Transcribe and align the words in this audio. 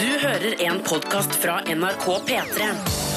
Du 0.00 0.06
hører 0.06 0.62
en 0.62 0.80
podkast 0.80 1.34
fra 1.42 1.60
NRK 1.60 2.06
P3. 2.28 3.09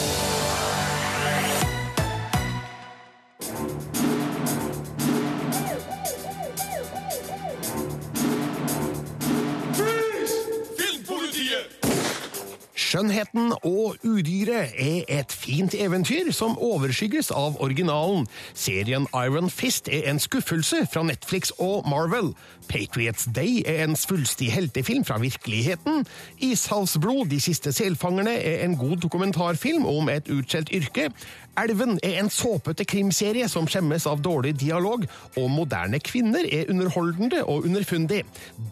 Skjønnheten 12.94 13.56
og 13.66 13.96
udyret 14.06 14.76
er 14.78 15.08
et 15.10 15.32
fint 15.34 15.74
eventyr 15.74 16.28
som 16.30 16.54
overskygges 16.62 17.32
av 17.34 17.56
originalen. 17.58 18.28
Serien 18.54 19.08
Iron 19.18 19.50
Fist 19.50 19.90
er 19.90 20.06
en 20.12 20.22
skuffelse 20.22 20.84
fra 20.94 21.02
Netflix 21.02 21.50
og 21.58 21.90
Marvel. 21.90 22.36
Patriots 22.70 23.26
Day 23.34 23.64
er 23.66 23.82
en 23.88 23.98
svulstig 23.98 24.52
heltefilm 24.54 25.08
fra 25.10 25.18
virkeligheten. 25.18 26.06
Ishavsblod, 26.38 27.26
De 27.34 27.40
siste 27.42 27.74
selfangerne, 27.74 28.38
er 28.38 28.62
en 28.62 28.78
god 28.78 29.02
dokumentarfilm 29.02 29.90
om 29.90 30.14
et 30.14 30.30
utskjelt 30.30 30.70
yrke. 30.70 31.10
Elven 31.58 32.00
er 32.02 32.16
en 32.18 32.32
såpete 32.34 32.86
krimserie 32.90 33.46
som 33.50 33.68
skjemmes 33.70 34.08
av 34.10 34.22
dårlig 34.26 34.56
dialog, 34.58 35.04
og 35.38 35.52
Moderne 35.54 36.00
kvinner 36.02 36.48
er 36.50 36.70
underholdende 36.74 37.44
og 37.46 37.68
underfundig. 37.68 38.24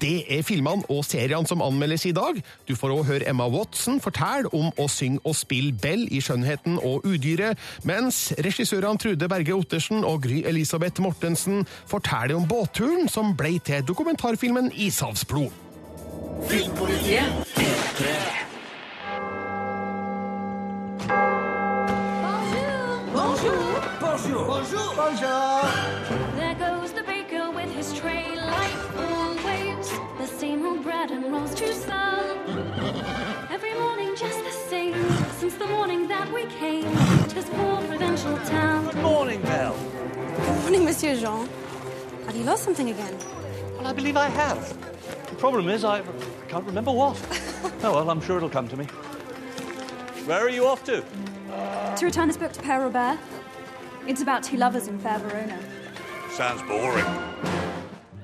Det 0.02 0.24
er 0.34 0.42
filmene 0.46 0.88
og 0.90 1.06
seriene 1.06 1.46
som 1.50 1.62
anmeldes 1.62 2.08
i 2.10 2.16
dag. 2.18 2.40
Du 2.66 2.74
får 2.76 2.96
òg 2.96 3.04
høre 3.12 3.30
Emma 3.30 3.46
Watson 3.54 4.02
fortelle 4.12 4.52
om 4.54 4.72
å 4.78 4.88
synge 4.92 5.22
og 5.24 5.36
spille 5.36 5.74
Bell 5.74 6.08
i 6.12 6.22
Skjønnheten 6.22 6.80
og 6.84 7.06
udyret, 7.08 7.58
mens 7.88 8.34
regissørene 8.38 9.00
Trude 9.00 9.30
Berge 9.32 9.56
Ottersen 9.56 10.04
og 10.04 10.24
Gry 10.26 10.44
Elisabeth 10.46 11.02
Mortensen 11.02 11.66
forteller 11.88 12.36
om 12.36 12.48
båtturen 12.48 13.10
som 13.10 13.36
ble 13.38 13.60
til 13.64 13.84
dokumentarfilmen 13.88 14.72
Ishavsblod. 14.76 15.52
Filmpolitiet. 16.50 17.24
Bonjour. 23.12 23.82
Bonjour. 24.02 24.96
Bonjour. 24.96 25.62
There 26.36 26.56
goes 26.56 26.92
the 26.92 27.04
baker 27.04 27.52
with 27.52 27.72
his 27.76 27.94
tray, 27.94 28.36
like 28.36 28.78
always. 28.98 29.90
The 30.18 30.28
same 30.28 30.66
old 30.66 30.84
bread 30.84 31.12
and 31.12 31.32
rolls 31.32 31.56
to 31.56 31.74
sell. 31.74 32.51
Since 35.42 35.56
the 35.56 35.66
morning 35.66 36.08
that 36.08 36.32
we 36.32 36.46
came 36.46 36.84
to 36.84 37.34
this 37.34 37.50
poor 37.50 37.82
provincial 37.88 38.38
town. 38.46 38.86
Good 38.86 38.98
morning, 38.98 39.42
Belle. 39.42 39.76
Morning, 40.62 40.86
Monsieur 40.86 41.16
Jean. 41.16 41.50
Have 42.28 42.36
you 42.36 42.44
lost 42.44 42.64
something 42.64 42.92
again? 42.92 43.18
Well, 43.76 43.88
I 43.88 43.92
believe 43.94 44.16
I 44.16 44.30
have. 44.30 44.60
The 45.30 45.36
problem 45.38 45.68
is 45.68 45.84
I 45.84 46.04
can't 46.48 46.64
remember 46.64 46.92
what. 46.92 47.18
oh, 47.84 47.92
well, 47.92 48.12
I'm 48.12 48.22
sure 48.22 48.38
it'll 48.38 48.52
come 48.52 48.68
to 48.68 48.78
me. 48.78 48.86
Where 50.28 50.46
are 50.46 50.50
you 50.50 50.68
off 50.68 50.84
to? 50.84 51.04
To 51.98 52.06
return 52.06 52.28
this 52.28 52.38
book 52.38 52.52
to 52.52 52.62
Père 52.62 52.80
Robert. 52.80 53.18
It's 54.06 54.22
about 54.22 54.44
two 54.44 54.58
lovers 54.58 54.88
in 54.88 55.00
fair 55.00 55.18
Verona. 55.18 55.58
Sounds 56.30 56.62
boring. 56.68 57.71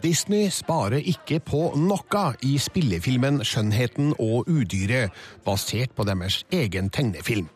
Disney 0.03 0.49
sparer 0.53 1.01
ikke 1.01 1.39
på 1.41 1.61
noe 1.79 2.23
i 2.45 2.55
spillefilmen 2.61 3.41
Skjønnheten 3.45 4.13
og 4.19 4.49
udyret, 4.49 5.13
basert 5.45 5.95
på 5.97 6.05
deres 6.07 6.43
egen 6.53 6.91
tegnefilm. 6.93 7.49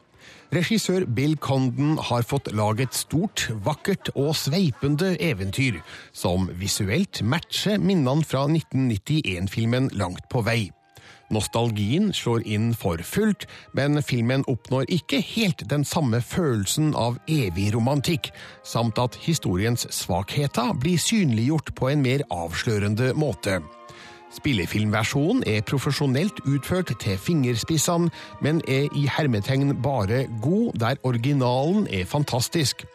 Regissør 0.51 1.05
Bill 1.07 1.37
Condon 1.39 1.95
har 2.09 2.25
fått 2.27 2.49
laget 2.51 2.97
stort, 2.97 3.45
vakkert 3.63 4.11
og 4.19 4.33
sveipende 4.35 5.13
eventyr, 5.23 5.79
som 6.11 6.49
visuelt 6.59 7.21
matcher 7.23 7.79
minnene 7.79 8.27
fra 8.27 8.43
1991-filmen 8.49 9.93
langt 9.95 10.27
på 10.33 10.43
vei. 10.43 10.61
Nostalgien 11.31 12.11
slår 12.13 12.43
inn 12.43 12.71
for 12.75 13.01
fullt, 13.07 13.47
men 13.77 14.01
filmen 14.03 14.43
oppnår 14.51 14.89
ikke 14.91 15.21
helt 15.23 15.63
den 15.71 15.85
samme 15.87 16.21
følelsen 16.21 16.91
av 16.99 17.19
evig 17.31 17.71
romantikk, 17.75 18.31
samt 18.67 18.99
at 18.99 19.15
historiens 19.23 19.87
svakheter 19.95 20.73
blir 20.79 20.99
synliggjort 20.99 21.73
på 21.79 21.91
en 21.93 22.03
mer 22.03 22.25
avslørende 22.29 23.13
måte. 23.15 23.61
Spillefilmversjonen 24.31 25.43
er 25.47 25.63
profesjonelt 25.67 26.39
utført 26.47 26.93
til 27.03 27.17
fingerspissene, 27.19 28.11
men 28.43 28.61
er 28.67 28.87
i 28.95 29.07
hermetegn 29.11 29.75
bare 29.83 30.23
god 30.43 30.79
der 30.79 31.01
originalen 31.03 31.87
er 31.91 32.07
fantastisk. 32.07 32.85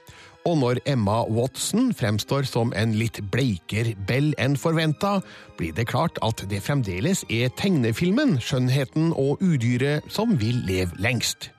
Og 0.46 0.58
når 0.58 0.78
Emma 0.86 1.24
Watson 1.26 1.88
fremstår 1.94 2.46
som 2.46 2.70
en 2.78 2.92
litt 2.94 3.18
bleiker 3.34 3.88
Bell 4.06 4.30
enn 4.38 4.54
forventa, 4.54 5.18
blir 5.58 5.74
det 5.74 5.88
klart 5.90 6.20
at 6.22 6.44
det 6.50 6.60
fremdeles 6.62 7.24
er 7.26 7.50
tegnefilmen 7.58 8.36
Skjønnheten 8.38 9.10
og 9.10 9.42
udyret 9.42 10.06
som 10.06 10.36
vil 10.38 10.62
leve 10.68 10.94
lengst. 11.02 11.50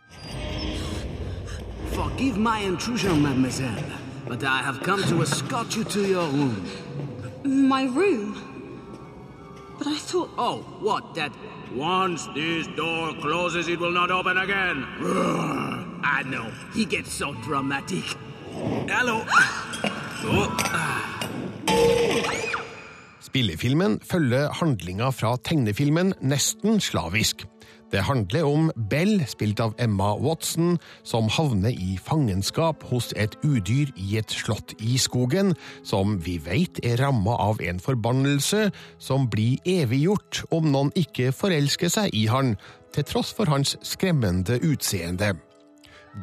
Forgive 1.91 2.39
my 2.39 2.63
intrusion, 2.63 3.19
mademoiselle, 3.21 3.83
but 4.27 4.43
I 4.43 4.63
have 4.63 4.79
come 4.83 5.03
to 5.03 5.21
escort 5.21 5.75
you 5.75 5.83
to 5.83 6.05
your 6.07 6.27
room. 6.31 6.63
My 7.43 7.83
room? 7.83 8.37
But 9.77 9.87
I 9.87 9.97
thought. 9.97 10.29
Oh, 10.37 10.63
what, 10.79 11.13
that 11.15 11.31
once 11.75 12.27
this 12.33 12.67
door 12.77 13.13
closes, 13.21 13.67
it 13.67 13.79
will 13.79 13.91
not 13.91 14.11
open 14.11 14.37
again? 14.37 14.85
I 16.03 16.23
know, 16.23 16.51
he 16.73 16.85
gets 16.85 17.11
so 17.11 17.33
dramatic. 17.43 18.15
Hello. 18.88 19.22
Oh. 20.25 20.47
Spillefilmen 23.28 24.00
følger 24.01 24.50
handlinga 24.56 25.12
fra 25.13 25.35
tegnefilmen 25.45 26.13
nesten 26.25 26.79
slavisk. 26.81 27.44
Det 27.91 28.01
handler 28.03 28.44
om 28.44 28.72
Bell, 28.90 29.22
spilt 29.29 29.62
av 29.63 29.75
Emma 29.79 30.09
Watson, 30.19 30.75
som 31.07 31.29
havner 31.31 31.72
i 31.72 31.95
fangenskap 32.03 32.84
hos 32.90 33.13
et 33.16 33.38
udyr 33.45 33.94
i 33.95 34.18
et 34.19 34.34
slott 34.34 34.74
i 34.84 34.97
skogen, 35.00 35.53
som 35.88 36.18
vi 36.25 36.35
veit 36.44 36.81
er 36.84 37.00
ramma 37.00 37.38
av 37.39 37.62
en 37.63 37.79
forbannelse 37.79 38.68
som 39.00 39.29
blir 39.31 39.62
eviggjort 39.63 40.44
om 40.51 40.72
noen 40.74 40.91
ikke 41.00 41.31
forelsker 41.31 41.94
seg 41.94 42.16
i 42.18 42.28
han, 42.31 42.56
til 42.95 43.07
tross 43.07 43.31
for 43.38 43.47
hans 43.53 43.78
skremmende 43.85 44.59
utseende. 44.66 45.38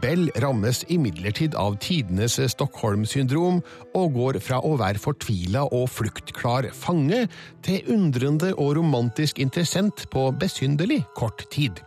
Bell 0.03 0.29
rammes 0.43 0.83
imidlertid 0.91 1.55
av 1.59 1.77
tidenes 1.83 2.37
Stockholm-syndrom 2.53 3.61
og 3.95 4.15
går 4.17 4.39
fra 4.43 4.61
å 4.65 4.75
være 4.81 5.01
fortvila 5.03 5.67
og 5.71 5.89
fluktklar 5.93 6.71
fange 6.75 7.25
til 7.65 7.95
undrende 7.95 8.53
og 8.55 8.77
romantisk 8.81 9.39
interessent 9.43 10.07
på 10.11 10.29
besynderlig 10.41 11.03
kort 11.19 11.47
tid. 11.55 11.83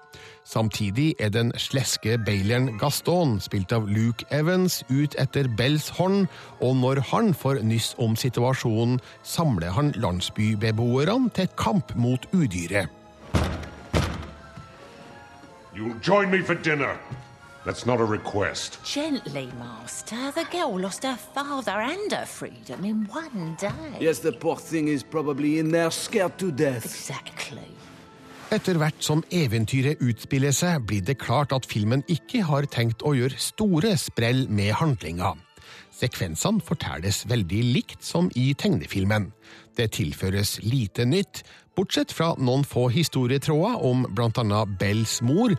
Samtidig 0.48 1.10
er 1.20 1.30
den 1.36 1.52
sleske 1.60 2.16
baileren 2.24 2.78
Gaston, 2.80 3.36
spilt 3.44 3.74
av 3.76 3.90
Luke 3.92 4.24
Evans, 4.32 4.80
ut 4.88 5.18
etter 5.20 5.50
Bells 5.60 5.90
hånd, 5.98 6.30
og 6.64 6.78
når 6.80 7.04
han 7.12 7.34
får 7.36 7.60
nyss 7.68 7.92
om 8.00 8.16
situasjonen, 8.16 9.02
samler 9.28 9.76
han 9.76 9.92
landsbybeboerne 10.00 11.34
til 11.36 11.52
kamp 11.60 11.92
mot 12.00 12.24
udyret. 12.32 12.88
You'll 15.76 16.00
join 16.02 16.32
me 16.32 16.42
for 16.42 16.56
dinner. 16.56 16.96
That's 17.68 17.86
not 17.86 18.00
a 18.00 18.06
request. 18.06 18.80
Gently, 18.86 19.50
Master. 19.60 20.32
The 20.32 20.46
girl 20.50 20.80
lost 20.80 21.04
her 21.04 21.18
father 21.18 21.82
and 21.82 22.14
her 22.14 22.26
freedom 22.26 22.86
in 22.86 23.06
one 23.12 23.58
day. 23.60 24.00
Yes, 24.00 24.20
the 24.20 24.32
poor 24.32 24.56
thing 24.56 24.88
is 24.88 25.04
probably 25.04 25.60
in 25.60 25.72
there 25.72 25.92
scared 25.92 26.38
to 26.40 26.50
death. 26.50 26.86
Exactly. 26.86 27.68
Etter 28.56 28.80
hvert 28.80 29.04
som 29.04 29.20
eventyret 29.36 30.00
utspiller 30.00 30.56
seg, 30.56 30.86
blir 30.88 31.04
det 31.04 31.18
klart 31.20 31.52
at 31.52 31.68
filmen 31.68 32.06
ikke 32.08 32.46
har 32.48 32.70
tenkt 32.72 33.04
å 33.04 33.12
gjøre 33.18 33.36
store 33.36 33.98
sprell 34.00 34.46
med 34.48 34.72
handlinga. 34.80 35.34
Sekvensene 35.92 36.64
fortelles 36.64 37.26
veldig 37.28 37.64
likt 37.76 38.08
som 38.08 38.32
i 38.40 38.54
tegnefilmen. 38.56 39.34
Det 39.76 39.92
tilføres 40.00 40.62
lite 40.64 41.04
nytt, 41.04 41.44
bortsett 41.76 42.16
fra 42.16 42.32
noen 42.40 42.64
få 42.64 42.88
historietråder 42.96 43.84
om 43.84 44.08
blant 44.16 44.40
annet 44.40 44.80
Bells 44.80 45.20
mor, 45.20 45.52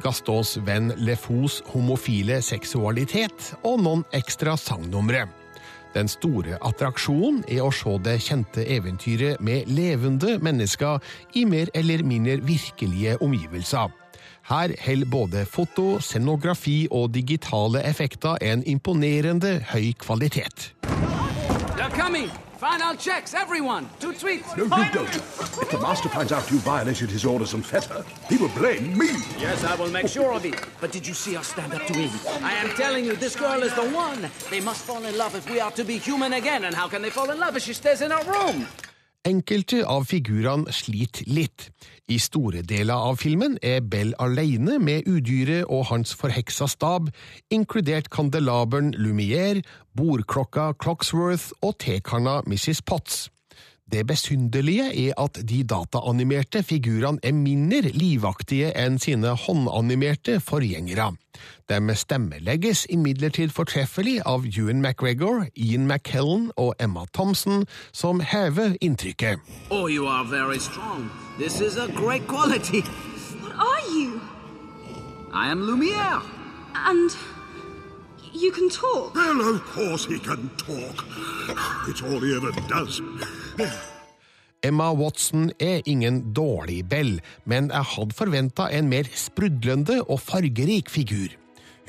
Gastons 0.00 0.56
venn 0.66 0.92
Lefous 0.96 1.60
homofile 1.72 2.40
seksualitet 2.42 3.52
og 3.62 3.82
noen 3.84 4.04
ekstra 4.16 4.56
sangnumre. 4.56 5.26
Den 5.92 6.08
store 6.08 6.56
attraksjonen 6.64 7.42
er 7.52 7.60
å 7.66 7.72
se 7.74 7.92
det 8.04 8.16
kjente 8.24 8.64
eventyret 8.64 9.42
med 9.44 9.68
levende 9.68 10.38
mennesker 10.40 11.02
i 11.36 11.44
mer 11.44 11.68
eller 11.76 12.04
mindre 12.06 12.38
virkelige 12.40 13.18
omgivelser. 13.20 13.92
Her 14.48 14.72
holder 14.86 15.10
både 15.10 15.44
foto, 15.46 16.00
scenografi 16.00 16.86
og 16.90 17.12
digitale 17.14 17.84
effekter 17.86 18.40
en 18.40 18.64
imponerende 18.66 19.60
høy 19.70 19.92
kvalitet. 20.00 20.72
They're 21.76 21.90
coming! 21.90 22.30
Final 22.62 22.94
checks, 22.94 23.34
everyone! 23.34 23.90
Two 23.98 24.12
tweets! 24.12 24.56
No, 24.56 24.62
you 24.62 24.92
don't. 24.92 25.16
If 25.16 25.68
the 25.68 25.80
master 25.80 26.08
finds 26.08 26.30
out 26.30 26.48
you 26.48 26.58
violated 26.58 27.10
his 27.10 27.24
orders 27.24 27.54
and 27.54 27.66
fed 27.66 27.82
her, 27.86 28.04
he 28.28 28.36
will 28.36 28.50
blame 28.50 28.96
me. 28.96 29.08
Yes, 29.36 29.64
I 29.64 29.74
will 29.74 29.90
make 29.90 30.06
sure 30.06 30.32
of 30.32 30.46
it. 30.46 30.54
But 30.80 30.92
did 30.92 31.04
you 31.04 31.12
see 31.12 31.36
us 31.36 31.48
stand 31.48 31.74
up 31.74 31.84
to 31.86 31.92
him? 31.92 32.08
I 32.40 32.52
am 32.52 32.68
telling 32.76 33.04
you, 33.04 33.16
this 33.16 33.34
girl 33.34 33.64
is 33.64 33.74
the 33.74 33.90
one. 33.90 34.30
They 34.48 34.60
must 34.60 34.84
fall 34.84 35.04
in 35.04 35.18
love 35.18 35.34
if 35.34 35.50
we 35.50 35.58
are 35.58 35.72
to 35.72 35.82
be 35.82 35.98
human 35.98 36.34
again. 36.34 36.62
And 36.62 36.72
how 36.72 36.86
can 36.86 37.02
they 37.02 37.10
fall 37.10 37.32
in 37.32 37.40
love 37.40 37.56
if 37.56 37.64
she 37.64 37.72
stays 37.72 38.00
in 38.00 38.12
our 38.12 38.22
room? 38.22 38.68
Enkelte 39.22 39.84
av 39.86 40.08
figurene 40.10 40.72
sliter 40.74 41.28
litt. 41.30 41.68
I 42.10 42.16
store 42.18 42.64
deler 42.66 43.04
av 43.06 43.20
filmen 43.22 43.54
er 43.62 43.84
Bell 43.86 44.10
alene 44.18 44.80
med 44.82 45.06
udyret 45.06 45.68
og 45.70 45.84
hans 45.92 46.10
forheksa 46.18 46.66
stab, 46.66 47.12
inkludert 47.54 48.10
kandelaberen 48.10 48.90
Lumière, 48.98 49.62
bordklokka 49.94 50.72
Clocksworth 50.82 51.52
og 51.62 51.78
tekanna 51.78 52.40
Mrs. 52.50 52.82
Potts. 52.82 53.28
Det 53.92 54.06
besynderlige 54.06 55.08
er 55.08 55.18
at 55.20 55.36
de 55.48 55.58
dataanimerte 55.68 56.62
figurene 56.62 57.20
er 57.22 57.34
mindre 57.36 57.90
livaktige 57.92 58.70
enn 58.72 58.96
sine 58.98 59.34
håndanimerte 59.36 60.38
forgjengere. 60.40 61.10
De 61.68 61.96
stemmelegges 61.96 62.86
imidlertid 62.88 63.52
fortreffelig 63.52 64.22
av 64.24 64.46
Ewan 64.48 64.80
McGregor, 64.80 65.44
Ian 65.56 65.84
McKellen 65.86 66.48
og 66.56 66.72
Emma 66.80 67.04
Thompson, 67.12 67.66
som 67.92 68.20
hever 68.20 68.78
inntrykket. 68.80 69.44
Oh, 69.70 69.88
you 69.92 70.08
are 70.08 70.24
very 70.24 70.58
strong. 70.58 71.10
This 71.38 71.60
is 71.60 71.76
a 71.76 71.88
great 71.92 72.26
quality. 72.26 72.80
What 73.42 73.52
are 73.60 73.84
you? 73.92 74.20
I 75.34 75.50
am 75.50 75.60
Lumiere. 75.60 76.22
And 76.88 77.10
you 78.32 78.52
can 78.52 78.70
talk. 78.70 79.14
Well, 79.14 79.54
of 79.54 79.60
course 79.64 80.06
he 80.06 80.18
can 80.18 80.48
talk. 80.56 81.04
It's 81.88 82.00
all 82.00 82.20
he 82.20 82.34
ever 82.34 82.52
does. 82.68 83.02
Emma 84.62 84.92
Watson 84.94 85.50
er 85.58 85.82
ingen 85.90 86.20
dårlig 86.34 86.84
Bell, 86.88 87.16
men 87.44 87.70
jeg 87.72 87.88
hadde 87.96 88.14
forventa 88.14 88.68
en 88.70 88.90
mer 88.90 89.08
sprudlende 89.18 89.98
og 90.06 90.20
fargerik 90.22 90.90
figur. 90.92 91.34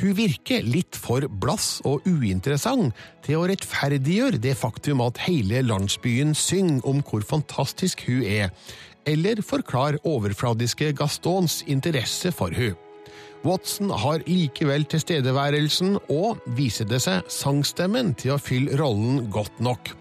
Hun 0.01 0.15
virker 0.17 0.65
litt 0.65 0.97
for 0.97 1.27
blass 1.29 1.77
og 1.85 2.07
uinteressant 2.09 2.97
til 3.25 3.37
å 3.37 3.45
rettferdiggjøre 3.51 4.41
det 4.41 4.55
faktum 4.57 5.03
at 5.05 5.21
hele 5.27 5.61
landsbyen 5.61 6.33
synger 6.33 6.81
om 6.89 7.03
hvor 7.05 7.21
fantastisk 7.29 8.07
hun 8.07 8.23
er, 8.25 8.49
eller 9.05 9.43
forklare 9.45 10.01
overfladiske 10.07 10.95
Gastons 10.97 11.61
interesse 11.69 12.33
for 12.33 12.55
hun. 12.57 12.73
Watson 13.43 13.91
har 13.91 14.23
likevel 14.25 14.87
tilstedeværelsen 14.87 15.97
og, 16.07 16.39
viser 16.57 16.87
det 16.89 17.03
seg, 17.03 17.27
sangstemmen 17.27 18.15
til 18.17 18.33
å 18.33 18.41
fylle 18.41 18.79
rollen 18.79 19.27
godt 19.35 19.59
nok. 19.61 19.91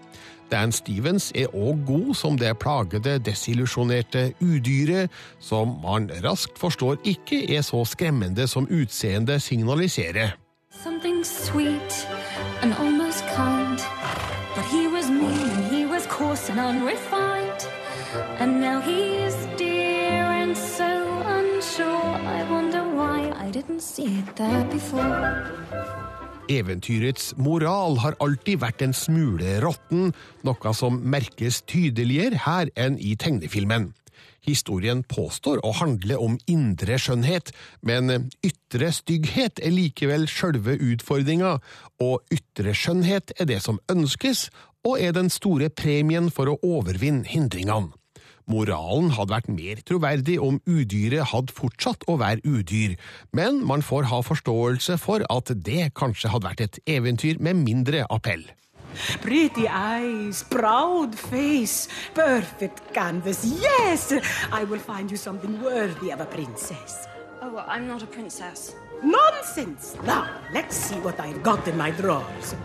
Dan 0.53 0.71
Stevens 0.71 1.31
er 1.35 1.49
òg 1.57 1.79
god 1.87 2.13
som 2.13 2.35
det 2.37 2.51
plagede, 2.61 3.17
desillusjonerte 3.25 4.33
udyret, 4.41 5.09
som 5.41 5.79
man 5.81 6.11
raskt 6.23 6.59
forstår 6.61 6.99
ikke 7.03 7.39
er 7.55 7.65
så 7.65 7.81
skremmende 7.89 8.45
som 8.47 8.67
utseendet 8.69 9.41
signaliserer. 9.41 10.37
Something 10.83 11.25
sweet 11.25 12.07
and 12.61 12.73
almost 12.73 13.25
kind. 13.33 13.81
But 14.55 14.65
he 14.69 14.87
was 14.87 15.09
mean 15.09 15.49
and 15.57 15.65
he 15.73 15.85
was 15.85 16.05
coarse 16.05 16.51
and 16.51 16.59
unrefined. 16.59 17.61
And 18.39 18.61
now 18.61 18.79
he's 18.79 19.35
dear 19.57 20.25
and 20.41 20.55
so 20.55 20.91
unsure. 21.39 22.15
I 22.37 22.45
wonder 22.51 22.83
why 22.83 23.33
I 23.47 23.49
didn't 23.49 23.81
see 23.81 24.19
it 24.21 24.35
there 24.35 24.65
before. 24.65 26.12
Eventyrets 26.51 27.33
moral 27.39 27.99
har 28.03 28.17
alltid 28.23 28.59
vært 28.63 28.83
en 28.83 28.93
smule 28.95 29.59
råtten, 29.63 30.11
noe 30.43 30.73
som 30.75 30.99
merkes 30.99 31.61
tydeligere 31.69 32.41
her 32.45 32.71
enn 32.79 32.97
i 32.99 33.15
tegnefilmen. 33.19 33.91
Historien 34.43 35.05
påstår 35.07 35.61
å 35.63 35.71
handle 35.79 36.17
om 36.19 36.35
indre 36.51 36.97
skjønnhet, 36.99 37.53
men 37.81 38.29
ytre 38.43 38.91
stygghet 38.91 39.61
er 39.63 39.71
likevel 39.71 40.27
sjølve 40.27 40.75
utfordringa, 40.83 41.55
og 42.03 42.35
ytre 42.35 42.75
skjønnhet 42.75 43.37
er 43.39 43.47
det 43.47 43.61
som 43.63 43.79
ønskes, 43.91 44.49
og 44.83 44.99
er 44.99 45.15
den 45.15 45.31
store 45.31 45.71
premien 45.71 46.27
for 46.27 46.51
å 46.51 46.59
overvinne 46.59 47.23
hindringene. 47.29 47.95
Moralen 48.51 49.13
hadde 49.15 49.33
vært 49.35 49.51
mer 49.51 49.83
troverdig 49.87 50.39
om 50.43 50.59
udyret 50.67 51.31
hadde 51.31 51.55
fortsatt 51.55 52.03
å 52.07 52.17
være 52.21 52.43
udyr, 52.43 52.97
men 53.31 53.61
man 53.67 53.85
får 53.85 54.09
ha 54.11 54.19
forståelse 54.25 54.97
for 55.01 55.23
at 55.29 55.53
det 55.65 55.93
kanskje 55.99 56.33
hadde 56.33 56.49
vært 56.49 56.65
et 56.67 56.81
eventyr 56.97 57.39
med 57.39 57.63
mindre 57.63 58.03
appell. 58.09 58.43
Pretty 59.21 59.65
eyes, 59.67 60.43
proud 60.43 61.15
face, 61.17 61.89
perfect 62.13 62.93
canvas. 62.93 63.43
Yes, 63.43 64.11
I 64.51 64.63
will 64.63 64.79
find 64.79 65.09
you 65.09 65.17
something 65.17 65.61
worthy 65.61 66.11
of 66.11 66.21
a 66.21 66.25
princess. 66.25 67.07
Oh, 67.41 67.63
I'm 67.67 67.87
not 67.87 68.03
a 68.03 68.07
princess. 68.07 68.75
Nonsense! 69.03 69.97
Now, 70.05 70.29
let's 70.53 70.77
see 70.77 70.95
what 70.95 71.19
I've 71.19 71.43
got 71.43 71.67
in 71.67 71.77
my 71.77 71.91
drawers. 71.91 72.55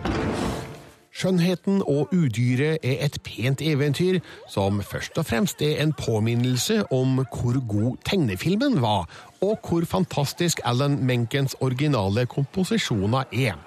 Skjønnheten 1.18 1.80
og 1.82 2.12
udyret 2.14 2.78
er 2.86 3.00
et 3.02 3.16
pent 3.26 3.62
eventyr 3.66 4.20
som 4.46 4.76
først 4.86 5.16
og 5.18 5.26
fremst 5.26 5.62
er 5.66 5.80
en 5.82 5.90
påminnelse 5.98 6.84
om 6.94 7.16
hvor 7.24 7.58
god 7.66 7.96
tegnefilmen 8.06 8.76
var, 8.82 9.08
og 9.42 9.58
hvor 9.66 9.82
fantastisk 9.84 10.60
Alan 10.64 10.94
Menkens 11.02 11.56
originale 11.60 12.26
komposisjoner 12.30 13.26
er. 13.32 13.58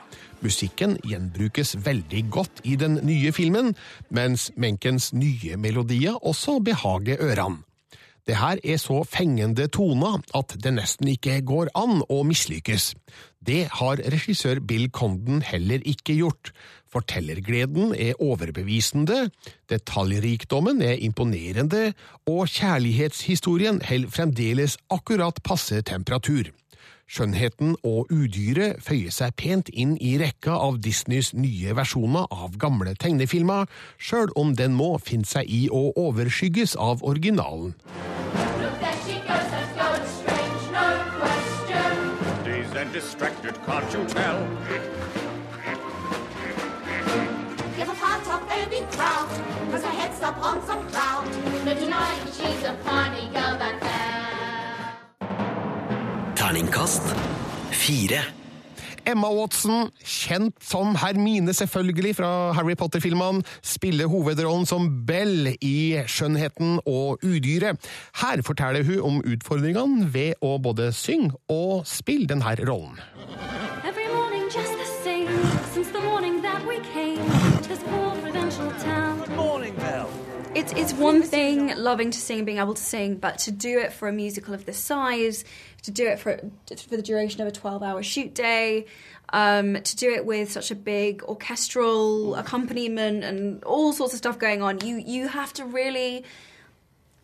Musikken 0.42 0.96
gjenbrukes 1.04 1.76
veldig 1.86 2.24
godt 2.32 2.64
i 2.64 2.78
den 2.80 3.02
nye 3.04 3.32
filmen, 3.36 3.76
mens 4.10 4.52
Menkens 4.56 5.12
nye 5.14 5.58
melodier 5.58 6.16
også 6.24 6.60
behager 6.64 7.20
ørene. 7.20 7.60
Det 8.32 8.38
her 8.40 8.62
er 8.64 8.78
så 8.80 9.02
fengende 9.04 9.66
toner 9.68 10.22
at 10.38 10.54
det 10.64 10.72
nesten 10.72 11.10
ikke 11.12 11.42
går 11.44 11.68
an 11.76 12.00
å 12.08 12.22
mislykkes. 12.24 12.94
Det 13.44 13.66
har 13.76 14.00
regissør 14.14 14.62
Bill 14.64 14.86
Condon 14.96 15.42
heller 15.44 15.84
ikke 15.84 16.16
gjort. 16.16 16.54
Fortellergleden 16.96 17.92
er 17.92 18.16
overbevisende, 18.24 19.26
detaljrikdommen 19.68 20.80
er 20.80 21.04
imponerende, 21.04 21.92
og 22.24 22.48
kjærlighetshistorien 22.56 23.84
holder 23.90 24.16
fremdeles 24.16 24.80
akkurat 24.88 25.44
passe 25.44 25.84
temperatur. 25.92 26.54
Skjønnheten 27.12 27.74
og 27.84 28.08
udyret 28.08 28.78
føyer 28.80 29.12
seg 29.12 29.34
pent 29.36 29.68
inn 29.76 29.98
i 30.00 30.14
rekka 30.22 30.54
av 30.56 30.78
Disneys 30.86 31.34
nye 31.36 31.74
versjoner 31.76 32.30
av 32.32 32.56
gamle 32.62 32.94
tegnefilmer, 32.96 33.68
sjøl 34.00 34.32
om 34.40 34.54
den 34.56 34.78
må 34.80 34.94
finne 35.04 35.28
seg 35.28 35.52
i 35.52 35.66
å 35.68 35.90
overskygges 36.00 36.78
av 36.80 37.04
originalen. 37.04 37.76
Distracted, 42.92 43.56
can't 43.66 43.94
you 43.94 44.04
tell? 44.12 44.40
Give 47.78 47.88
a 47.88 47.96
part 47.96 48.28
of 48.28 48.50
baby 48.50 48.84
trout, 48.92 49.30
cause 49.72 49.84
her 49.84 49.96
head's 49.96 50.22
up 50.22 50.38
on 50.44 50.62
some 50.68 50.86
cloud. 50.90 51.26
No 51.66 51.74
denying 51.74 52.26
she's 52.36 52.64
a 52.68 52.76
funny 52.84 53.30
girl 53.32 53.56
that 53.64 54.11
Terningkast 56.42 57.04
fire. 57.70 58.24
Emma 59.06 59.30
Watson, 59.30 59.92
kjent 60.02 60.56
som 60.66 60.96
Hermine 60.98 61.54
selvfølgelig 61.54 62.16
fra 62.18 62.32
Harry 62.58 62.74
Potter-filmene, 62.74 63.44
spiller 63.62 64.10
hovedrollen 64.10 64.66
som 64.66 64.88
Bell 65.06 65.52
i 65.62 66.02
Skjønnheten 66.10 66.80
og 66.90 67.22
udyret. 67.22 67.78
Her 68.24 68.42
forteller 68.42 68.82
hun 68.90 69.06
om 69.06 69.22
utfordringene 69.22 70.10
ved 70.16 70.42
å 70.42 70.56
både 70.58 70.90
synge 70.98 71.36
og 71.46 71.86
spille 71.86 72.26
denne 72.34 72.58
rollen. 72.66 72.98
Every 73.86 74.10
morning 74.10 74.50
just 74.50 74.81
It's 80.62 80.74
it's 80.74 80.94
one 80.94 81.24
thing 81.24 81.76
loving 81.76 82.12
to 82.12 82.20
sing, 82.20 82.46
being 82.46 82.60
able 82.60 82.76
to 82.76 82.84
sing, 82.84 83.16
but 83.16 83.40
to 83.40 83.52
do 83.52 83.80
it 83.80 83.92
for 83.92 84.08
a 84.08 84.14
musical 84.14 84.54
of 84.54 84.64
this 84.68 84.78
size, 84.78 85.44
to 85.82 85.90
do 85.90 86.06
it 86.06 86.20
for 86.20 86.40
for 86.88 86.96
the 86.96 87.02
duration 87.02 87.42
of 87.42 87.48
a 87.48 87.52
twelve-hour 87.52 88.04
shoot 88.04 88.36
day, 88.36 88.86
um, 89.30 89.82
to 89.82 89.96
do 89.96 90.12
it 90.12 90.24
with 90.24 90.52
such 90.52 90.70
a 90.70 90.76
big 90.76 91.24
orchestral 91.24 92.36
accompaniment 92.36 93.24
and 93.24 93.64
all 93.64 93.92
sorts 93.92 94.14
of 94.14 94.20
stuff 94.20 94.38
going 94.38 94.62
on, 94.62 94.86
you 94.86 94.98
you 94.98 95.28
have 95.30 95.52
to 95.54 95.66
really 95.66 96.26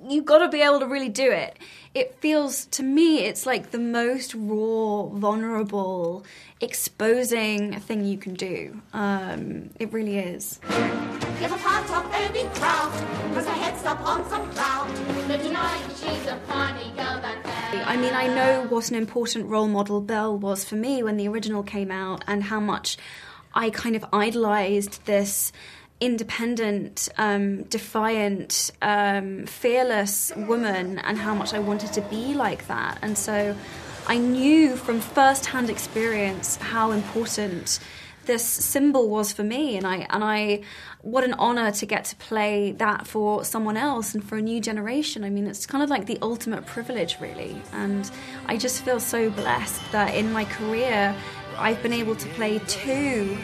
you've 0.06 0.26
got 0.26 0.40
to 0.40 0.50
be 0.50 0.62
able 0.62 0.80
to 0.80 0.86
really 0.86 1.10
do 1.10 1.32
it. 1.32 1.58
It 1.94 2.16
feels 2.20 2.66
to 2.68 2.84
me 2.84 3.20
it's 3.20 3.46
like 3.46 3.72
the 3.72 3.80
most 3.80 4.36
raw, 4.36 5.06
vulnerable, 5.06 6.26
exposing 6.62 7.80
thing 7.80 8.06
you 8.06 8.18
can 8.18 8.36
do. 8.36 8.82
Um, 8.94 9.72
it 9.80 9.92
really 9.92 10.20
is. 10.20 10.60
Give 11.40 11.52
a 11.52 11.58
part 11.58 11.90
of 11.90 12.12
baby 12.12 12.48
trout, 12.56 12.92
cause 13.34 13.46
her 13.46 13.54
head's 13.54 13.84
up 13.86 14.02
on 14.02 14.28
some 14.30 14.50
cloud. 14.52 14.90
No 15.28 15.38
denying 15.38 15.90
she's 15.90 16.28
a 16.28 16.40
funny 16.48 16.90
girl 16.92 17.20
that 17.22 17.58
I 17.86 17.98
mean, 17.98 18.14
I 18.14 18.28
know 18.28 18.66
what 18.70 18.90
an 18.90 18.96
important 18.96 19.48
role 19.48 19.68
model 19.68 20.02
Belle 20.02 20.38
was 20.38 20.64
for 20.64 20.76
me 20.76 21.04
when 21.04 21.18
the 21.18 21.28
original 21.28 21.64
came 21.64 21.92
out, 21.92 22.24
and 22.28 22.44
how 22.44 22.60
much 22.60 22.98
I 23.54 23.70
kind 23.70 23.96
of 23.96 24.06
idolized 24.14 25.06
this 25.06 25.52
independent, 26.00 27.10
um, 27.18 27.64
defiant, 27.64 28.72
um, 28.82 29.46
fearless 29.46 30.32
woman, 30.36 31.00
and 31.00 31.18
how 31.18 31.34
much 31.34 31.54
I 31.54 31.60
wanted 31.60 31.94
to 31.94 32.02
be 32.02 32.34
like 32.34 32.68
that. 32.68 33.00
And 33.02 33.18
so 33.18 33.56
I 34.08 34.18
knew 34.18 34.76
from 34.76 35.00
first 35.00 35.48
hand 35.48 35.70
experience 35.70 36.58
how 36.58 36.92
important 36.92 37.80
this 38.26 38.46
symbol 38.46 39.10
was 39.10 39.32
for 39.32 39.44
me, 39.44 39.78
and 39.78 39.88
I 39.88 40.06
and 40.10 40.24
I, 40.24 40.62
what 41.02 41.24
an 41.24 41.34
honor 41.34 41.72
to 41.72 41.86
get 41.86 42.06
to 42.06 42.16
play 42.18 42.74
that 42.74 43.08
for 43.08 43.44
someone 43.44 43.78
else 43.78 44.14
and 44.14 44.24
for 44.24 44.38
a 44.38 44.42
new 44.42 44.60
generation. 44.60 45.24
I 45.24 45.30
mean, 45.30 45.48
it's 45.48 45.66
kind 45.66 45.84
of 45.84 45.90
like 45.90 46.06
the 46.06 46.20
ultimate 46.22 46.66
privilege, 46.66 47.18
really, 47.20 47.60
and 47.72 48.10
I 48.46 48.58
just 48.58 48.84
feel 48.84 49.00
so 49.00 49.30
blessed 49.30 49.82
that 49.94 50.14
in 50.14 50.32
my 50.32 50.46
career, 50.46 51.16
I've 51.58 51.82
been 51.82 51.94
able 51.94 52.16
to 52.18 52.28
play 52.30 52.60
two 52.68 53.38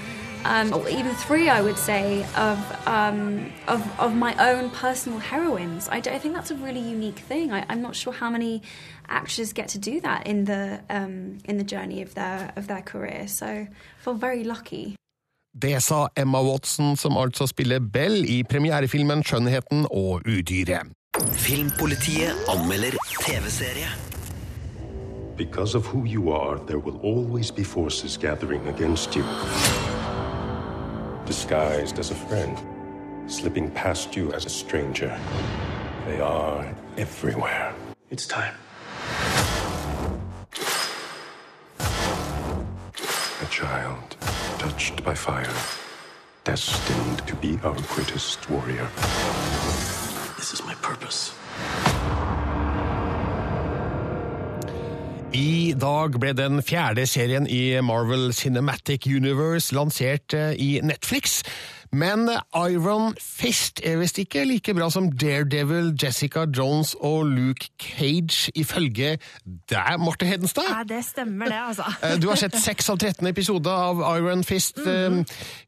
um, 0.46 0.74
or 0.74 0.88
even 0.90 1.14
three, 1.16 1.50
I 1.50 1.62
would 1.62 1.78
say, 1.78 2.26
of, 2.36 2.88
um, 2.88 3.52
of, 3.68 3.82
of 4.00 4.16
my 4.16 4.34
own 4.50 4.70
personal 4.70 5.20
heroines. 5.20 5.88
I, 5.90 5.98
I 5.98 6.20
think 6.20 6.36
that's 6.36 6.52
a 6.52 6.56
really 6.56 6.80
unique 6.80 7.20
thing. 7.20 7.52
I, 7.52 7.66
I'm 7.70 7.82
not 7.82 7.96
sure 7.96 8.14
how 8.14 8.30
many 8.30 8.62
actors 9.08 9.54
get 9.54 9.68
to 9.70 9.78
do 9.78 10.02
that 10.02 10.28
in 10.28 10.46
the, 10.46 10.82
um, 10.90 11.40
in 11.46 11.58
the 11.58 11.64
journey 11.64 12.02
of 12.02 12.14
their, 12.16 12.52
of 12.56 12.68
their 12.68 12.82
career. 12.82 13.28
So 13.28 13.46
I 13.46 13.68
feel 14.00 14.16
very 14.16 14.44
lucky. 14.44 14.96
Det 15.62 15.84
sa 15.84 16.08
Emma 16.16 16.42
Watson, 16.42 16.96
som 16.98 17.18
altså 17.18 17.48
spiller 17.48 17.80
Bell 17.80 18.26
i 18.26 18.44
premierefilmen 18.44 19.24
Skjønnheten 19.24 19.86
og 19.92 20.22
udyret. 20.26 20.90
Filmpolitiet 21.34 22.34
anmelder 22.50 22.98
TV-serie. 23.22 23.88
Because 25.38 25.78
of 25.78 25.86
who 25.86 26.06
you 26.06 26.32
are, 26.32 26.58
there 26.68 26.80
will 26.80 27.00
always 27.04 27.52
be 27.52 27.64
forces 27.64 28.18
gathering 28.18 28.68
against 28.68 29.16
you. 29.16 29.24
Disguised 31.26 32.00
as 32.00 32.12
a 32.12 32.16
friend, 32.16 32.58
slipping 33.32 33.72
past 33.72 34.16
you 34.16 34.34
as 34.34 34.46
a 34.46 34.50
stranger. 34.50 35.18
They 36.06 36.20
are 36.20 36.76
everywhere. 36.98 37.74
It's 38.12 38.28
time. 38.28 38.54
A 41.80 43.46
child 43.50 44.18
touched 44.60 45.04
by 45.04 45.16
fire, 45.16 45.54
destined 46.44 47.26
to 47.28 47.36
be 47.38 47.58
our 47.64 47.74
greatest 47.94 48.50
warrior. 48.50 48.90
This 50.38 50.54
is 50.54 50.62
my 50.66 50.76
purpose. 50.76 51.34
I 55.34 55.74
dag 55.82 56.14
ble 56.22 56.34
den 56.38 56.60
fjerde 56.66 57.08
serien 57.10 57.48
i 57.50 57.80
Marvel 57.82 58.30
Cinematic 58.38 59.08
Universe 59.10 59.74
lansert 59.76 60.34
eh, 60.38 60.52
i 60.62 60.68
Netflix. 60.86 61.40
Men 61.94 62.26
Iron 62.58 63.14
Fist 63.22 63.82
er 63.86 64.00
visst 64.02 64.18
ikke 64.22 64.44
like 64.50 64.74
bra 64.74 64.88
som 64.94 65.12
Daredevil, 65.14 65.92
Jessica 66.02 66.46
Jones 66.50 66.96
og 67.06 67.28
Luke 67.30 67.68
Cage, 67.82 68.50
ifølge 68.58 69.16
deg, 69.70 70.00
Marte 70.02 70.26
Hedenstad. 70.30 70.70
Ja, 70.70 70.82
det 70.90 71.04
stemmer 71.06 71.50
det, 71.54 71.60
altså. 71.68 71.90
Eh, 72.04 72.16
Du 72.22 72.30
har 72.30 72.38
sett 72.42 72.58
6 72.58 72.90
av 72.94 72.98
13 73.02 73.28
episoder 73.34 73.72
av 73.90 74.06
Iron 74.20 74.46
Fist. 74.46 74.78
Eh, 74.94 75.24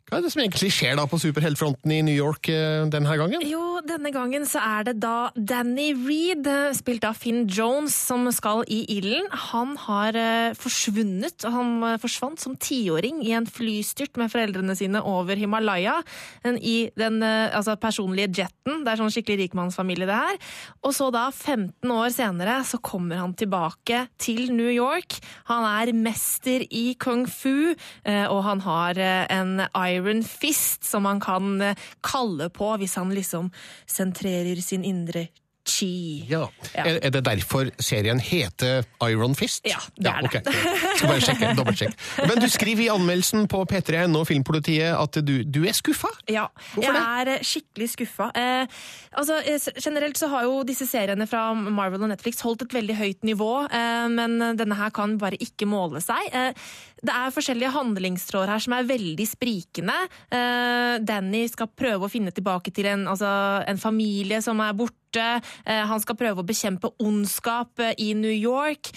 Hva 0.06 0.20
er 0.20 0.22
det 0.22 0.30
som 0.36 0.44
egentlig 0.44 0.68
skjer 0.70 1.00
da 1.00 1.08
på 1.10 1.18
superheltfronten 1.18 1.90
i 1.90 2.04
New 2.06 2.14
York 2.14 2.46
eh, 2.54 2.84
denne 2.94 3.16
gangen? 3.18 3.42
Jo, 3.42 3.80
denne 3.82 4.12
gangen 4.14 4.44
så 4.46 4.62
er 4.62 4.86
det 4.86 5.00
da 5.02 5.32
Danny 5.34 5.88
Reed, 5.98 6.46
eh, 6.46 6.76
spilt 6.78 7.08
av 7.10 7.18
Finn 7.18 7.48
Jones, 7.50 7.96
som 8.12 8.28
skal 8.30 8.62
i 8.70 8.84
ilden. 9.00 9.26
Han 9.50 9.74
har 9.82 10.14
eh, 10.14 10.54
forsvunnet. 10.62 11.48
Han 11.50 11.98
forsvant 12.04 12.38
som 12.38 12.54
tiåring 12.54 13.24
i 13.26 13.34
en 13.34 13.50
flystyrt 13.50 14.20
med 14.22 14.30
foreldrene 14.30 14.76
sine 14.78 15.02
over 15.02 15.42
Himalaya. 15.42 15.98
I 16.46 16.76
den 16.94 17.18
altså 17.26 17.74
personlige 17.82 18.44
jetten. 18.44 18.84
Det 18.86 18.92
er 18.92 19.00
sånn 19.02 19.12
skikkelig 19.14 19.48
rikmannsfamilie 19.48 20.06
det 20.06 20.20
her. 20.20 20.38
Og 20.86 20.94
så 20.94 21.10
da, 21.14 21.26
15 21.34 21.96
år 21.96 22.14
senere, 22.14 22.60
så 22.68 22.78
kommer 22.78 23.24
han 23.24 23.34
tilbake 23.38 24.06
til 24.22 24.54
New 24.54 24.70
York. 24.70 25.18
Han 25.50 25.66
er 25.66 25.96
mester 25.98 26.66
i 26.70 26.86
kung 27.02 27.26
fu, 27.30 27.74
og 28.06 28.40
han 28.46 28.62
har 28.66 29.02
en 29.02 29.66
iron 29.74 29.95
fist 30.24 30.84
som 30.84 31.06
han 31.06 31.20
kan 31.24 31.62
eh, 31.62 31.76
kalle 32.06 32.50
på 32.50 32.76
hvis 32.82 32.96
han 32.96 33.14
liksom 33.16 33.52
sentrerer 33.88 34.62
sin 34.62 34.84
indre 34.84 35.28
chi. 35.66 36.26
Ja. 36.30 36.46
Er, 36.74 37.00
er 37.02 37.12
det 37.14 37.24
derfor 37.26 37.70
serien 37.82 38.20
heter 38.22 38.86
Iron 39.10 39.36
Fist? 39.36 39.66
Ja, 39.68 39.80
det 39.98 40.12
er 40.12 40.28
det. 40.28 40.54
Skal 40.98 41.10
bare 41.10 41.22
sjekke, 41.24 41.52
dobbeltsjekke. 41.58 42.28
Men 42.30 42.42
du 42.44 42.48
skriver 42.52 42.86
i 42.86 42.90
anmeldelsen 42.94 43.48
på 43.52 43.64
P3N 43.72 44.16
og 44.20 44.28
Filmpolitiet 44.30 44.94
at 44.94 45.20
du, 45.26 45.36
du 45.44 45.64
er 45.66 45.76
skuffa? 45.78 46.12
Ja, 46.30 46.48
Hvorfor 46.74 47.00
jeg 47.00 47.28
det? 47.30 47.38
er 47.40 47.50
skikkelig 47.50 47.90
skuffa. 47.96 48.30
Eh, 48.38 48.80
altså, 49.18 49.40
eh, 49.42 49.70
generelt 49.82 50.22
så 50.22 50.30
har 50.34 50.46
jo 50.48 50.62
disse 50.68 50.88
seriene 50.90 51.28
fra 51.30 51.48
Marvel 51.58 52.06
og 52.06 52.14
Netflix 52.14 52.46
holdt 52.46 52.68
et 52.68 52.78
veldig 52.78 53.00
høyt 53.02 53.26
nivå, 53.28 53.52
eh, 53.66 54.08
men 54.14 54.38
denne 54.60 54.78
her 54.78 54.94
kan 54.96 55.18
bare 55.22 55.42
ikke 55.42 55.70
måle 55.70 56.04
seg. 56.04 56.30
Eh, 56.30 56.68
det 57.06 57.14
er 57.14 57.34
forskjellige 57.34 57.74
handlingstråder 57.76 58.54
her 58.54 58.64
som 58.66 58.76
er 58.78 58.90
veldig 58.90 59.28
sprikende. 59.30 59.96
Eh, 60.34 60.98
Danny 61.06 61.46
skal 61.52 61.72
prøve 61.72 62.08
å 62.08 62.12
finne 62.12 62.34
tilbake 62.36 62.74
til 62.76 62.90
en, 62.92 63.08
altså, 63.12 63.30
en 63.68 63.82
familie 63.82 64.42
som 64.46 64.62
er 64.64 64.76
borte. 64.78 65.26
Eh, 65.64 65.84
han 65.88 66.02
skal 66.04 66.18
prøve 66.20 66.42
å 66.42 66.48
bekjempe 66.48 66.92
ondskap 67.04 67.80
eh, 67.84 67.96
i 68.02 68.12
New 68.18 68.34
York, 68.34 68.92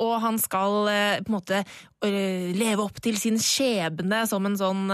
og 0.00 0.14
han 0.22 0.38
skal 0.40 0.86
på 1.24 1.30
en 1.30 1.34
måte 1.34 1.64
leve 2.00 2.80
opp 2.80 3.00
til 3.02 3.18
sin 3.20 3.36
skjebne 3.42 4.22
som 4.28 4.46
en 4.48 4.56
sånn 4.56 4.88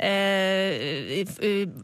eh, 0.00 1.26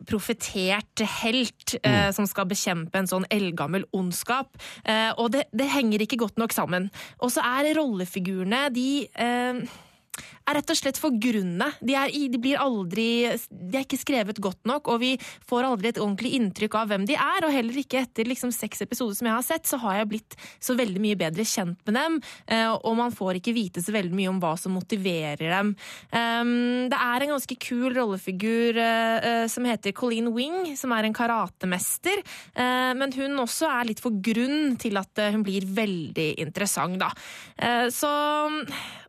profetert 0.09 1.03
helt 1.21 1.77
eh, 1.83 2.09
som 2.17 2.29
skal 2.29 2.49
bekjempe 2.49 2.99
en 2.99 3.11
sånn 3.11 3.27
eldgammel 3.33 3.85
ondskap. 3.97 4.57
Eh, 4.85 5.13
og 5.21 5.35
det, 5.35 5.47
det 5.53 5.69
henger 5.75 6.07
ikke 6.07 6.21
godt 6.25 6.41
nok 6.41 6.57
sammen. 6.57 6.89
Og 7.21 7.35
så 7.35 7.45
er 7.45 7.75
rollefigurene 7.77 8.67
de 8.75 8.89
eh, 9.13 9.61
er 10.47 10.59
rett 10.59 10.71
og 10.73 10.79
slett 10.79 10.99
for 11.01 11.15
grunne. 11.21 11.69
De 11.83 11.97
er, 11.99 12.13
de 12.13 12.41
blir 12.41 12.61
aldri 12.63 13.07
De 13.51 13.77
er 13.77 13.85
ikke 13.85 13.99
skrevet 14.01 14.39
godt 14.43 14.63
nok, 14.69 14.89
og 14.93 15.01
vi 15.03 15.15
får 15.49 15.67
aldri 15.69 15.91
et 15.91 16.01
ordentlig 16.03 16.35
inntrykk 16.39 16.77
av 16.79 16.93
hvem 16.93 17.07
de 17.09 17.17
er. 17.19 17.47
Og 17.47 17.55
heller 17.55 17.81
ikke 17.83 18.03
etter 18.05 18.29
liksom 18.29 18.53
seks 18.55 18.85
episoder 18.87 19.19
som 19.19 19.29
jeg 19.29 19.37
har 19.37 19.47
sett, 19.47 19.67
så 19.69 19.81
har 19.83 20.01
jeg 20.01 20.11
blitt 20.13 20.37
så 20.63 20.77
veldig 20.79 21.03
mye 21.03 21.19
bedre 21.19 21.47
kjent 21.47 21.81
med 21.87 21.99
dem. 21.99 22.21
eh, 22.47 22.71
Og 22.71 22.97
man 22.99 23.15
får 23.15 23.41
ikke 23.41 23.57
vite 23.57 23.83
så 23.83 23.95
veldig 23.95 24.15
mye 24.15 24.31
om 24.31 24.41
hva 24.43 24.55
som 24.61 24.77
motiverer 24.77 25.43
dem. 25.43 25.75
Um, 26.13 26.89
Det 26.91 26.99
er 26.99 27.23
en 27.23 27.35
ganske 27.35 27.57
kul 27.61 27.95
rollefigur 27.97 28.79
eh, 28.79 29.19
eh, 29.31 29.47
som 29.51 29.67
heter 29.67 29.93
Colleen 29.97 30.31
Wing, 30.35 30.77
som 30.77 30.93
er 30.93 31.05
en 31.07 31.17
karatemester. 31.17 32.23
Men 32.57 33.13
hun 33.13 33.39
også 33.43 33.67
er 33.69 33.89
litt 33.89 34.01
for 34.03 34.15
grunn 34.23 34.77
til 34.81 34.97
at 34.99 35.19
hun 35.33 35.43
blir 35.45 35.65
veldig 35.67 36.27
interessant, 36.43 36.99
da. 37.01 37.11
Så 37.93 38.11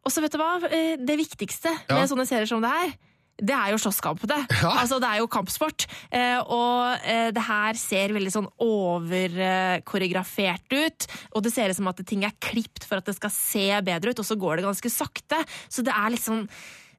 Og 0.07 0.11
så, 0.15 0.21
vet 0.23 0.31
du 0.31 0.39
hva? 0.39 0.53
Eh, 0.71 0.95
Det 1.03 1.17
viktigste 1.19 1.67
Ja. 1.89 1.97
med 1.99 2.07
sånne 2.09 2.23
serier 2.29 2.47
som 2.47 2.61
det 2.63 2.71
her, 2.71 2.93
det 3.37 3.53
er 3.53 3.69
jo 3.73 3.77
slåsskampene. 3.77 4.37
Altså, 4.81 4.97
det 5.03 5.09
er 5.11 5.17
jo 5.19 5.27
kampsport. 5.29 5.83
Eh, 6.09 6.39
og 6.41 6.97
eh, 7.05 7.27
det 7.35 7.43
her 7.45 7.73
ser 7.77 8.09
veldig 8.15 8.31
sånn 8.33 8.47
overkoreografert 8.57 10.73
ut. 10.73 11.05
Og 11.35 11.43
det 11.45 11.51
ser 11.53 11.69
ut 11.69 11.77
som 11.77 11.87
at 11.91 11.99
ting 12.07 12.23
er 12.25 12.33
klipt 12.41 12.87
for 12.87 12.97
at 13.01 13.05
det 13.05 13.13
skal 13.19 13.29
se 13.35 13.67
bedre 13.85 14.09
ut, 14.15 14.23
og 14.23 14.25
så 14.25 14.39
går 14.39 14.57
det 14.61 14.65
ganske 14.69 14.89
sakte. 14.93 15.43
Så 15.69 15.83
det 15.85 15.93
er 15.93 16.09
liksom 16.15 16.47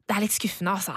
Det 0.08 0.16
er 0.16 0.22
litt 0.24 0.32
skuffende, 0.32 0.72
altså. 0.72 0.94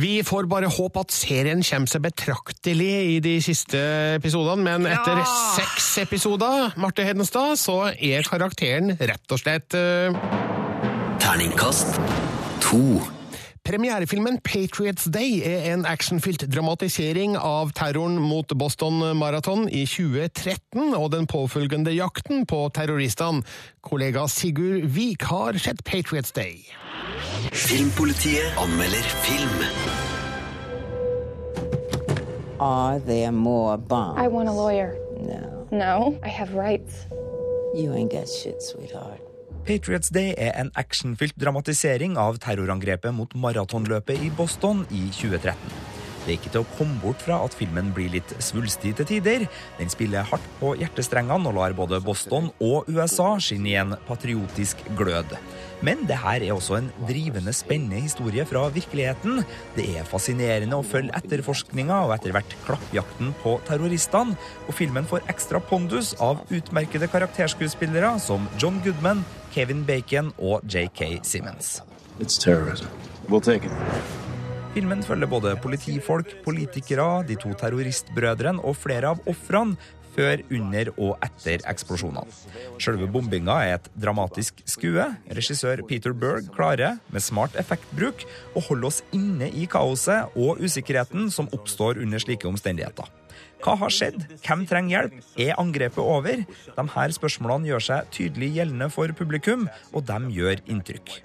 Vi 0.00 0.22
får 0.24 0.46
bare 0.48 0.64
håpe 0.72 0.96
at 1.02 1.12
serien 1.12 1.60
kommer 1.60 1.86
seg 1.92 2.00
betraktelig 2.06 2.86
i 3.10 3.18
de 3.20 3.34
siste 3.44 3.76
episodene, 4.16 4.64
men 4.64 4.86
etter 4.88 5.18
Ja. 5.20 5.26
seks 5.58 5.90
episoder, 6.06 6.72
Marte 6.80 7.04
Hedenstad, 7.04 7.58
så 7.60 7.90
er 7.92 8.22
karakteren 8.24 8.94
rett 8.96 9.28
og 9.30 9.38
slett 9.42 9.76
Terningkast 11.20 12.00
to. 12.60 13.00
Premierefilmen 13.64 14.40
Patriots 14.40 15.04
Day 15.04 15.42
er 15.44 15.72
en 15.72 15.84
actionfylt 15.86 16.46
dramatisering 16.54 17.36
av 17.36 17.70
terroren 17.76 18.16
mot 18.18 18.48
Boston 18.58 19.02
Marathon 19.16 19.68
i 19.68 19.84
2013 19.86 20.94
og 20.96 21.10
den 21.12 21.28
påfølgende 21.30 21.92
jakten 21.92 22.46
på 22.48 22.62
terroristene. 22.74 23.44
Kollega 23.84 24.24
Sigurd 24.32 24.88
Vik 24.96 25.28
har 25.28 25.60
sett 25.60 25.84
Patriots 25.84 26.32
Day. 26.32 26.64
Filmpolitiet 27.52 28.56
anmelder 28.58 29.12
film. 29.22 29.60
Are 32.60 32.98
there 32.98 33.30
more 33.32 33.76
bombs? 33.78 34.18
I 34.18 34.28
want 34.28 34.48
a 34.48 34.52
lawyer. 34.52 34.96
No. 35.20 35.68
No, 35.70 36.18
I 36.24 36.28
have 36.28 36.54
rights. 36.54 37.06
You 37.74 37.92
ain't 37.94 38.10
got 38.10 38.28
shit, 38.28 38.62
sweetheart. 38.62 39.19
Patriots 39.66 40.08
Day 40.14 40.32
er 40.40 40.54
en 40.58 40.70
actionfylt 40.80 41.36
dramatisering 41.40 42.16
av 42.20 42.40
terrorangrepet 42.42 43.14
mot 43.14 43.34
maratonløpet 43.36 44.22
i 44.24 44.32
Boston 44.36 44.86
i 44.88 45.08
2013. 45.12 45.90
Det 46.20 46.34
er 46.34 46.36
ikke 46.36 46.50
til 46.52 46.64
å 46.64 46.70
komme 46.76 46.98
bort 47.00 47.22
fra 47.24 47.38
at 47.44 47.54
filmen 47.56 47.94
blir 47.96 48.10
litt 48.12 48.32
svulstig 48.44 48.92
til 48.98 49.08
tider. 49.08 49.46
Den 49.78 49.88
spiller 49.92 50.26
hardt 50.28 50.46
på 50.60 50.74
hjertestrengene 50.78 51.48
og 51.48 51.56
lar 51.56 51.74
både 51.76 52.00
Boston 52.04 52.50
og 52.60 52.90
USA 52.92 53.32
skinne 53.40 53.70
i 53.72 53.78
en 53.80 53.96
patriotisk 54.08 54.84
glød. 54.98 55.32
Men 55.80 56.04
det 56.08 56.18
her 56.20 56.44
er 56.44 56.52
også 56.52 56.76
en 56.76 56.90
drivende 57.08 57.54
spennende 57.56 58.02
historie 58.04 58.44
fra 58.48 58.66
virkeligheten. 58.74 59.40
Det 59.78 59.86
er 59.96 60.08
fascinerende 60.08 60.76
å 60.76 60.84
følge 60.84 61.16
etterforskninga 61.16 62.02
og 62.04 62.14
etter 62.18 62.36
hvert 62.36 62.56
klappjakten 62.66 63.32
på 63.40 63.56
terroristene. 63.68 64.36
Og 64.68 64.76
filmen 64.76 65.08
får 65.08 65.24
ekstra 65.32 65.62
pondus 65.72 66.12
av 66.20 66.44
utmerkede 66.52 67.08
karakterskuespillere 67.08 68.18
som 68.20 68.44
John 68.60 68.76
Goodman, 68.84 69.24
Kevin 69.54 69.84
Bacon 69.86 70.32
og 70.38 70.66
JK 70.70 71.20
Simmons. 71.26 71.80
We'll. 72.20 73.70
Filmen 74.74 75.02
følger 75.02 75.26
både 75.26 75.56
politifolk, 75.62 76.34
politikere, 76.44 77.24
de 77.26 77.34
to 77.34 77.50
terroristbrødrene 77.58 78.62
og 78.62 78.76
flere 78.78 79.10
av 79.10 79.22
ofrene 79.30 79.74
før, 80.14 80.42
under 80.50 80.90
og 80.96 81.14
etter 81.24 81.64
eksplosjonene. 81.70 82.26
Selve 82.82 83.08
bombinga 83.10 83.56
er 83.64 83.78
et 83.78 83.88
dramatisk 84.02 84.62
skue. 84.68 85.06
Regissør 85.30 85.82
Peter 85.88 86.14
Berg 86.14 86.50
klarer, 86.54 86.98
med 87.10 87.24
smart 87.24 87.56
effektbruk, 87.60 88.26
å 88.54 88.64
holde 88.70 88.90
oss 88.90 89.02
inne 89.16 89.50
i 89.50 89.66
kaoset 89.70 90.36
og 90.38 90.62
usikkerheten 90.62 91.30
som 91.34 91.50
oppstår 91.56 92.02
under 92.02 92.22
slike 92.22 92.48
omstendigheter. 92.50 93.19
Hva 93.60 93.76
har 93.76 93.92
skjedd? 93.92 94.22
Hvem 94.40 94.66
trenger 94.68 94.94
hjelp? 94.94 95.18
Er 95.40 95.58
angrepet 95.60 96.00
over? 96.00 96.44
De 96.76 96.86
her 96.94 97.16
spørsmålene 97.16 97.68
gjør 97.68 97.88
seg 97.90 98.14
tydelig 98.14 98.54
gjeldende 98.56 98.88
for 98.92 99.12
publikum, 99.16 99.68
og 99.92 100.06
de 100.08 100.20
gjør 100.36 100.62
inntrykk. 100.64 101.20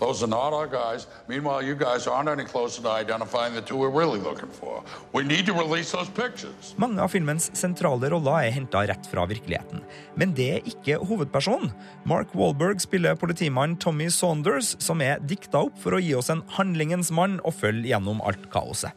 Those 0.00 0.22
are 0.22 0.30
not 0.30 0.54
our 0.54 0.66
guys. 0.66 1.06
Meanwhile, 1.28 1.62
you 1.62 1.74
guys 1.74 2.06
aren't 2.06 2.30
any 2.30 2.44
closer 2.44 2.80
to 2.82 2.88
identifying 2.88 3.52
the 3.54 3.60
two 3.60 3.76
we're 3.76 3.90
really 3.90 4.18
looking 4.18 4.48
for. 4.48 4.82
We 5.12 5.22
need 5.22 5.44
to 5.46 5.52
release 5.52 5.92
those 5.92 6.08
pictures. 6.08 6.74
Mange 6.78 7.02
av 7.04 7.12
filmens 7.12 7.50
sentrale 7.52 8.08
roller 8.10 8.46
er 8.48 8.54
henta 8.56 8.86
rett 8.88 9.10
fra 9.12 9.26
virkeligheten. 9.28 9.84
Men 10.16 10.32
det 10.32 10.48
er 10.54 10.72
ikke 10.72 10.96
hovedpersonen. 11.04 11.74
Mark 12.08 12.32
Wahlberg 12.32 12.80
spiller 12.80 13.14
politimann 13.20 13.76
Tommy 13.76 14.08
Saunders, 14.08 14.72
som 14.80 15.04
er 15.04 15.20
dikta 15.20 15.66
opp 15.68 15.76
for 15.84 15.92
å 15.92 16.00
gi 16.00 16.16
oss 16.16 16.32
en 16.32 16.42
handlingens 16.56 17.12
mann 17.12 17.36
og 17.44 17.58
følge 17.60 17.92
gjennom 17.92 18.24
alt 18.24 18.48
kaoset. 18.50 18.96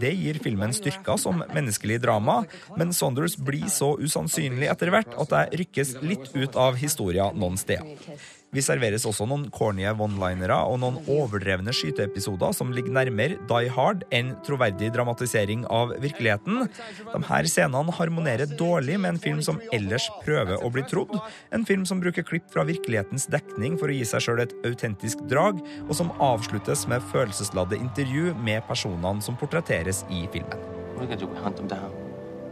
Det 0.00 0.10
gir 0.14 0.38
filmen 0.42 0.72
styrker 0.74 1.18
som 1.20 1.42
menneskelig 1.54 2.00
drama, 2.02 2.40
men 2.78 2.92
Saunders 2.96 3.36
blir 3.36 3.68
så 3.72 3.94
usannsynlig 4.00 4.70
etter 4.72 4.90
hvert 4.94 5.14
at 5.20 5.36
jeg 5.36 5.60
rykkes 5.64 5.94
litt 6.02 6.32
ut 6.34 6.58
av 6.58 6.78
historia 6.80 7.30
noen 7.34 7.58
steder. 7.60 8.18
Vi 8.54 8.62
serveres 8.62 9.02
også 9.08 9.26
noen 9.26 9.48
corny 9.54 9.82
one-linere 9.90 10.56
og 10.68 10.78
noen 10.82 11.00
overdrevne 11.10 11.72
skyteepisoder 11.74 12.54
som 12.54 12.70
ligger 12.74 12.94
nærmere 12.94 13.38
Die 13.50 13.70
Hard 13.74 14.04
enn 14.14 14.30
troverdig 14.46 14.92
dramatisering 14.94 15.64
av 15.74 15.96
virkeligheten. 16.02 16.68
De 17.10 17.22
her 17.28 17.48
scenene 17.50 17.94
harmonerer 17.98 18.54
dårlig 18.54 19.00
med 19.02 19.14
en 19.14 19.20
film 19.24 19.42
som 19.42 19.58
ellers 19.74 20.06
prøver 20.22 20.62
å 20.62 20.70
bli 20.70 20.84
trodd. 20.86 21.16
En 21.54 21.66
film 21.66 21.82
som 21.88 22.02
bruker 22.02 22.26
klipp 22.26 22.46
fra 22.54 22.66
virkelighetens 22.68 23.26
dekning 23.32 23.78
for 23.80 23.90
å 23.90 23.98
gi 23.98 24.06
seg 24.06 24.22
sjøl 24.28 24.44
et 24.44 24.54
autentisk 24.68 25.26
drag, 25.30 25.58
og 25.88 25.94
som 25.98 26.14
avsluttes 26.22 26.86
med 26.90 27.02
følelsesladde 27.10 27.80
intervju 27.80 28.36
med 28.38 28.62
personene 28.70 29.24
som 29.24 29.38
portretteres 29.40 30.04
i 30.14 30.28
filmen. 30.30 30.62
What 30.94 31.02
are 31.02 31.08
we 31.08 31.16
gonna 31.16 31.20
do? 31.26 31.42
Hunt 31.42 31.56
them 31.56 31.66
down, 31.66 31.90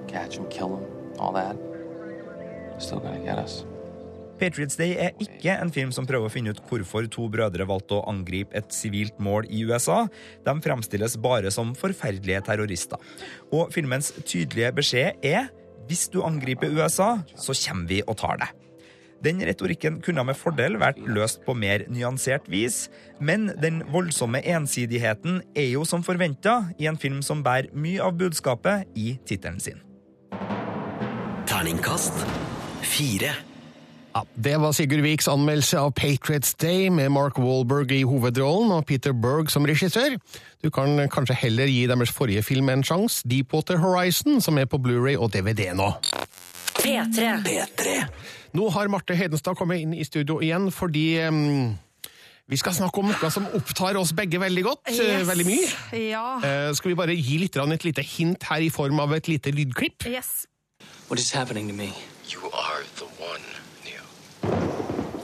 catch 0.08 0.36
them, 0.36 0.50
kill 0.50 0.74
them, 0.74 0.86
all 1.18 1.32
that. 1.32 1.56
Still 2.82 2.98
gonna 2.98 3.22
get 3.22 3.38
us. 3.38 3.62
Patriots 4.40 4.78
Day 4.80 4.96
er 4.98 5.16
ikke 5.22 5.54
en 5.54 5.72
film 5.74 5.92
som 5.94 6.06
prøver 6.08 6.28
å 6.28 6.32
finne 6.32 6.54
ut 6.54 6.62
hvorfor 6.68 7.06
to 7.12 7.28
brødre 7.32 7.66
valgte 7.68 7.98
å 7.98 8.06
angripe 8.10 8.56
et 8.58 8.72
sivilt 8.74 9.18
mål 9.22 9.48
i 9.50 9.64
USA. 9.68 10.06
De 10.46 10.54
fremstilles 10.64 11.18
bare 11.22 11.52
som 11.54 11.74
forferdelige 11.78 12.42
terrorister. 12.48 12.98
Og 13.52 13.72
filmens 13.74 14.12
tydelige 14.24 14.72
beskjed 14.78 15.22
er 15.26 15.52
hvis 15.88 16.08
du 16.12 16.22
angriper 16.24 16.72
USA, 16.72 17.16
så 17.36 17.54
kommer 17.66 17.90
vi 17.90 18.02
og 18.06 18.16
tar 18.22 18.40
deg. 18.42 18.58
Den 19.22 19.38
retorikken 19.46 20.00
kunne 20.02 20.24
med 20.26 20.34
fordel 20.34 20.80
vært 20.82 20.98
løst 21.06 21.44
på 21.46 21.54
mer 21.54 21.84
nyansert 21.92 22.48
vis, 22.50 22.88
men 23.22 23.52
den 23.62 23.82
voldsomme 23.94 24.40
ensidigheten 24.42 25.42
er 25.54 25.68
jo 25.76 25.84
som 25.86 26.02
forventa 26.02 26.72
i 26.82 26.88
en 26.90 26.98
film 26.98 27.20
som 27.22 27.44
bærer 27.46 27.70
mye 27.70 28.02
av 28.02 28.18
budskapet 28.18 28.90
i 28.98 29.14
tittelen 29.28 29.62
sin. 29.62 29.78
Terningkast 31.46 32.18
fire. 32.82 33.36
Ja, 34.12 34.22
det 34.44 34.58
var 34.60 34.72
Sigurd 34.76 35.00
Viks 35.06 35.28
anmeldelse 35.32 35.78
av 35.80 35.92
Patriots 35.96 36.52
Day 36.60 36.90
med 36.92 37.08
Mark 37.14 37.38
Wahlberg 37.40 37.94
i 37.96 38.02
hovedrollen 38.04 38.72
og 38.76 38.84
Peter 38.86 39.14
Berg 39.16 39.48
som 39.50 39.64
regissør. 39.64 40.18
Du 40.62 40.68
kan 40.70 40.98
kanskje 41.12 41.36
heller 41.46 41.70
gi 41.70 41.86
deres 41.88 42.12
forrige 42.12 42.42
film 42.44 42.68
en 42.68 42.84
sjanse, 42.84 43.22
Deepwater 43.28 43.80
Horizon, 43.80 44.40
som 44.44 44.58
er 44.60 44.68
på 44.68 44.76
Blu-ray 44.84 45.16
og 45.16 45.32
DVD 45.32 45.70
nå. 45.78 45.88
P3. 46.76 47.94
Nå 48.52 48.68
har 48.74 48.90
Marte 48.92 49.16
Hedenstad 49.16 49.56
kommet 49.56 49.80
inn 49.80 49.94
i 49.96 50.04
studio 50.04 50.40
igjen 50.44 50.68
fordi 50.74 51.06
um 51.28 51.40
vi 52.52 52.56
skal 52.58 52.74
snakke 52.74 52.98
om 53.00 53.06
noe 53.08 53.28
som 53.32 53.46
opptar 53.56 53.96
oss 53.96 54.10
begge 54.12 54.36
veldig 54.42 54.64
godt. 54.66 54.80
eh, 54.90 54.96
Yes. 54.98 55.26
Veldig 55.28 55.44
mye. 55.46 55.68
Ja. 56.10 56.24
Eh, 56.44 56.72
skal 56.74 56.90
vi 56.90 56.96
bare 56.98 57.14
gi 57.16 57.38
litt, 57.38 57.56
rann 57.56 57.72
et 57.72 57.84
lite 57.86 58.02
hint 58.04 58.42
her 58.50 58.60
i 58.60 58.68
form 58.68 59.00
av 59.00 59.14
et 59.16 59.28
lite 59.30 59.54
lydklipp? 59.54 60.04
Yes. 60.04 60.44
What 61.08 61.18
is 61.22 61.30
happening 61.32 61.68
to 61.68 61.72
me? 61.74 61.94
You 62.28 62.50
are 62.52 62.82
the 62.98 63.06
one. 63.22 63.61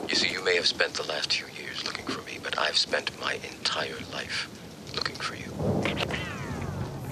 You 0.08 0.14
see, 0.14 0.32
you 0.32 0.42
may 0.42 0.56
have 0.56 0.66
spent 0.66 0.94
the 0.94 1.06
last 1.06 1.34
few 1.34 1.46
years 1.62 1.84
looking 1.84 2.06
for 2.06 2.22
me, 2.22 2.38
but 2.42 2.58
I've 2.58 2.78
spent 2.78 3.18
my 3.20 3.34
entire 3.34 3.98
life 4.10 4.48
looking 4.96 5.16
for 5.16 5.34
you. 5.36 6.37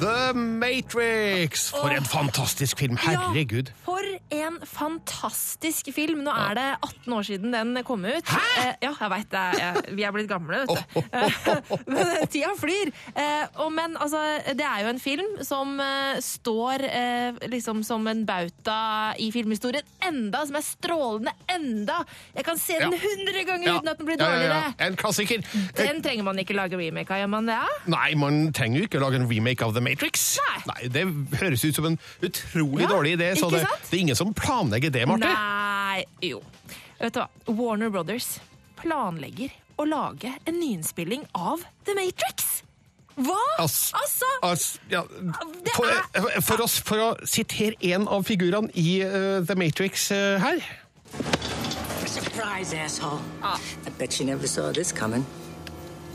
The 0.00 0.32
Matrix! 0.36 1.70
For 1.72 1.88
en 1.94 2.04
fantastisk 2.04 2.78
film! 2.78 2.98
Herregud. 3.00 3.70
For 3.86 4.04
en 4.34 4.58
fantastisk 4.68 5.88
film! 5.96 6.20
Nå 6.26 6.32
er 6.36 6.56
det 6.58 6.64
18 6.84 7.14
år 7.16 7.24
siden 7.24 7.54
den 7.56 7.78
kom 7.86 8.04
ut. 8.04 8.28
Hæ?! 8.28 8.74
ja, 8.82 8.90
jeg 8.92 9.10
veit 9.12 9.30
det. 9.32 9.44
Jeg, 9.62 9.94
vi 9.96 10.04
er 10.04 10.12
blitt 10.12 10.28
gamle, 10.28 10.58
vet 10.66 10.74
du. 10.74 11.00
men 11.94 12.02
eh, 12.02 12.26
tida 12.32 12.50
flyr. 12.60 12.90
Eh, 13.14 13.46
og, 13.62 13.70
men 13.72 13.96
altså, 13.96 14.20
det 14.58 14.66
er 14.68 14.82
jo 14.84 14.90
en 14.92 15.00
film 15.00 15.30
som 15.48 15.72
eh, 15.80 16.20
står 16.24 16.84
eh, 16.90 17.40
liksom 17.54 17.80
som 17.86 18.04
en 18.12 18.24
bauta 18.28 18.78
i 19.22 19.30
filmhistorien 19.32 19.86
enda, 20.04 20.44
som 20.50 20.60
er 20.60 20.66
strålende 20.66 21.32
enda! 21.56 22.02
Jeg 22.36 22.48
kan 22.50 22.60
se 22.60 22.76
den 22.82 22.92
Ja. 22.96 23.46
ganger 23.46 23.66
Ja. 23.70 23.78
uten 23.80 23.88
at 23.94 23.98
den 24.02 24.06
blir 24.12 24.20
Ja, 24.20 24.28
ja, 24.28 24.36
ja. 24.36 24.36
dårligere! 24.36 24.74
En 24.90 24.96
klassiker. 25.00 25.48
Den 25.80 26.02
trenger 26.04 26.24
man 26.28 26.38
ikke 26.44 26.56
lage 26.58 26.76
remake 26.80 27.10
av, 27.16 27.24
gjør 27.24 27.32
man 27.38 27.48
det? 27.48 27.56
Ja? 27.64 27.80
Nei, 27.96 28.12
man 28.20 28.42
trenger 28.52 28.82
jo 28.84 28.90
ikke 28.90 29.00
lage 29.02 29.22
en 29.22 29.28
remake 29.30 29.64
av 29.64 29.72
The 29.76 29.85
Matrix. 29.86 30.26
Nei. 30.68 30.88
Det 30.92 31.04
høres 31.40 31.64
ut 31.64 31.78
som 31.78 31.88
en 31.92 31.98
utrolig 32.26 32.84
Ja, 32.84 32.90
dårlig 32.92 33.14
idé, 33.16 33.30
så 33.38 33.50
det, 33.52 33.62
det 33.66 33.94
er 33.94 34.02
ingen 34.02 34.18
som 34.18 34.34
planlegger 34.36 34.92
det, 34.94 35.06
Marte. 35.08 35.30
Nei, 35.30 36.04
jo. 36.26 36.42
Vet 36.98 37.14
du 37.16 37.22
hva? 37.22 37.28
Warner 37.46 37.92
Brothers 37.94 38.36
planlegger 38.80 39.54
å 39.80 39.84
lage 39.88 40.32
en 40.48 40.56
nyinnspilling 40.60 41.26
av 41.36 41.64
The 41.86 41.94
Matrix. 41.98 42.62
Hva?! 43.16 43.36
As, 43.62 43.92
Altså! 43.96 44.28
as, 44.44 44.64
ja, 44.92 45.02
for, 45.72 45.92
for, 46.44 46.62
oss, 46.66 46.78
for 46.84 47.00
å 47.00 47.08
sitere 47.24 47.76
en 47.94 48.04
av 48.12 48.26
figurene 48.28 48.68
i 48.76 48.98
uh, 49.04 49.40
The 49.46 49.56
Matrix 49.56 50.10
uh, 50.12 50.36
her 50.42 50.60
Surprise, 52.06 52.72
asshole. 52.74 53.20
I 53.42 53.90
bet 53.98 54.18
you 54.20 54.26
never 54.26 54.46
saw 54.46 54.72
this 54.72 54.92
coming. 54.92 55.24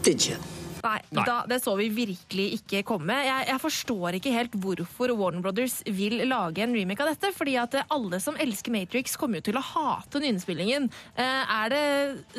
Did 0.03 0.25
you? 0.25 0.37
Nei, 0.81 0.99
Da, 1.11 1.41
det 1.49 1.61
så 1.63 1.75
vi 1.77 1.89
virkelig 1.93 2.47
ikke 2.57 2.81
komme. 2.87 3.15
Jeg, 3.25 3.45
jeg 3.51 3.61
forstår 3.61 4.17
ikke 4.17 4.33
helt 4.33 4.55
hvorfor 4.63 5.13
Warner 5.17 5.43
Brothers 5.45 5.79
vil 5.85 6.23
lage 6.29 6.63
en 6.63 6.73
remake 6.75 7.03
av 7.03 7.11
dette. 7.13 7.31
fordi 7.35 7.55
at 7.59 7.77
alle 7.91 8.19
som 8.23 8.37
elsker 8.39 8.73
Matrix, 8.73 9.15
kommer 9.19 9.39
jo 9.39 9.49
til 9.49 9.59
å 9.59 9.63
hate 9.65 10.21
nyinnspillingen. 10.23 10.89
Eh, 11.15 11.53
er 11.55 11.71
det, 11.73 11.83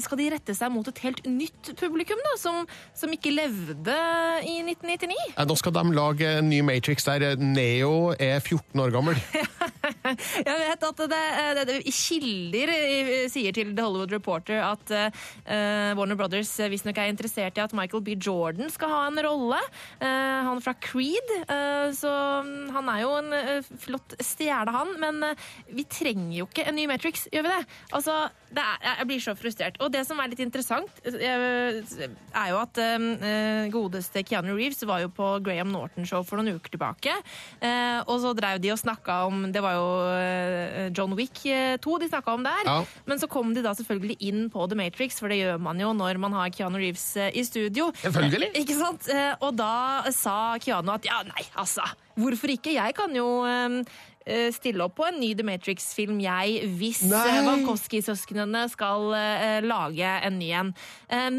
skal 0.05 0.19
de 0.21 0.29
rette 0.35 0.57
seg 0.57 0.73
mot 0.75 0.89
et 0.89 1.03
helt 1.05 1.23
nytt 1.29 1.73
publikum, 1.79 2.21
da, 2.27 2.35
som, 2.41 2.67
som 2.99 3.13
ikke 3.15 3.33
levde 3.35 3.97
i 4.49 4.59
1999? 4.65 5.17
Ja, 5.37 5.47
Nå 5.47 5.57
skal 5.59 5.77
de 5.77 5.85
lage 5.95 6.35
en 6.41 6.51
ny 6.51 6.63
Matrix 6.67 7.07
der 7.07 7.37
Neo 7.39 8.13
er 8.19 8.41
14 8.41 8.83
år 8.83 8.95
gammel. 8.95 9.21
Jeg 10.03 10.59
vet 10.59 10.85
at 10.87 11.01
det, 11.11 11.23
det, 11.59 11.65
det, 11.69 11.79
Kilder 11.93 12.71
sier 13.31 13.55
til 13.55 13.73
The 13.77 13.85
Hollywood 13.85 14.13
Reporter 14.15 14.63
at 14.65 14.91
uh, 14.91 15.93
Warner 15.99 16.19
Brothers 16.19 16.51
visstnok 16.73 16.99
er 16.99 17.11
interessert 17.13 17.59
i 17.59 17.63
at 17.63 17.75
Michael 17.77 18.03
B. 18.05 18.17
Jordan 18.17 18.32
skal 18.73 18.93
ha 18.93 19.01
en 19.09 19.21
rolle. 19.25 19.59
Eh, 20.01 20.43
han 20.47 20.61
fra 20.63 20.75
Creed. 20.75 21.33
eh, 21.49 21.91
så 21.97 22.13
mm, 22.45 22.71
han 22.75 22.91
er 22.93 23.01
jo 23.03 23.11
en 23.19 23.33
eh, 23.37 23.73
flott 23.85 24.17
stjerne, 24.21 24.73
han. 24.75 24.95
Men 25.03 25.37
vi 25.71 25.85
trenger 25.85 26.37
jo 26.41 26.49
ikke 26.49 26.67
en 26.69 26.79
ny 26.79 26.87
Matrix, 26.91 27.27
gjør 27.33 27.47
vi 27.47 27.53
det? 27.53 27.63
Altså, 27.93 28.17
det 28.53 28.63
er, 28.63 28.87
jeg 29.01 29.09
blir 29.11 29.23
så 29.25 29.35
frustrert. 29.39 29.79
Og 29.81 29.93
det 29.95 30.05
som 30.09 30.21
er 30.21 30.33
litt 30.33 30.43
interessant, 30.45 30.91
er 31.07 32.49
jo 32.51 32.59
at 32.61 32.81
godeste 33.73 34.23
Keanu 34.27 34.53
Reeves 34.57 34.83
var 34.89 35.03
jo 35.05 35.11
på 35.13 35.29
Graham 35.45 35.73
Norton-show 35.73 36.25
for 36.27 36.41
noen 36.41 36.59
uker 36.59 36.75
tilbake. 36.75 37.15
Og 38.05 38.15
så 38.23 38.33
drev 38.37 38.61
de 38.63 38.73
og 38.75 38.81
snakka 38.81 39.17
om 39.29 39.47
Det 39.55 39.63
var 39.65 39.79
jo 39.79 40.91
John 40.97 41.17
Wick 41.17 41.41
2 41.43 41.97
de 42.03 42.11
snakka 42.11 42.37
om 42.37 42.45
der. 42.45 42.69
Ja. 42.69 42.77
Men 43.09 43.23
så 43.23 43.29
kom 43.31 43.55
de 43.57 43.65
da 43.65 43.73
selvfølgelig 43.79 44.19
inn 44.21 44.45
på 44.53 44.67
The 44.69 44.79
Matrix, 44.79 45.21
for 45.23 45.33
det 45.33 45.41
gjør 45.41 45.63
man 45.63 45.81
jo 45.81 45.95
når 45.97 46.21
man 46.21 46.37
har 46.37 46.53
Keanu 46.53 46.81
Reeves 46.83 47.07
i 47.33 47.45
studio. 47.49 47.89
Selvfølgelig. 48.23 48.63
Ikke 48.63 48.79
sant? 48.79 49.09
Eh, 49.13 49.35
Og 49.43 49.53
da 49.59 49.75
sa 50.15 50.37
Keanu 50.63 50.95
at 50.95 51.05
ja, 51.09 51.21
nei, 51.27 51.45
altså, 51.59 51.85
hvorfor 52.19 52.53
ikke? 52.55 52.75
Jeg 52.77 52.95
kan 52.97 53.15
jo 53.17 53.27
eh, 53.49 53.77
eh, 54.27 54.49
stille 54.55 54.85
opp 54.87 54.97
på 55.01 55.07
en 55.09 55.19
ny 55.21 55.33
The 55.39 55.47
Matrix-film, 55.47 56.21
jeg, 56.23 56.69
hvis 56.79 57.03
eh, 57.09 57.41
Wachowski-søsknene 57.49 58.67
skal 58.73 59.09
lage 59.67 60.13
en 60.29 60.39
ny 60.39 60.51
en. 60.61 60.75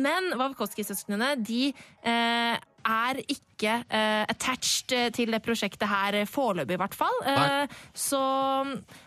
Men 0.04 0.32
Wawkowski-søsknene, 0.40 1.34
de 1.40 1.74
er 2.04 3.20
ikke 3.32 3.78
attached 4.28 4.92
til 5.16 5.32
det 5.32 5.40
prosjektet 5.46 5.88
her, 5.88 6.18
foreløpig 6.28 6.76
i 6.76 6.82
hvert 6.82 6.98
fall. 6.98 7.22
Så, 7.96 8.20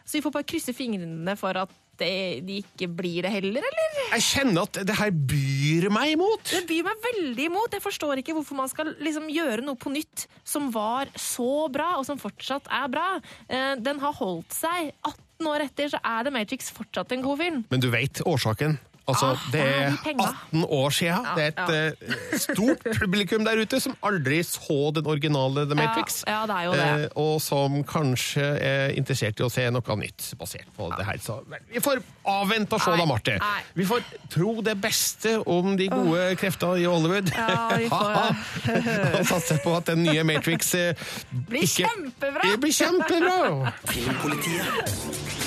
så 0.05 0.17
vi 0.17 0.23
får 0.25 0.33
bare 0.39 0.49
krysse 0.49 0.73
fingrene 0.77 1.37
for 1.37 1.59
at 1.61 1.75
det, 2.01 2.11
de 2.47 2.59
ikke 2.63 2.89
blir 2.99 3.23
det 3.27 3.33
heller, 3.35 3.65
eller? 3.65 4.01
Jeg 4.13 4.25
kjenner 4.27 4.67
at 4.69 4.81
det 4.87 4.97
her 4.99 5.11
byr 5.11 5.89
meg 5.95 6.13
imot. 6.15 6.43
Det 6.53 6.65
byr 6.69 6.85
meg 6.87 7.05
veldig 7.07 7.47
imot. 7.51 7.77
Jeg 7.77 7.85
forstår 7.85 8.23
ikke 8.23 8.35
hvorfor 8.37 8.59
man 8.59 8.71
skal 8.73 8.93
liksom 9.03 9.29
gjøre 9.33 9.65
noe 9.67 9.79
på 9.81 9.93
nytt 9.95 10.27
som 10.47 10.71
var 10.75 11.11
så 11.19 11.67
bra, 11.73 11.95
og 12.01 12.07
som 12.09 12.21
fortsatt 12.21 12.69
er 12.71 12.91
bra. 12.93 13.07
Eh, 13.49 13.75
Den 13.83 13.99
har 14.03 14.13
holdt 14.19 14.53
seg. 14.55 14.93
18 15.07 15.51
år 15.53 15.67
etter 15.67 15.91
så 15.93 16.01
er 16.03 16.25
The 16.25 16.33
Matrix 16.33 16.71
fortsatt 16.73 17.13
en 17.13 17.25
god 17.25 17.39
film. 17.43 17.65
Men 17.71 17.83
du 17.83 17.91
vet 17.93 18.23
årsaken. 18.27 18.79
Altså, 19.07 19.27
Ah, 19.37 19.43
det 19.53 19.61
er 19.61 19.67
er 19.87 19.91
de 19.91 19.99
penga. 20.03 20.25
18 20.51 20.65
år 20.67 20.91
siden. 20.91 21.27
Ja, 21.27 21.35
Det 21.37 21.45
er 21.45 21.51
et 21.55 22.01
eh, 22.33 22.39
stort 22.43 22.81
publikum 22.99 23.45
der 23.47 23.61
ute 23.63 23.79
som 23.81 23.95
aldri 24.03 24.41
så 24.43 24.79
den 24.97 25.07
originale 25.07 25.63
The 25.71 25.77
Matrix. 25.79 26.25
Ja, 26.27 26.41
ja, 26.41 26.47
det 26.51 26.57
er 26.57 26.65
jo 26.65 26.73
det. 26.73 27.05
Eh, 27.05 27.09
og 27.23 27.41
som 27.45 27.77
kanskje 27.87 28.49
er 28.67 28.91
interessert 28.99 29.39
i 29.39 29.47
å 29.47 29.51
se 29.53 29.69
noe 29.71 29.97
nytt 30.01 30.33
basert 30.41 30.67
på 30.77 30.91
det 30.97 31.07
her. 31.07 31.19
Så 31.23 31.39
vi 31.71 31.79
får 31.85 32.03
avvente 32.27 32.75
og 32.75 32.83
se, 32.83 32.97
da, 32.99 33.07
Marte. 33.07 33.39
nei. 33.39 33.63
Vi 33.79 33.85
får 33.87 34.03
tro 34.35 34.57
det 34.67 34.75
beste 34.83 35.37
om 35.47 35.77
de 35.79 35.87
gode 35.93 36.27
kreftene 36.43 36.81
i 36.83 36.85
Hollywood. 36.91 37.31
Ja, 37.31 37.69
vi 37.79 37.87
får- 37.89 38.35
og 39.21 39.27
satse 39.31 39.61
på 39.63 39.77
at 39.77 39.87
den 39.93 40.03
nye 40.03 40.25
Matrix 40.27 40.75
eh, 40.75 40.95
Blir 41.31 41.63
ikke 41.63 41.87
kjempebra! 41.87 42.43
Det 42.51 42.61
blir 42.61 42.75
kjempebra! 42.75 43.73
Filmpolitiet. 43.87 45.46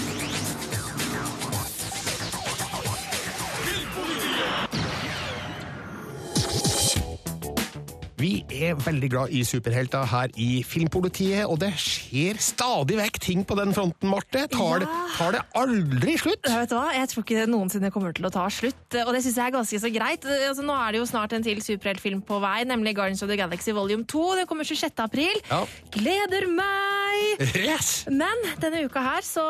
Vi 8.20 8.42
er 8.52 8.76
veldig 8.76 9.10
glad 9.14 9.32
i 9.32 9.46
superhelter 9.48 10.04
her 10.12 10.34
i 10.36 10.60
Filmpolitiet, 10.68 11.46
og 11.48 11.62
det 11.62 11.70
skjer 11.80 12.36
stadig 12.44 12.98
vekk 13.00 13.20
ting 13.24 13.46
på 13.48 13.56
den 13.56 13.72
fronten, 13.76 14.10
Marte. 14.12 14.42
Tar, 14.52 14.84
det, 14.84 14.90
tar 15.16 15.38
det 15.38 15.44
aldri 15.56 16.18
slutt? 16.20 16.44
Vet 16.44 16.74
du 16.74 16.76
hva? 16.76 16.90
Jeg 16.98 17.08
tror 17.14 17.24
ikke 17.24 17.38
det 17.40 17.46
noensinne 17.48 17.92
kommer 17.96 18.12
til 18.16 18.28
å 18.28 18.34
ta 18.34 18.44
slutt, 18.52 18.98
og 19.06 19.14
det 19.16 19.24
syns 19.24 19.40
jeg 19.40 19.46
er 19.46 19.56
ganske 19.56 19.80
så 19.86 19.92
greit. 19.96 20.28
Altså, 20.50 20.66
nå 20.68 20.76
er 20.76 20.92
det 20.92 21.00
jo 21.00 21.08
snart 21.08 21.38
en 21.38 21.48
til 21.48 21.64
superheltfilm 21.64 22.26
på 22.28 22.42
vei, 22.44 22.58
nemlig 22.68 22.98
Guardians 23.00 23.24
of 23.24 23.32
the 23.32 23.40
Galaxy 23.40 23.72
Volume 23.78 24.04
2. 24.04 24.26
Den 24.42 24.50
kommer 24.52 24.68
26. 24.68 25.00
april. 25.06 25.40
Ja. 25.48 25.64
Gleder 25.96 26.50
meg! 26.52 27.48
Yes! 27.56 28.04
Men 28.12 28.44
denne 28.60 28.84
uka 28.88 29.02
her 29.04 29.24
så, 29.26 29.46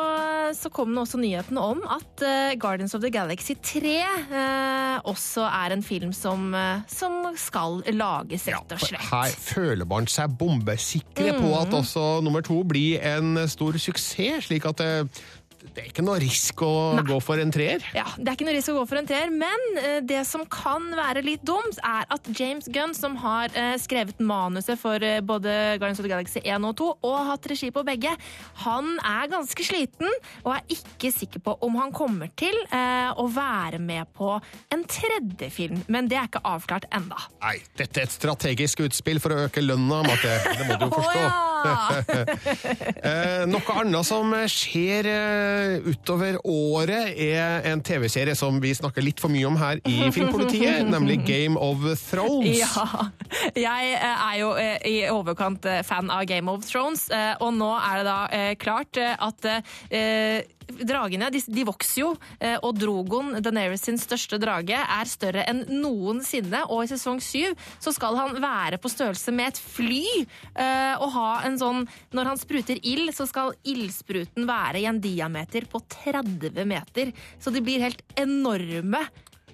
så 0.56 0.70
kom 0.74 0.94
det 0.94 1.02
også 1.02 1.20
nyheten 1.20 1.58
om 1.60 1.82
at 1.90 2.22
uh, 2.22 2.54
Guardians 2.60 2.94
of 2.94 3.02
the 3.02 3.10
Galaxy 3.10 3.58
3 3.58 3.98
uh, 4.30 4.96
også 5.10 5.46
er 5.48 5.74
en 5.74 5.84
film 5.84 6.14
som, 6.16 6.52
uh, 6.54 6.86
som 6.90 7.26
skal 7.38 7.82
lages, 7.90 8.46
rett 8.60 8.76
og 8.76 8.84
slett. 8.84 9.08
Her 9.10 9.34
føler 9.40 9.88
man 9.88 10.08
seg 10.10 10.36
bombesikre 10.40 11.34
på 11.38 11.52
at 11.58 11.74
også 11.80 12.20
nummer 12.24 12.44
to 12.46 12.60
blir 12.68 13.02
en 13.16 13.40
stor 13.50 13.78
suksess, 13.80 14.48
slik 14.48 14.68
at 14.68 14.78
det, 14.82 15.22
det 15.60 15.82
er 15.82 15.88
ikke 15.90 16.04
noe 16.04 16.18
risk 16.22 16.62
å 16.64 16.72
gå 17.06 17.16
for 17.22 17.40
en 17.42 17.50
treer. 17.52 17.84
Ja, 17.96 18.06
Det 18.16 18.28
er 18.28 18.36
ikke 18.38 18.46
noe 18.48 18.56
risk 18.56 18.72
å 18.72 18.78
gå 18.78 18.84
for 18.88 19.00
en 19.00 19.08
treer, 19.08 19.32
men 19.32 19.64
eh, 19.80 19.98
det 20.04 20.22
som 20.28 20.44
kan 20.50 20.88
være 20.96 21.22
litt 21.24 21.44
dumt, 21.46 21.78
er 21.84 22.06
at 22.10 22.30
James 22.36 22.68
Gunn, 22.72 22.94
som 22.96 23.16
har 23.20 23.52
eh, 23.58 23.74
skrevet 23.80 24.20
manuset 24.24 24.80
for 24.80 25.02
eh, 25.04 25.20
både 25.20 25.52
Guardians 25.80 26.00
of 26.00 26.06
the 26.06 26.12
Galaxy 26.12 26.42
1 26.42 26.66
og 26.68 26.76
2, 26.80 26.88
og 27.10 27.18
hatt 27.28 27.48
regi 27.52 27.70
på 27.74 27.84
begge, 27.86 28.14
han 28.64 28.94
er 29.04 29.30
ganske 29.32 29.66
sliten 29.66 30.08
og 30.44 30.54
er 30.56 30.64
ikke 30.72 31.12
sikker 31.12 31.44
på 31.44 31.56
om 31.66 31.76
han 31.80 31.92
kommer 31.94 32.30
til 32.38 32.56
å 32.70 33.24
være 33.32 33.78
med 33.82 34.08
på 34.16 34.32
en 34.72 34.82
tredje 34.88 35.48
film. 35.52 35.80
Men 35.92 36.08
det 36.10 36.18
er 36.18 36.28
ikke 36.28 36.42
avklart 36.46 36.86
enda. 36.94 37.18
Nei, 37.42 37.56
dette 37.78 38.02
er 38.02 38.08
et 38.08 38.14
strategisk 38.14 38.82
utspill 38.86 39.20
for 39.22 39.34
å 39.34 39.46
øke 39.46 39.62
lønna, 39.64 40.00
Marte. 40.06 40.34
Det 40.46 40.68
må 40.68 40.78
du 40.80 40.86
jo 40.86 40.92
forstå. 40.96 41.24
ja! 41.24 41.40
Eh, 43.00 43.42
noe 43.48 43.74
annet 43.80 44.06
som 44.06 44.32
skjer 44.48 45.06
utover 45.86 46.38
året, 46.44 47.14
er 47.16 47.66
en 47.70 47.82
TV-serie 47.84 48.36
som 48.38 48.60
vi 48.62 48.72
snakker 48.76 49.04
litt 49.04 49.20
for 49.22 49.32
mye 49.32 49.48
om 49.48 49.58
her 49.60 49.80
i 49.88 50.10
Filmpolitiet, 50.14 50.86
nemlig 50.94 51.20
Game 51.26 51.58
of 51.60 51.84
Thrones. 52.08 52.60
Ja. 52.60 53.08
Jeg 53.56 53.92
eh, 53.96 54.24
er 54.30 54.38
jo 54.40 54.52
eh, 54.58 54.78
i 54.88 54.96
overkant 55.10 55.66
eh, 55.68 55.82
fan 55.86 56.10
av 56.12 56.24
Game 56.30 56.50
of 56.52 56.66
Thrones, 56.68 57.08
eh, 57.14 57.34
og 57.40 57.54
nå 57.58 57.70
er 57.78 58.00
det 58.00 58.06
da 58.08 58.18
eh, 58.34 58.54
klart 58.60 59.00
eh, 59.00 59.14
at 59.20 59.50
eh, 59.50 60.40
Dragene 60.70 61.30
de, 61.34 61.40
de 61.46 61.64
vokser 61.68 62.00
jo, 62.02 62.10
eh, 62.40 62.56
og 62.62 62.78
Drogon, 62.78 63.32
Daenerys 63.42 63.82
sin 63.86 63.98
største 64.00 64.38
drage, 64.42 64.76
er 64.78 65.10
større 65.10 65.44
enn 65.50 65.64
noensinne. 65.80 66.62
Og 66.70 66.84
i 66.84 66.90
sesong 66.92 67.20
syv 67.24 67.56
så 67.82 67.92
skal 67.96 68.16
han 68.18 68.36
være 68.42 68.78
på 68.82 68.90
størrelse 68.92 69.34
med 69.34 69.52
et 69.52 69.60
fly. 69.60 70.04
eh, 70.54 70.94
Og 71.00 71.10
ha 71.16 71.28
en 71.48 71.58
sånn 71.60 71.86
Når 72.16 72.30
han 72.32 72.38
spruter 72.40 72.78
ild, 72.82 73.12
så 73.16 73.26
skal 73.28 73.52
ildspruten 73.64 74.46
være 74.48 74.80
i 74.82 74.86
en 74.90 75.00
diameter 75.02 75.66
på 75.70 75.80
30 75.88 76.64
meter. 76.66 77.12
Så 77.40 77.52
de 77.54 77.60
blir 77.64 77.80
helt 77.84 78.02
enorme. 78.18 79.04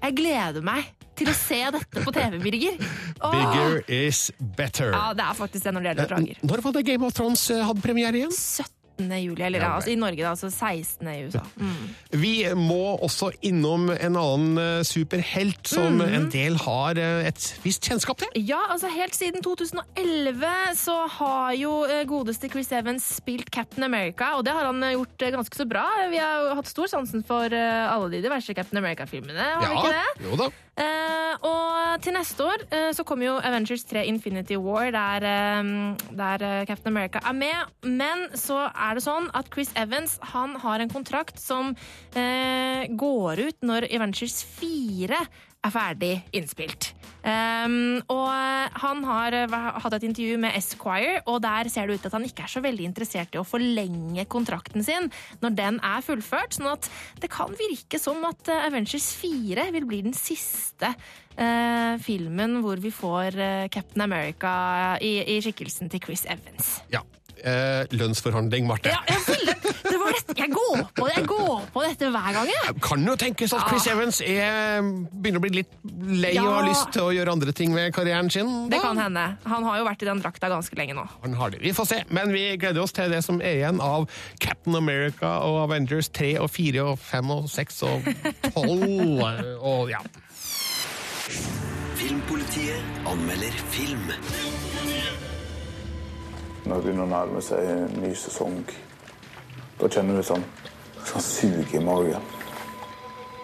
Jeg 0.03 0.15
gleder 0.19 0.63
meg 0.63 0.93
til 1.17 1.31
å 1.33 1.35
se 1.35 1.57
dette 1.73 2.03
på 2.05 2.13
TV, 2.13 2.37
Birger. 2.45 2.77
Åh! 3.25 3.33
Bigger 3.33 3.79
is 3.89 4.27
better. 4.57 4.93
Ja, 4.93 5.15
det 5.17 5.25
er 5.25 5.39
faktisk 5.39 5.65
det 5.65 5.73
når 5.73 5.87
det 5.87 5.93
gjelder 5.95 6.11
drager. 6.13 6.43
Når 6.51 6.63
var 6.67 6.75
det 6.77 6.83
Game 6.91 7.07
of 7.09 7.15
Thrones 7.17 7.47
eh, 7.51 7.63
hadde 7.65 7.81
premiere 7.85 8.21
igjen? 8.21 8.35
17. 8.37 8.69
juli, 8.99 9.43
eller 9.45 9.61
ja, 9.61 9.75
altså, 9.77 9.91
i 9.93 9.95
Norge 10.01 10.23
da, 10.23 10.31
altså 10.33 10.49
16. 10.51 11.09
i 11.13 11.25
USA. 11.27 11.43
Mm. 11.57 11.89
Vi 12.23 12.33
må 12.57 12.97
også 13.05 13.31
innom 13.45 13.91
en 13.93 14.17
annen 14.17 14.59
eh, 14.59 14.83
superhelt 14.89 15.69
som 15.69 15.99
Mhm. 16.01 16.15
en 16.15 16.29
del 16.33 16.57
har 16.57 16.97
eh, 16.99 17.27
et 17.29 17.59
visst 17.65 17.85
kjennskap 17.85 18.19
til. 18.19 18.29
Ja, 18.49 18.59
altså 18.73 18.89
helt 18.89 19.15
siden 19.15 19.43
2011 19.45 20.75
så 20.77 20.97
har 21.19 21.53
jo 21.57 21.85
eh, 21.85 22.05
godeste 22.09 22.49
Chris 22.53 22.73
Evans 22.73 23.05
spilt 23.21 23.51
Captain 23.53 23.85
America, 23.85 24.33
og 24.37 24.45
det 24.45 24.53
har 24.57 24.65
han 24.71 24.81
gjort 24.93 25.19
ganske 25.39 25.57
så 25.57 25.67
bra. 25.69 25.85
Vi 26.11 26.19
har 26.19 26.55
hatt 26.57 26.69
stor 26.71 26.87
sansen 26.91 27.25
for 27.27 27.53
alle 27.53 28.11
de 28.13 28.23
diverse 28.25 28.55
Captain 28.55 28.79
America-filmene, 28.83 29.39
har 29.61 29.69
vi 29.69 29.77
ikke 29.77 29.97
det? 29.97 30.31
jo 30.31 30.37
da. 30.41 30.51
Eh, 30.77 31.45
og 31.49 32.03
til 32.05 32.13
neste 32.13 32.45
år 32.45 32.65
eh, 32.69 32.91
så 32.93 33.05
kommer 33.09 33.31
jo 33.31 33.37
Avengers 33.41 33.87
3 33.89 34.03
Infinity 34.11 34.59
War, 34.61 34.91
der, 34.93 35.25
eh, 35.25 35.71
der 36.19 36.45
Captain 36.69 36.93
America 36.93 37.23
er 37.25 37.33
med. 37.33 37.73
Men 37.83 38.27
så 38.37 38.67
er 38.69 38.99
det 38.99 39.07
sånn 39.07 39.31
at 39.33 39.49
Chris 39.53 39.73
Evans 39.77 40.19
han 40.35 40.57
har 40.61 40.85
en 40.85 40.93
kontrakt 40.93 41.41
som 41.41 41.75
går 42.17 43.41
ut 43.49 43.65
når 43.67 43.89
Avengers 43.93 44.39
4 44.57 45.19
er 45.67 45.75
ferdig 45.75 46.15
innspilt. 46.37 46.93
Um, 47.27 47.99
og 48.13 48.29
han 48.79 49.01
har 49.03 49.35
eh, 49.35 49.55
hatt 49.83 49.97
et 49.97 50.05
intervju 50.07 50.37
med 50.45 50.55
Esquire, 50.55 51.17
og 51.27 51.41
der 51.43 51.67
ser 51.73 51.89
det 51.89 51.97
ut 51.97 52.05
til 52.05 52.13
at 52.13 52.15
han 52.15 52.27
ikke 52.29 52.45
er 52.47 52.53
så 52.53 52.63
veldig 52.63 52.87
interessert 52.87 53.35
i 53.35 53.41
å 53.41 53.47
forlenge 53.47 54.29
kontrakten 54.31 54.87
sin 54.87 55.11
når 55.43 55.57
den 55.59 55.81
er 55.83 56.07
fullført. 56.07 56.55
Sånn 56.55 56.71
at 56.71 56.87
det 57.23 57.33
kan 57.35 57.51
virke 57.59 57.99
som 57.99 58.23
at 58.29 58.53
eh, 58.53 58.69
Avengers 58.69 59.11
4 59.19 59.67
vil 59.75 59.91
bli 59.91 60.05
den 60.07 60.15
siste 60.15 60.93
uh, 60.95 61.99
filmen 62.05 62.61
hvor 62.63 62.79
vi 62.83 62.95
får 62.95 63.41
Captain 63.75 64.07
America 64.07 64.55
i, 65.03 65.19
i 65.35 65.41
skikkelsen 65.43 65.91
til 65.91 66.07
Chris 66.07 66.23
Evans. 66.31 66.77
Ja. 66.95 67.03
Eh, 67.37 67.85
lønnsforhandling, 67.93 68.65
Marte. 68.67 68.89
Ja, 68.89 69.03
jeg, 69.11 69.21
det 69.87 69.99
var 70.01 70.15
dette. 70.17 70.35
jeg 70.41 70.51
går 70.55 70.81
på 70.97 71.05
det, 71.07 71.17
jeg 71.19 71.27
går 71.29 71.67
på 71.75 71.83
dette 71.85 72.09
hver 72.15 72.31
gang. 72.33 72.49
Jeg. 72.49 72.77
Kan 72.83 73.05
jo 73.07 73.17
tenkes 73.21 73.53
at 73.53 73.67
Chris 73.69 73.87
Ja. 73.87 73.93
Evans 73.93 74.21
er, 74.25 74.81
begynner 75.13 75.43
å 75.43 75.45
bli 75.45 75.53
litt 75.59 75.75
lei 76.25 76.33
og 76.41 76.49
har 76.49 76.67
lyst 76.71 76.91
til 76.97 77.05
å 77.05 77.13
gjøre 77.15 77.35
andre 77.37 77.53
ting 77.57 77.75
med 77.77 77.93
karrieren 77.95 78.31
sin. 78.33 78.51
Det 78.73 78.81
kan 78.83 78.99
hende. 78.99 79.27
Han 79.45 79.69
har 79.69 79.79
jo 79.83 79.87
vært 79.87 80.03
i 80.03 80.09
den 80.09 80.23
drakta 80.25 80.51
ganske 80.53 80.81
lenge 80.81 80.97
nå. 80.97 81.05
Han 81.23 81.37
har 81.37 81.53
det. 81.53 81.61
Vi 81.63 81.75
får 81.77 81.91
se, 81.93 82.01
men 82.09 82.33
vi 82.33 82.47
gleder 82.57 82.83
oss 82.83 82.97
til 82.97 83.13
det 83.13 83.21
som 83.27 83.43
er 83.45 83.61
igjen 83.61 83.83
av 83.85 84.09
Captain 84.41 84.79
America 84.81 85.37
og 85.45 85.61
Avengers 85.67 86.09
3 86.17 86.39
og 86.41 86.51
4 86.51 86.89
og 86.89 86.99
5 86.99 87.35
og 87.37 87.51
6 87.53 87.83
og 87.93 88.11
12 88.57 89.23
og 89.75 89.93
ja. 89.93 90.01
Filmpolitiet 91.97 93.07
anmelder 93.09 93.53
film. 93.75 94.09
Når 96.67 96.75
det 96.75 96.83
begynner 96.83 97.07
å 97.07 97.11
nærme 97.13 97.41
seg 97.47 97.63
en 97.71 98.01
ny 98.03 98.11
sesong, 98.19 98.59
da 99.79 99.89
kjenner 99.89 100.19
du 100.19 100.27
sånn, 100.27 100.43
sånn 101.07 101.23
sug 101.23 101.75
i 101.75 101.83
magen. 101.83 102.25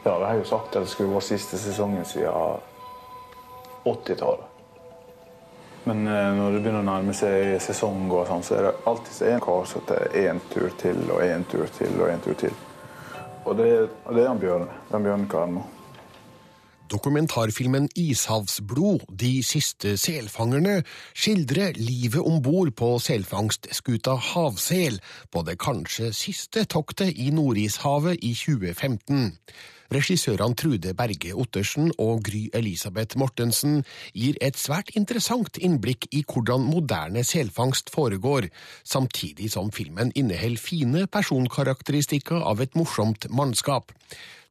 Ja, 0.03 0.17
det 0.17 0.25
har 0.27 0.33
jeg 0.33 0.43
jo 0.43 0.49
sagt 0.51 0.75
at 0.75 0.83
det 0.83 0.91
skulle 0.91 1.15
være 1.15 1.29
siste 1.29 1.61
sesongen 1.63 2.09
siden 2.09 2.59
80-tallet. 3.87 4.49
Men 5.85 6.07
eh, 6.07 6.33
når 6.39 6.57
det 6.57 6.63
begynner 6.63 6.83
å 6.83 6.87
nærme 6.87 7.15
seg 7.15 7.57
sesong, 7.63 8.05
og 8.11 8.27
sånn, 8.27 8.43
så 8.47 8.59
er 8.59 8.69
det 8.69 8.75
alltid 8.91 9.23
en 9.31 9.43
kar 9.43 9.65
som 9.71 9.87
tar 9.87 10.19
én 10.19 10.43
tur 10.51 10.69
til 10.83 11.01
og 11.11 11.23
én 11.23 11.47
tur 11.51 11.71
til 11.79 11.97
og 11.99 12.11
én 12.11 12.23
tur 12.23 12.39
til. 12.39 12.59
Og 13.43 13.57
det, 13.59 13.71
og 14.07 14.15
det 14.15 14.23
er 14.23 14.29
han 14.31 14.43
Bjørn. 14.43 14.69
Den 14.91 15.07
Bjørn 15.07 15.31
Karmo. 15.31 15.65
Dokumentarfilmen 16.93 17.89
Ishavsblod, 17.97 19.07
De 19.09 19.41
siste 19.43 19.97
selfangerne, 19.97 20.83
skildrer 21.17 21.79
livet 21.81 22.21
om 22.21 22.43
bord 22.45 22.75
på 22.77 22.99
selfangstskuta 23.01 24.19
Havsel 24.33 24.99
på 25.33 25.43
det 25.47 25.57
kanskje 25.63 26.11
siste 26.13 26.67
toktet 26.69 27.17
i 27.17 27.31
Nordishavet 27.33 28.21
i 28.21 28.35
2015. 28.37 29.33
Regissørene 29.93 30.57
Trude 30.57 30.93
Berge 30.97 31.33
Ottersen 31.37 31.91
og 32.01 32.23
Gry 32.29 32.43
Elisabeth 32.57 33.19
Mortensen 33.21 33.81
gir 34.13 34.37
et 34.45 34.61
svært 34.61 34.93
interessant 34.97 35.57
innblikk 35.61 36.07
i 36.13 36.23
hvordan 36.29 36.65
moderne 36.69 37.25
selfangst 37.25 37.93
foregår, 37.93 38.51
samtidig 38.85 39.51
som 39.53 39.73
filmen 39.73 40.13
inneholder 40.17 40.61
fine 40.61 41.07
personkarakteristikker 41.09 42.41
av 42.41 42.65
et 42.65 42.77
morsomt 42.77 43.29
mannskap. 43.33 43.93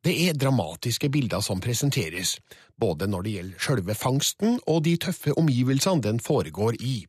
Det 0.02 0.14
er 0.28 0.34
dramatiske 0.34 1.12
bilder 1.14 1.44
som 1.46 1.60
presenteres, 1.62 2.40
både 2.80 3.06
når 3.08 3.22
det 3.22 3.34
gjelder 3.36 3.62
sjølve 3.62 3.96
fangsten 3.96 4.56
og 4.66 4.80
de 4.88 4.96
tøffe 4.98 5.36
omgivelsene 5.38 6.02
den 6.02 6.20
foregår 6.20 6.80
i. 6.82 7.04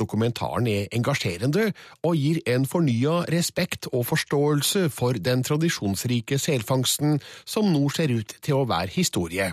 Dokumentaren 0.00 0.66
er 0.66 0.88
engasjerende 0.96 1.66
og 2.02 2.16
gir 2.16 2.40
en 2.48 2.64
fornya 2.64 3.18
respekt 3.28 3.90
og 3.92 4.06
forståelse 4.08 4.86
for 4.90 5.20
den 5.20 5.44
tradisjonsrike 5.44 6.38
selfangsten 6.40 7.20
som 7.44 7.68
nå 7.74 7.84
ser 7.92 8.16
ut 8.16 8.32
til 8.40 8.62
å 8.62 8.68
være 8.70 8.94
historie. 8.96 9.52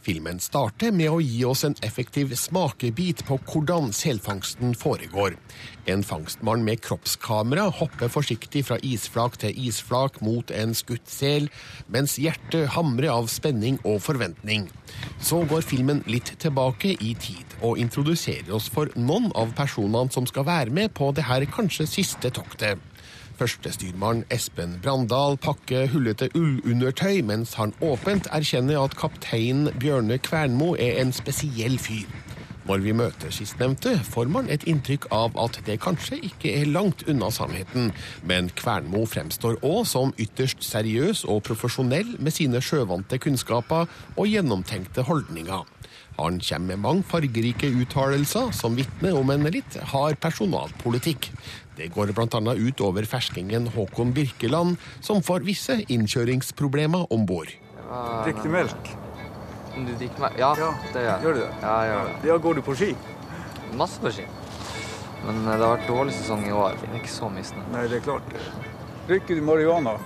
Filmen 0.00 0.38
starter 0.40 0.94
med 0.96 1.10
å 1.12 1.18
gi 1.20 1.42
oss 1.44 1.60
en 1.66 1.74
effektiv 1.84 2.32
smakebit 2.38 3.20
på 3.28 3.36
hvordan 3.50 3.90
selfangsten 3.92 4.72
foregår. 4.78 5.36
En 5.92 6.00
fangstmann 6.06 6.64
med 6.64 6.80
kroppskamera 6.86 7.66
hopper 7.80 8.08
forsiktig 8.08 8.62
fra 8.70 8.78
isflak 8.86 9.36
til 9.42 9.56
isflak 9.68 10.16
mot 10.24 10.52
en 10.56 10.72
skutt 10.76 11.04
sel, 11.10 11.50
mens 11.92 12.16
hjertet 12.22 12.72
hamrer 12.76 13.12
av 13.12 13.28
spenning 13.28 13.76
og 13.84 14.00
forventning. 14.06 14.70
Så 15.20 15.42
går 15.50 15.66
filmen 15.68 16.00
litt 16.08 16.32
tilbake 16.40 16.94
i 16.96 17.12
tid 17.20 17.58
og 17.60 17.80
introduserer 17.82 18.54
oss 18.56 18.70
for 18.72 18.88
noen 18.96 19.28
av 19.36 19.52
personene 19.58 20.08
som 20.14 20.24
skal 20.28 20.48
være 20.48 20.72
med 20.72 20.94
på 20.96 21.12
det 21.12 21.28
her 21.28 21.44
kanskje 21.52 21.88
siste 21.90 22.32
toktet. 22.32 22.80
Førstestyrmann 23.40 24.26
Espen 24.28 24.74
Brandal 24.84 25.38
pakker 25.40 25.86
hullete 25.88 26.26
ullundertøy, 26.36 27.22
mens 27.24 27.54
han 27.56 27.72
åpent 27.80 28.26
erkjenner 28.36 28.82
at 28.82 28.98
kaptein 29.00 29.70
Bjørne 29.80 30.18
Kvernmo 30.20 30.74
er 30.76 31.00
en 31.00 31.14
spesiell 31.16 31.78
fyr. 31.80 32.04
Når 32.68 32.84
vi 32.84 32.92
møter 32.92 33.32
sistnevnte, 33.32 33.94
får 34.04 34.28
man 34.28 34.50
et 34.52 34.66
inntrykk 34.68 35.08
av 35.16 35.38
at 35.40 35.56
det 35.64 35.78
kanskje 35.80 36.20
ikke 36.28 36.52
er 36.52 36.68
langt 36.68 37.06
unna 37.08 37.30
sannheten, 37.32 37.88
men 38.28 38.52
Kvernmo 38.60 39.06
fremstår 39.08 39.56
òg 39.64 39.88
som 39.88 40.12
ytterst 40.20 40.60
seriøs 40.66 41.24
og 41.24 41.40
profesjonell 41.48 42.18
med 42.20 42.36
sine 42.36 42.60
sjøvante 42.60 43.18
kunnskaper 43.24 43.88
og 44.20 44.28
gjennomtenkte 44.28 45.08
holdninger. 45.08 45.64
Han 46.20 46.36
kommer 46.44 46.76
med 46.76 46.84
mange 46.84 47.08
fargerike 47.08 47.72
uttalelser 47.80 48.52
som 48.52 48.76
vitner 48.76 49.16
om 49.16 49.32
en 49.32 49.48
litt 49.48 49.80
hard 49.94 50.20
personalpolitikk. 50.20 51.30
Det 51.80 51.86
går 51.94 52.10
bl.a. 52.12 52.54
ut 52.54 52.80
over 52.84 53.06
ferskingen 53.08 53.70
Håkon 53.72 54.10
Birkeland, 54.12 54.76
som 55.00 55.22
får 55.24 55.46
visse 55.46 55.78
innkjøringsproblemer 55.88 57.06
om 57.14 57.24
bord. 57.24 57.48
Drikker 58.26 58.44
du 58.44 58.52
melk? 58.52 58.90
Om 59.72 59.86
du 59.88 59.94
drikker 59.94 60.26
melk? 60.26 60.36
Ja, 60.36 60.50
det 60.58 60.66
gjør 60.66 61.08
jeg. 61.08 61.24
Gjør 61.24 61.38
du 61.38 61.40
det? 61.40 61.48
Ja, 61.62 61.72
jeg 61.80 61.94
gjør 61.94 62.04
det. 62.10 62.28
Ja, 62.28 62.36
går 62.44 62.60
du 62.60 62.62
på 62.68 62.76
ski? 62.76 62.90
Masse 63.80 64.04
på 64.04 64.12
ski. 64.12 64.28
Men 65.24 65.40
eh, 65.46 65.56
det 65.56 65.64
har 65.64 65.72
vært 65.78 65.88
dårlig 65.88 66.18
sesong 66.18 66.44
i 66.50 66.52
år. 66.52 66.76
Jeg 66.82 66.92
er 66.92 67.00
ikke 67.00 67.14
så 67.16 67.32
misnøyd. 67.32 67.72
Nei, 67.72 67.88
det 67.88 68.00
er 68.02 68.06
klart. 68.10 68.36
Drikker 69.08 69.40
du 69.40 69.44
marihuana? 69.48 69.96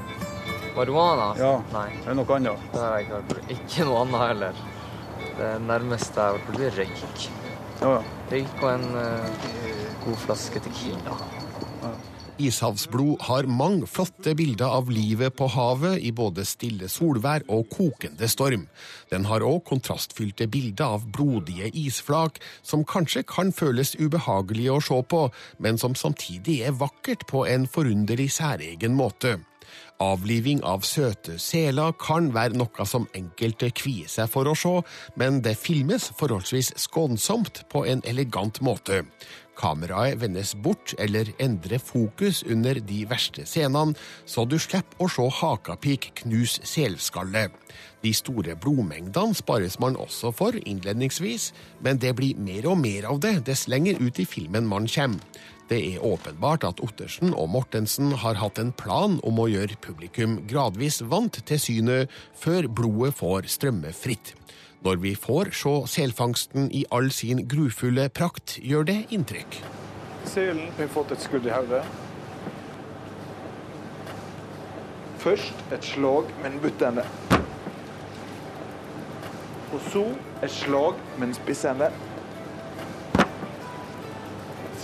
Marihuana? 0.79 1.29
Ja. 1.43 1.53
Nei. 1.75 1.89
Er 2.07 2.19
noe 2.21 2.39
annet? 2.39 2.69
Det 2.71 2.83
har 2.85 2.99
jeg 2.99 3.09
ikke 3.09 3.19
hørt. 3.19 3.55
Ikke 3.59 3.89
noe 3.91 4.03
annet 4.05 4.27
heller. 4.29 4.67
Det 5.35 5.55
nærmeste 5.67 6.23
jeg 6.23 6.39
har 6.39 6.39
vært 6.39 6.69
er 6.69 6.83
røyk. 6.85 7.31
Ja. 7.83 7.97
Røyk 8.31 8.61
og 8.63 8.69
en 8.77 8.93
uh, 8.95 9.49
god 10.07 10.23
flaske 10.29 10.63
tequila. 10.69 11.19
Ishavsblod 12.43 13.23
har 13.29 13.47
mange 13.47 13.87
flotte 13.87 14.33
bilder 14.35 14.73
av 14.75 14.89
livet 14.91 15.37
på 15.39 15.47
havet 15.55 16.03
i 16.03 16.11
både 16.11 16.43
stille 16.49 16.89
solvær 16.91 17.45
og 17.47 17.69
kokende 17.71 18.27
storm. 18.31 18.65
Den 19.13 19.29
har 19.31 19.45
òg 19.47 19.61
kontrastfylte 19.69 20.49
bilder 20.51 20.97
av 20.97 21.07
blodige 21.15 21.71
isflak, 21.79 22.41
som 22.63 22.83
kanskje 22.83 23.23
kan 23.31 23.55
føles 23.55 23.95
ubehagelige 24.01 24.75
å 24.75 24.83
se 24.83 25.01
på, 25.15 25.25
men 25.63 25.79
som 25.79 25.95
samtidig 25.95 26.65
er 26.67 26.79
vakkert 26.81 27.29
på 27.31 27.47
en 27.47 27.69
forunderlig 27.71 28.33
særegen 28.35 28.99
måte. 28.99 29.39
Avliving 30.03 30.59
av 30.67 30.83
søte 30.83 31.37
seler 31.39 31.95
kan 32.03 32.33
være 32.35 32.59
noe 32.59 32.87
som 32.89 33.07
enkelte 33.15 33.71
kvier 33.71 34.11
seg 34.11 34.27
for 34.33 34.51
å 34.51 34.57
se, 34.59 34.75
men 35.15 35.39
det 35.45 35.55
filmes 35.61 36.09
forholdsvis 36.19 36.73
skånsomt 36.83 37.63
på 37.71 37.85
en 37.87 38.03
elegant 38.11 38.59
måte. 38.59 39.05
Kameraet 39.59 40.21
vendes 40.23 40.55
bort 40.55 40.95
eller 40.99 41.31
endrer 41.43 41.83
fokus 41.83 42.43
under 42.51 42.79
de 42.81 43.05
verste 43.11 43.47
scenene, 43.49 43.97
så 44.27 44.45
du 44.47 44.59
slipper 44.59 45.05
å 45.05 45.09
se 45.11 45.27
hakapik 45.41 46.11
knuse 46.23 46.65
selskallet. 46.69 47.55
De 48.05 48.13
store 48.13 48.57
blodmengdene 48.61 49.37
spares 49.39 49.79
man 49.81 49.97
også 49.97 50.35
for 50.37 50.59
innledningsvis, 50.61 51.53
men 51.81 51.99
det 52.03 52.13
blir 52.19 52.37
mer 52.37 52.69
og 52.69 52.79
mer 52.83 53.09
av 53.09 53.23
det 53.25 53.39
dess 53.49 53.67
lenger 53.71 54.03
ut 54.03 54.21
i 54.21 54.29
filmen 54.29 54.69
man 54.69 54.91
kommer. 54.91 55.23
Det 55.69 55.79
er 55.81 56.03
åpenbart 56.05 56.67
at 56.69 56.81
Ottersen 56.85 57.33
og 57.33 57.49
Mortensen 57.55 58.13
har 58.21 58.37
hatt 58.37 58.59
en 58.61 58.75
plan 58.77 59.17
om 59.25 59.39
å 59.41 59.49
gjøre 59.49 59.81
publikum 59.81 60.37
gradvis 60.51 61.01
vant 61.09 61.39
til 61.49 61.61
synet 61.61 62.13
før 62.37 62.69
blodet 62.69 63.15
får 63.17 63.49
strømme 63.49 63.95
fritt. 63.97 64.35
Når 64.85 64.97
vi 64.97 65.15
får 65.15 65.49
se 65.57 65.71
selfangsten 65.89 66.67
i 66.73 66.83
all 66.93 67.07
sin 67.11 67.39
grufulle 67.49 68.09
prakt, 68.13 68.59
gjør 68.61 68.83
det 68.91 68.97
inntrykk. 69.17 69.57
Selen 70.29 70.67
har 70.77 70.91
fått 70.93 71.15
et 71.15 71.25
skudd 71.25 71.49
i 71.49 71.53
hodet. 71.55 71.81
Først 75.25 75.73
et 75.73 75.89
slag 75.89 76.29
med 76.43 76.51
en 76.51 76.61
buttende. 76.61 77.07
Og 79.73 79.81
så 79.89 80.05
et 80.45 80.53
slag 80.53 81.01
med 81.17 81.31
en 81.31 81.35
spissende. 81.41 81.89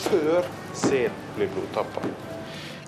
Før 0.09 0.49
selen 0.73 1.25
blir 1.37 1.53
blodtappa. 1.53 2.09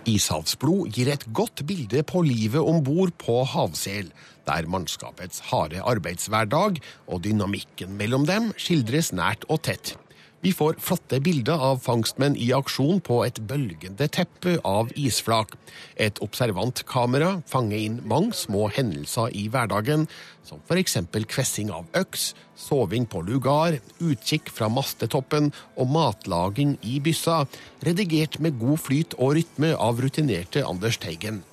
Ishavsblod 0.09 0.91
gir 0.91 1.13
et 1.13 1.25
godt 1.35 1.63
bilde 1.67 2.03
på 2.03 2.25
livet 2.27 2.59
om 2.59 2.81
bord 2.83 3.13
på 3.23 3.43
havsel, 3.47 4.09
der 4.49 4.67
mannskapets 4.67 5.43
harde 5.53 5.83
arbeidshverdag 5.87 6.81
og 7.07 7.23
dynamikken 7.23 7.95
mellom 7.99 8.27
dem 8.27 8.51
skildres 8.59 9.13
nært 9.15 9.47
og 9.49 9.63
tett. 9.69 9.95
Vi 10.43 10.51
får 10.53 10.75
flotte 10.83 11.21
bilder 11.23 11.61
av 11.63 11.79
fangstmenn 11.85 12.35
i 12.35 12.49
aksjon 12.57 12.99
på 13.07 13.21
et 13.23 13.37
bølgende 13.47 14.09
teppe 14.11 14.57
av 14.67 14.89
isflak. 14.99 15.55
Et 15.95 16.19
observant 16.25 16.83
kamera 16.91 17.37
fanger 17.47 17.79
inn 17.79 18.01
mange 18.11 18.35
små 18.35 18.67
hendelser 18.75 19.31
i 19.39 19.45
hverdagen, 19.53 20.09
som 20.43 20.59
f.eks. 20.67 20.99
kvessing 21.31 21.71
av 21.71 21.87
øks, 21.95 22.33
soving 22.59 23.07
på 23.07 23.23
lugar, 23.23 23.79
utkikk 24.03 24.51
fra 24.51 24.67
mastetoppen 24.67 25.53
og 25.77 25.95
matlaging 25.95 26.75
i 26.83 26.99
byssa, 26.99 27.45
redigert 27.87 28.41
med 28.43 28.59
god 28.59 28.83
flyt 28.83 29.15
og 29.21 29.37
rytme 29.39 29.77
av 29.79 30.03
rutinerte 30.03 30.67
Anders 30.67 30.99
Teigen. 30.99 31.45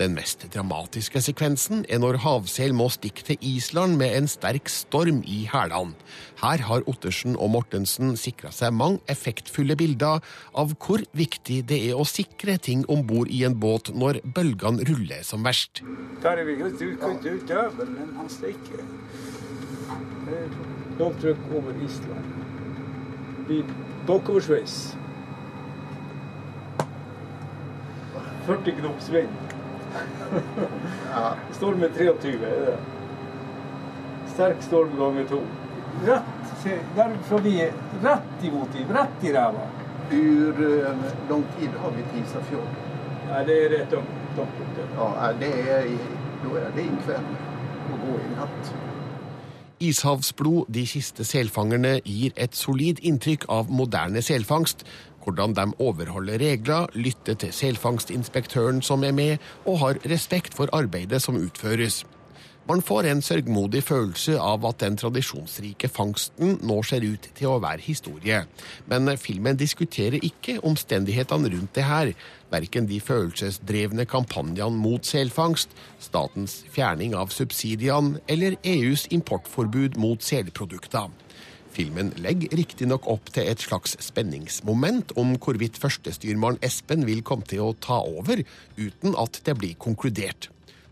Den 0.00 0.14
mest 0.16 0.46
dramatiske 0.54 1.20
sekvensen 1.20 1.82
er 1.92 1.98
når 2.00 2.22
havsel 2.22 2.72
må 2.72 2.86
stikke 2.88 3.24
til 3.26 3.42
Island 3.44 3.98
med 4.00 4.14
en 4.16 4.28
sterk 4.32 4.70
storm 4.72 5.18
i 5.28 5.42
hælene. 5.50 5.92
Her 6.40 6.62
har 6.64 6.86
Ottersen 6.88 7.36
og 7.36 7.50
Mortensen 7.52 8.14
sikra 8.16 8.48
seg 8.48 8.72
mange 8.72 9.02
effektfulle 9.12 9.76
bilder 9.76 10.24
av 10.56 10.72
hvor 10.80 11.04
viktig 11.12 11.58
det 11.68 11.82
er 11.90 12.00
å 12.00 12.06
sikre 12.08 12.56
ting 12.56 12.86
om 12.88 13.04
bord 13.04 13.28
i 13.28 13.42
en 13.44 13.58
båt 13.60 13.92
når 13.92 14.22
bølgene 14.24 14.88
ruller 14.88 15.20
som 15.26 15.44
verst. 15.44 15.82
Der 16.24 16.40
er 16.40 16.48
vi 16.48 16.56
ute, 16.64 17.36
døvel, 17.52 17.92
men 17.92 18.16
han 18.16 18.32
stikker. 18.32 18.80
Er 20.32 20.48
Lavtrykk 20.96 21.44
over 21.60 21.76
Island. 21.84 22.32
Vi 23.52 23.62
bakoversveis. 24.08 24.80
40 28.48 28.80
knops 28.80 29.12
vind. 29.12 29.49
Storm 31.56 31.82
er 31.82 31.94
23, 31.96 32.34
er 32.46 32.64
det. 32.66 32.76
Sterk 34.34 34.62
storm 34.62 34.94
ganger 34.98 35.26
to. 35.28 35.40
Rett, 36.06 36.54
se, 36.62 36.76
der 36.96 37.04
er 37.04 37.72
rett 38.04 38.44
i 38.46 38.50
motiv, 38.54 38.94
rett 38.94 39.26
i 39.26 39.32
ræva. 39.34 39.66
Hvor 40.10 40.62
lang 40.84 41.02
lång 41.28 41.44
tid 41.58 41.74
har 41.82 41.90
vi 41.90 42.02
til 42.12 42.22
Isafjord? 42.22 42.70
Ja, 43.28 43.42
det 43.46 43.64
er 43.64 43.78
rett 43.78 43.92
om 43.94 44.06
långt 44.36 44.60
upp 44.60 44.76
där. 44.76 44.88
Ja, 44.96 45.32
det 45.40 45.46
en 45.46 45.98
kveld 46.40 46.52
Å 46.52 46.56
är 46.56 46.70
det 46.76 46.82
ikväll 46.82 47.24
och 47.92 48.06
gå 48.06 48.14
i 48.18 48.30
natt. 48.36 48.74
Ishavsblod, 49.80 50.64
de 50.68 50.86
siste 50.86 51.24
selfangerne, 51.24 52.00
gir 52.04 52.32
et 52.36 52.56
solid 52.56 53.00
inntrykk 53.00 53.46
av 53.48 53.70
moderne 53.72 54.22
selfangst. 54.22 54.84
Hvordan 55.24 55.54
de 55.56 55.66
overholder 55.78 56.38
regler, 56.40 56.86
lytter 56.94 57.34
til 57.34 57.52
selfangstinspektøren 57.52 58.82
som 58.82 59.04
er 59.04 59.12
med, 59.12 59.36
og 59.66 59.78
har 59.78 60.00
respekt 60.10 60.54
for 60.54 60.72
arbeidet 60.72 61.22
som 61.22 61.36
utføres. 61.36 62.04
Man 62.68 62.82
får 62.82 63.06
en 63.08 63.22
sørgmodig 63.24 63.80
følelse 63.82 64.36
av 64.38 64.62
at 64.68 64.82
den 64.82 64.94
tradisjonsrike 65.00 65.88
fangsten 65.90 66.52
nå 66.68 66.76
ser 66.86 67.02
ut 67.02 67.24
til 67.34 67.48
å 67.50 67.56
være 67.62 67.82
historie. 67.82 68.44
Men 68.86 69.10
filmen 69.18 69.58
diskuterer 69.58 70.22
ikke 70.22 70.60
omstendighetene 70.68 71.50
rundt 71.50 71.72
det 71.74 71.86
her. 71.88 72.12
Verken 72.52 72.86
de 72.86 73.00
følelsesdrevne 73.02 74.06
kampanjene 74.06 74.76
mot 74.76 75.08
selfangst, 75.08 75.74
statens 75.98 76.60
fjerning 76.70 77.16
av 77.18 77.32
subsidiene 77.34 78.20
eller 78.30 78.54
EUs 78.62 79.08
importforbud 79.10 79.98
mot 79.98 80.22
selprodukter. 80.22 81.10
Filmen 81.70 82.10
legger 82.18 82.56
riktignok 82.58 83.06
opp 83.10 83.30
til 83.34 83.46
et 83.46 83.62
slags 83.62 83.94
spenningsmoment 84.02 85.12
om 85.20 85.36
hvorvidt 85.38 85.78
førstestyrmann 85.78 86.58
Espen 86.66 87.06
vil 87.06 87.22
komme 87.26 87.46
til 87.46 87.62
å 87.62 87.74
ta 87.78 88.00
over, 88.02 88.42
uten 88.78 89.14
at 89.18 89.38
det 89.46 89.54
blir 89.60 89.78
konkludert. 89.78 90.50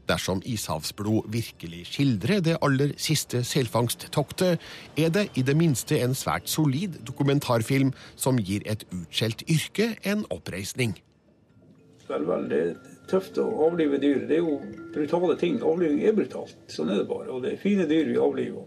Dersom 0.09 0.41
Ishavsblod 0.47 1.27
virkelig 1.29 1.83
skildrer 1.91 2.41
det 2.41 2.57
aller 2.65 2.95
siste 2.97 3.43
selfangsttoktet, 3.45 4.63
er 4.97 5.11
det 5.13 5.27
i 5.37 5.45
det 5.45 5.57
minste 5.59 5.99
en 6.01 6.17
svært 6.17 6.49
solid 6.49 6.97
dokumentarfilm 7.05 7.93
som 8.17 8.39
gir 8.41 8.65
et 8.65 8.87
utskjelt 8.89 9.45
yrke 9.51 9.91
en 10.09 10.25
oppreisning. 10.33 10.97
Det 12.09 12.17
er 12.57 12.73
tøft 13.11 13.37
å 13.37 13.45
avlive 13.67 13.99
dyr. 14.01 14.23
Det 14.31 14.39
er 14.39 14.47
jo 14.47 14.57
brutale 14.95 15.37
ting. 15.37 15.59
Avliving 15.61 16.01
er 16.09 16.15
brutalt. 16.17 16.57
Sånn 16.73 16.89
er 16.89 17.03
det 17.03 17.09
bare. 17.11 17.29
Og 17.35 17.45
det 17.45 17.53
er 17.53 17.61
fine 17.61 17.85
dyr 17.91 18.09
vi 18.09 18.17
avliver. 18.17 18.65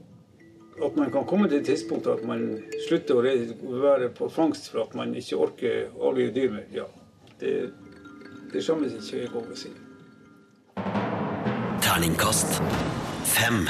At 0.80 0.96
man 0.96 1.12
kan 1.12 1.26
komme 1.28 1.50
til 1.52 1.60
et 1.60 1.68
tidspunkt 1.68 2.08
at 2.08 2.24
man 2.24 2.46
slutter 2.88 3.20
å 3.20 3.76
være 3.82 4.08
på 4.16 4.30
fangst 4.32 4.72
for 4.72 4.86
at 4.86 4.96
man 4.96 5.12
ikke 5.20 5.40
orker 5.44 5.92
å 5.98 6.12
avlive 6.14 6.32
dyr 6.38 6.54
mer, 6.54 6.68
ja. 6.72 6.88
Det, 7.42 7.54
det 8.54 8.64
skjemmes 8.64 8.96
ikke 8.96 9.20
jeg 9.20 9.32
over 9.34 9.52
å 9.52 9.60
si. 9.60 9.74
Terningkast 11.84 12.62
fem. 13.28 13.66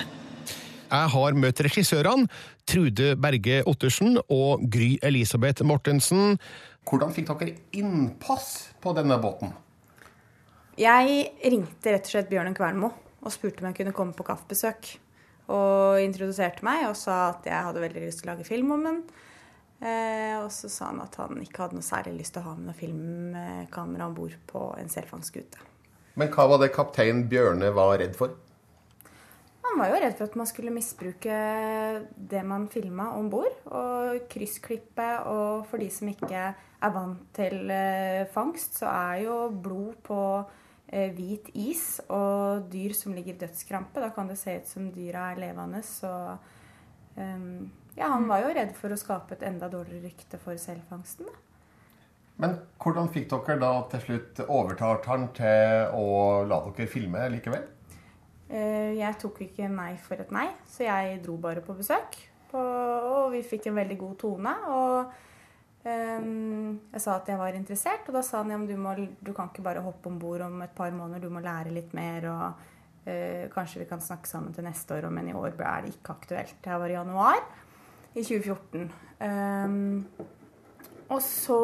Jeg 0.92 1.12
har 1.16 1.38
møtt 1.40 1.64
regissørene 1.66 2.30
Trude 2.70 3.16
Berge 3.20 3.62
Ottersen 3.68 4.20
og 4.30 4.66
Gry 4.72 4.94
Elisabeth 5.02 5.66
Mortensen. 5.66 6.38
Hvordan 6.88 7.14
fikk 7.16 7.32
dere 7.34 7.56
innpass 7.82 8.74
på 8.84 8.94
denne 8.98 9.18
båten? 9.24 9.56
Jeg 10.80 11.32
ringte 11.44 11.96
rett 11.96 12.06
og 12.06 12.14
slett 12.14 12.30
Bjørnen 12.30 12.56
Kvernmo 12.58 12.94
og 13.22 13.34
spurte 13.34 13.64
om 13.64 13.72
jeg 13.72 13.82
kunne 13.82 13.96
komme 13.96 14.16
på 14.18 14.26
kaffebesøk. 14.28 14.98
Og 15.52 16.00
introduserte 16.04 16.66
meg 16.66 16.88
og 16.90 16.96
sa 17.00 17.28
at 17.34 17.48
jeg 17.50 17.68
hadde 17.68 17.84
veldig 17.84 18.06
lyst 18.06 18.22
til 18.22 18.30
å 18.30 18.34
lage 18.34 18.48
film 18.48 18.72
om 18.78 18.88
den. 18.88 19.02
Eh, 19.82 20.38
og 20.38 20.52
så 20.54 20.70
sa 20.70 20.92
han 20.92 21.02
at 21.02 21.16
han 21.18 21.42
ikke 21.42 21.66
hadde 21.66 21.80
noe 21.80 21.86
særlig 21.86 22.20
lyst 22.20 22.36
til 22.36 22.44
å 22.44 22.52
ha 22.52 22.56
med 22.58 22.70
noe 22.70 22.78
filmkamera 22.78 24.08
om 24.08 24.16
bord 24.18 24.38
på 24.50 24.68
en 24.78 24.92
selfangstskute. 24.94 25.68
Men 26.20 26.30
hva 26.34 26.46
var 26.52 26.62
det 26.62 26.74
kaptein 26.76 27.26
Bjørne 27.32 27.72
var 27.74 27.96
redd 28.02 28.18
for? 28.20 28.36
Han 29.72 29.80
var 29.80 29.94
jo 29.94 30.00
redd 30.04 30.18
for 30.18 30.28
at 30.28 30.36
man 30.36 30.50
skulle 30.50 30.74
misbruke 30.76 31.36
det 32.32 32.42
man 32.44 32.68
filma 32.70 33.14
om 33.16 33.30
bord. 33.32 33.54
Og 33.72 34.26
kryssklippe. 34.32 35.08
Og 35.32 35.66
for 35.70 35.82
de 35.82 35.88
som 35.94 36.10
ikke 36.12 36.42
er 36.52 36.94
vant 36.94 37.22
til 37.38 37.72
eh, 37.72 38.28
fangst, 38.34 38.82
så 38.82 38.90
er 38.92 39.22
jo 39.26 39.38
blod 39.64 39.96
på 40.06 40.20
hvit 40.91 41.47
is 41.56 42.01
og 42.12 42.65
dyr 42.71 42.95
som 42.97 43.13
ligger 43.15 43.36
i 43.36 43.41
dødskrampe. 43.45 44.01
Da 44.04 44.10
kan 44.15 44.27
det 44.27 44.39
se 44.41 44.58
ut 44.60 44.67
som 44.67 44.89
dyra 44.91 45.30
er 45.32 45.39
levende. 45.39 45.80
Så 45.88 46.10
um, 47.15 47.69
ja, 47.95 48.10
han 48.12 48.27
var 48.27 48.43
jo 48.43 48.51
redd 48.56 48.73
for 48.75 48.91
å 48.91 48.99
skape 48.99 49.38
et 49.38 49.45
enda 49.47 49.69
dårligere 49.71 50.10
rykte 50.10 50.39
for 50.41 50.60
selfangsten. 50.60 51.30
Da. 51.32 51.39
Men 52.41 52.58
hvordan 52.82 53.12
fikk 53.13 53.30
dere 53.30 53.60
da 53.62 53.71
til 53.91 54.04
slutt 54.06 54.39
overtalt 54.47 55.08
han 55.12 55.27
til 55.38 55.91
å 55.93 56.41
la 56.49 56.62
dere 56.71 56.89
filme 56.89 57.27
likevel? 57.36 57.67
Eh, 58.51 58.97
Jeg 58.97 59.19
tok 59.21 59.43
ikke 59.45 59.69
nei 59.71 59.93
for 60.01 60.19
et 60.19 60.32
nei, 60.34 60.47
så 60.67 60.88
jeg 60.88 61.21
dro 61.23 61.38
bare 61.39 61.63
på 61.63 61.75
besøk. 61.77 62.17
Og 62.58 63.30
vi 63.32 63.43
fikk 63.47 63.69
en 63.69 63.77
veldig 63.77 63.97
god 63.99 64.15
tone. 64.19 64.56
Og 64.67 65.13
jeg 65.82 67.02
sa 67.02 67.15
at 67.15 67.30
jeg 67.32 67.39
var 67.39 67.56
interessert, 67.58 68.06
og 68.06 68.13
da 68.13 68.22
sa 68.26 68.44
han 68.44 68.54
ja, 68.54 68.60
du, 68.70 69.08
du 69.17 69.32
kan 69.34 69.50
ikke 69.50 69.65
bare 69.65 69.82
hoppe 69.82 70.12
om 70.12 70.20
bord 70.22 70.44
om 70.46 70.62
et 70.62 70.76
par 70.78 70.94
måneder, 70.94 71.24
du 71.24 71.34
må 71.34 71.41
lære 71.41 71.74
litt 71.74 71.96
mer. 71.98 72.28
og 72.30 72.62
uh, 73.08 73.50
Kanskje 73.54 73.82
vi 73.82 73.89
kan 73.89 74.04
snakke 74.04 74.30
sammen 74.30 74.54
til 74.54 74.67
neste 74.67 74.94
år, 74.94 75.10
men 75.10 75.32
i 75.32 75.34
år 75.38 75.56
er 75.58 75.86
det 75.88 75.96
ikke 75.96 76.13
aktuelt. 76.13 76.56
Det 76.62 76.78
var 76.84 76.89
i 76.89 76.98
januar 77.00 77.41
i 78.13 78.22
2014. 78.22 78.91
Um, 79.22 80.06
og 81.12 81.22
så, 81.26 81.62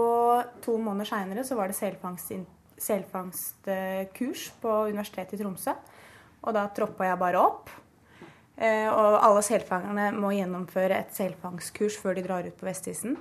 to 0.65 0.77
måneder 0.82 1.12
seinere, 1.12 1.45
så 1.45 1.56
var 1.56 1.69
det 1.69 1.77
selfangst, 1.77 2.34
selfangstkurs 2.82 4.49
på 4.62 4.77
Universitetet 4.89 5.38
i 5.38 5.43
Tromsø. 5.43 5.75
Og 6.41 6.56
da 6.58 6.67
troppa 6.73 7.06
jeg 7.06 7.21
bare 7.21 7.43
opp. 7.43 7.69
Uh, 8.58 8.89
og 8.89 9.19
alle 9.21 9.45
selfangerne 9.45 10.10
må 10.17 10.34
gjennomføre 10.34 11.03
et 11.03 11.13
selfangstkurs 11.13 11.99
før 12.01 12.17
de 12.17 12.25
drar 12.25 12.49
ut 12.49 12.58
på 12.58 12.65
Vestisen. 12.65 13.13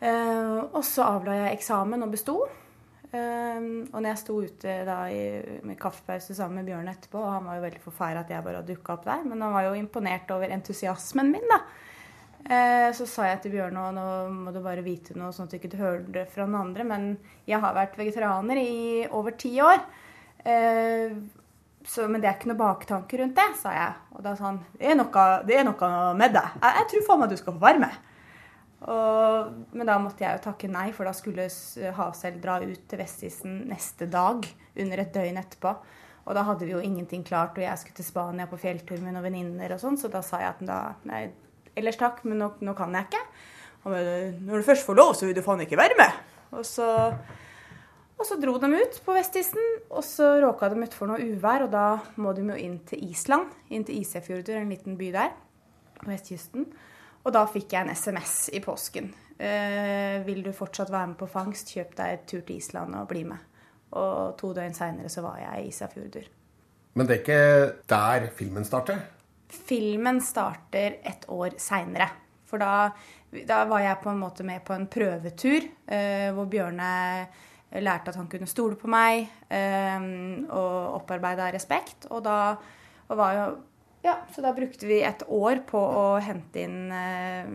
Eh, 0.00 0.58
og 0.74 0.82
så 0.84 1.06
avla 1.06 1.36
jeg 1.38 1.58
eksamen 1.58 2.02
og 2.04 2.12
besto. 2.12 2.36
Eh, 3.14 3.60
og 3.92 3.96
når 4.00 4.08
jeg 4.10 4.20
sto 4.24 4.36
ute 4.42 4.74
da 4.88 4.98
i, 5.12 5.22
med 5.64 5.78
kaffepause 5.80 6.34
sammen 6.36 6.60
med 6.60 6.70
Bjørn 6.72 6.90
etterpå, 6.90 7.20
og 7.22 7.32
han 7.36 7.48
var 7.48 7.60
jo 7.60 7.64
veldig 7.68 7.82
forferda 7.84 8.24
at 8.24 8.32
jeg 8.34 8.44
bare 8.46 8.60
hadde 8.60 8.74
dukka 8.74 8.96
opp 8.96 9.06
der, 9.06 9.22
men 9.28 9.44
han 9.44 9.54
var 9.54 9.68
jo 9.68 9.76
imponert 9.78 10.30
over 10.34 10.52
entusiasmen 10.56 11.30
min, 11.32 11.46
da. 11.52 11.60
Eh, 12.44 12.88
Så 12.92 13.06
sa 13.08 13.28
jeg 13.30 13.40
til 13.44 13.54
Bjørn 13.54 13.78
nå, 13.78 14.08
må 14.34 14.52
du 14.52 14.60
bare 14.64 14.84
vite 14.84 15.14
noe, 15.16 15.32
sånn 15.32 15.46
at 15.48 15.54
du 15.54 15.60
ikke 15.60 15.78
hører 15.80 16.02
det 16.18 16.26
fra 16.34 16.44
noen 16.44 16.68
andre. 16.68 16.84
Men 16.84 17.06
jeg 17.48 17.62
har 17.62 17.74
vært 17.78 17.96
vegetarianer 17.96 18.60
i 18.60 19.06
over 19.10 19.32
ti 19.40 19.54
år. 19.64 19.80
Så, 21.84 22.04
men 22.08 22.20
det 22.20 22.28
er 22.28 22.36
ikke 22.38 22.48
noe 22.50 22.60
baktanke 22.60 23.18
rundt 23.20 23.36
det, 23.36 23.46
sa 23.60 23.72
jeg. 23.76 23.94
Og 24.16 24.22
da 24.24 24.34
sa 24.36 24.50
han 24.50 24.58
det 24.76 24.90
er 24.92 24.96
noe, 24.98 25.24
det 25.48 25.56
er 25.58 25.64
noe 25.68 25.88
med 26.16 26.32
deg. 26.36 26.54
Jeg, 26.60 26.76
jeg 26.78 26.86
tror 26.90 27.06
faen 27.08 27.20
meg 27.22 27.32
du 27.32 27.36
skal 27.40 27.56
få 27.56 27.64
være 27.64 27.82
med. 27.82 27.96
Og, 28.84 29.52
men 29.72 29.88
da 29.88 29.96
måtte 30.02 30.26
jeg 30.26 30.36
jo 30.36 30.44
takke 30.50 30.68
nei, 30.68 30.90
for 30.92 31.08
da 31.08 31.14
skulle 31.16 31.46
Havsel 31.96 32.36
dra 32.42 32.58
ut 32.60 32.82
til 32.90 33.00
Vestisen 33.00 33.62
neste 33.70 34.08
dag. 34.12 34.44
Under 34.74 35.00
et 35.00 35.14
døgn 35.14 35.40
etterpå. 35.40 35.72
Og 36.24 36.36
da 36.36 36.44
hadde 36.48 36.66
vi 36.66 36.72
jo 36.72 36.82
ingenting 36.82 37.24
klart, 37.24 37.56
og 37.58 37.64
jeg 37.64 37.80
skulle 37.80 37.98
til 37.98 38.06
Spania 38.06 38.46
på 38.48 38.58
fjelltur 38.60 39.00
med 39.02 39.12
noen 39.12 39.26
venninner 39.26 39.74
og 39.74 39.80
sånn, 39.82 39.98
så 40.00 40.08
da 40.12 40.22
sa 40.24 40.40
jeg 40.40 40.54
at 40.54 40.62
da 40.64 40.78
Nei, 41.08 41.26
ellers 41.76 41.98
takk, 42.00 42.22
men 42.24 42.40
nå, 42.40 42.48
nå 42.64 42.74
kan 42.78 42.94
jeg 42.96 43.10
ikke. 43.10 43.24
Og 43.84 43.92
men, 43.92 44.38
når 44.46 44.62
du 44.62 44.68
først 44.70 44.86
får 44.86 44.96
lov, 44.96 45.12
så 45.18 45.28
vil 45.28 45.36
du 45.36 45.42
faen 45.44 45.64
ikke 45.64 45.80
være 45.80 45.98
med. 46.00 46.22
Og 46.56 46.64
så, 46.64 46.86
og 48.16 48.24
så 48.24 48.38
dro 48.40 48.56
de 48.62 48.70
ut 48.72 48.98
på 49.04 49.16
Vestisen, 49.16 49.68
og 49.90 50.04
så 50.06 50.30
råka 50.40 50.72
de 50.72 50.80
utfor 50.86 51.12
noe 51.12 51.28
uvær, 51.34 51.66
og 51.66 51.74
da 51.74 51.86
må 52.16 52.32
de 52.36 52.46
jo 52.48 52.56
inn 52.56 52.80
til 52.88 53.04
Island, 53.10 53.52
inn 53.68 53.84
til 53.84 54.00
Isefjordur, 54.00 54.62
en 54.62 54.72
liten 54.72 54.96
by 55.00 55.12
der 55.12 55.34
på 56.00 56.08
vestkysten. 56.08 56.68
Og 57.24 57.32
da 57.32 57.44
fikk 57.48 57.72
jeg 57.72 57.86
en 57.86 57.94
SMS 57.96 58.36
i 58.52 58.60
påsken. 58.64 59.08
Eh, 59.38 60.20
vil 60.26 60.42
du 60.44 60.52
fortsatt 60.54 60.92
være 60.92 61.10
med 61.12 61.18
på 61.18 61.28
fangst, 61.30 61.72
kjøp 61.74 61.96
deg 61.98 62.12
et 62.12 62.26
tur 62.30 62.42
til 62.44 62.60
Island 62.60 62.96
og 62.98 63.08
bli 63.10 63.24
med. 63.26 63.50
Og 63.96 64.34
to 64.38 64.52
døgn 64.54 64.76
seinere 64.76 65.10
så 65.12 65.24
var 65.24 65.40
jeg 65.40 65.62
i 65.62 65.70
Isafjordur. 65.72 66.28
Men 66.94 67.08
det 67.08 67.16
er 67.16 67.22
ikke 67.22 67.72
der 67.90 68.28
filmen 68.36 68.66
starter? 68.66 69.00
Filmen 69.54 70.20
starter 70.22 71.00
et 71.06 71.26
år 71.32 71.56
seinere. 71.62 72.10
For 72.46 72.60
da, 72.62 72.90
da 73.48 73.64
var 73.70 73.82
jeg 73.82 74.02
på 74.04 74.12
en 74.12 74.20
måte 74.20 74.46
med 74.46 74.62
på 74.66 74.76
en 74.76 74.86
prøvetur 74.90 75.64
eh, 75.64 76.30
hvor 76.34 76.46
Bjørne 76.50 76.92
lærte 77.82 78.12
at 78.12 78.18
han 78.20 78.28
kunne 78.30 78.46
stole 78.46 78.76
på 78.78 78.90
meg 78.92 79.24
eh, 79.50 80.08
og 80.44 81.00
opparbeida 81.00 81.48
respekt. 81.54 82.06
Og 82.12 82.22
da 82.26 82.38
og 83.04 83.18
var 83.20 83.36
jo 83.36 83.46
Ja, 84.04 84.18
så 84.34 84.42
da 84.44 84.52
brukte 84.52 84.86
vi 84.86 84.98
et 85.00 85.22
år 85.32 85.62
på 85.64 85.80
å 85.80 86.08
hente 86.20 86.60
inn 86.60 86.80
eh, 86.92 87.52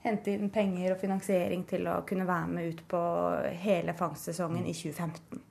Hente 0.00 0.32
inn 0.32 0.48
penger 0.48 0.94
og 0.94 1.00
finansiering 1.02 1.66
til 1.68 1.84
å 1.92 1.98
kunne 2.08 2.24
være 2.24 2.46
med 2.48 2.68
ut 2.70 2.78
på 2.88 3.00
hele 3.60 3.92
fangstsesongen 3.92 4.64
i 4.64 4.72
2015. 4.72 5.42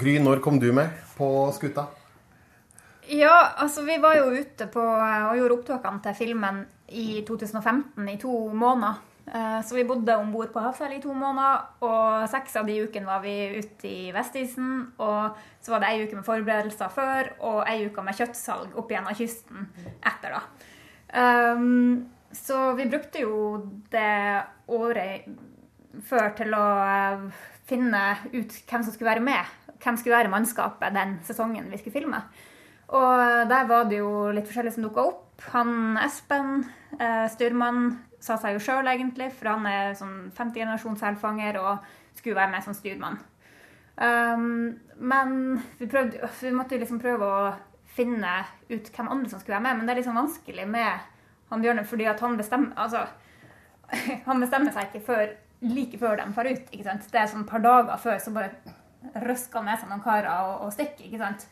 Gry, 0.00 0.16
når 0.18 0.40
kom 0.42 0.58
du 0.58 0.66
med 0.74 0.96
på 1.14 1.28
skuta? 1.54 1.84
Ja, 3.06 3.54
altså 3.54 3.84
vi 3.86 4.00
var 4.02 4.18
jo 4.18 4.32
ute 4.34 4.66
på 4.72 4.82
og 4.82 5.38
gjorde 5.38 5.60
opptakene 5.60 6.02
til 6.08 6.18
filmen 6.18 6.58
i 6.90 7.22
2015 7.28 8.10
i 8.10 8.16
to 8.18 8.34
måneder. 8.50 8.98
Eh, 9.34 9.60
Så 9.62 9.74
vi 9.74 9.84
bodde 9.84 10.16
om 10.16 10.32
bord 10.32 10.52
på 10.52 10.60
Havsel 10.62 10.94
i 10.96 11.00
to 11.02 11.12
måneder, 11.12 11.66
og 11.84 12.28
seks 12.32 12.56
av 12.56 12.66
de 12.66 12.78
ukene 12.86 13.08
var 13.08 13.20
vi 13.20 13.58
ute 13.58 13.88
i 13.88 14.12
Vestisen. 14.14 14.92
Og 14.98 15.36
så 15.60 15.74
var 15.74 15.82
det 15.82 15.90
ei 15.92 16.06
uke 16.06 16.16
med 16.16 16.24
forberedelser 16.24 16.92
før, 16.94 17.32
og 17.40 17.64
ei 17.68 17.86
uke 17.88 18.04
med 18.04 18.16
kjøttsalg 18.16 18.76
opp 18.78 18.90
gjennom 18.92 19.16
kysten 19.18 19.68
etter, 20.06 20.38
da. 20.38 20.42
Um, 21.08 22.08
så 22.32 22.74
vi 22.76 22.88
brukte 22.88 23.22
jo 23.22 23.36
det 23.90 24.44
året 24.68 25.28
før 26.04 26.34
til 26.36 26.52
å 26.52 26.66
eh, 26.84 27.22
finne 27.68 28.02
ut 28.34 28.52
hvem 28.68 28.84
som 28.84 28.92
skulle 28.92 29.14
være 29.14 29.24
med. 29.24 29.54
Hvem 29.80 29.96
skulle 29.96 30.18
være 30.18 30.32
mannskapet 30.32 30.94
den 30.94 31.16
sesongen 31.24 31.70
vi 31.72 31.78
skulle 31.80 31.96
filme. 31.96 32.20
Og 32.88 33.48
der 33.48 33.64
var 33.68 33.88
det 33.88 34.00
jo 34.00 34.28
litt 34.32 34.46
forskjellig 34.48 34.74
som 34.74 34.84
dukka 34.84 35.06
opp. 35.08 35.24
Han 35.54 35.96
Espen, 36.02 36.64
eh, 36.98 37.26
styrmann, 37.32 37.96
sa 38.20 38.36
seg 38.40 38.56
jo 38.56 38.62
sjøl 38.62 38.88
egentlig, 38.90 39.30
for 39.34 39.52
han 39.52 39.66
er 39.70 39.96
sånn 39.98 40.30
femte 40.34 40.64
selfanger 40.78 41.58
og 41.62 41.84
skulle 42.18 42.36
være 42.36 42.52
med 42.52 42.64
som 42.64 42.74
styrmann. 42.74 43.18
Um, 43.98 44.78
men 44.98 45.60
vi, 45.78 45.86
prøvde, 45.86 46.28
vi 46.40 46.50
måtte 46.54 46.78
liksom 46.78 47.00
prøve 47.02 47.26
å 47.26 47.52
finne 47.98 48.44
ut 48.70 48.90
hvem 48.94 49.10
andre 49.10 49.30
som 49.30 49.40
skulle 49.40 49.56
være 49.56 49.66
med, 49.66 49.78
men 49.78 49.86
det 49.86 49.94
er 49.94 50.00
liksom 50.02 50.18
vanskelig 50.18 50.66
med 50.70 51.06
han 51.48 51.64
Bjørne 51.64 51.84
fordi 51.88 52.06
han 52.06 52.36
bestemmer 52.38 52.76
altså, 52.76 53.06
han 54.28 54.42
bestemmer 54.42 54.74
seg 54.74 54.90
ikke 54.90 55.06
før, 55.06 55.32
like 55.64 55.98
før 55.98 56.20
de 56.20 56.28
drar 56.34 56.50
ut. 56.52 56.68
ikke 56.70 56.86
sant? 56.86 57.08
Det 57.10 57.22
er 57.22 57.30
sånn 57.30 57.46
et 57.46 57.50
par 57.50 57.64
dager 57.64 58.02
før 58.02 58.20
så 58.22 58.34
bare 58.34 58.52
røsker 59.24 59.60
han 59.60 59.68
med 59.70 59.80
seg 59.80 59.90
noen 59.90 60.04
karer 60.04 60.30
og, 60.44 60.66
og 60.66 60.74
stikker. 60.74 61.08
ikke 61.08 61.22
sant? 61.22 61.48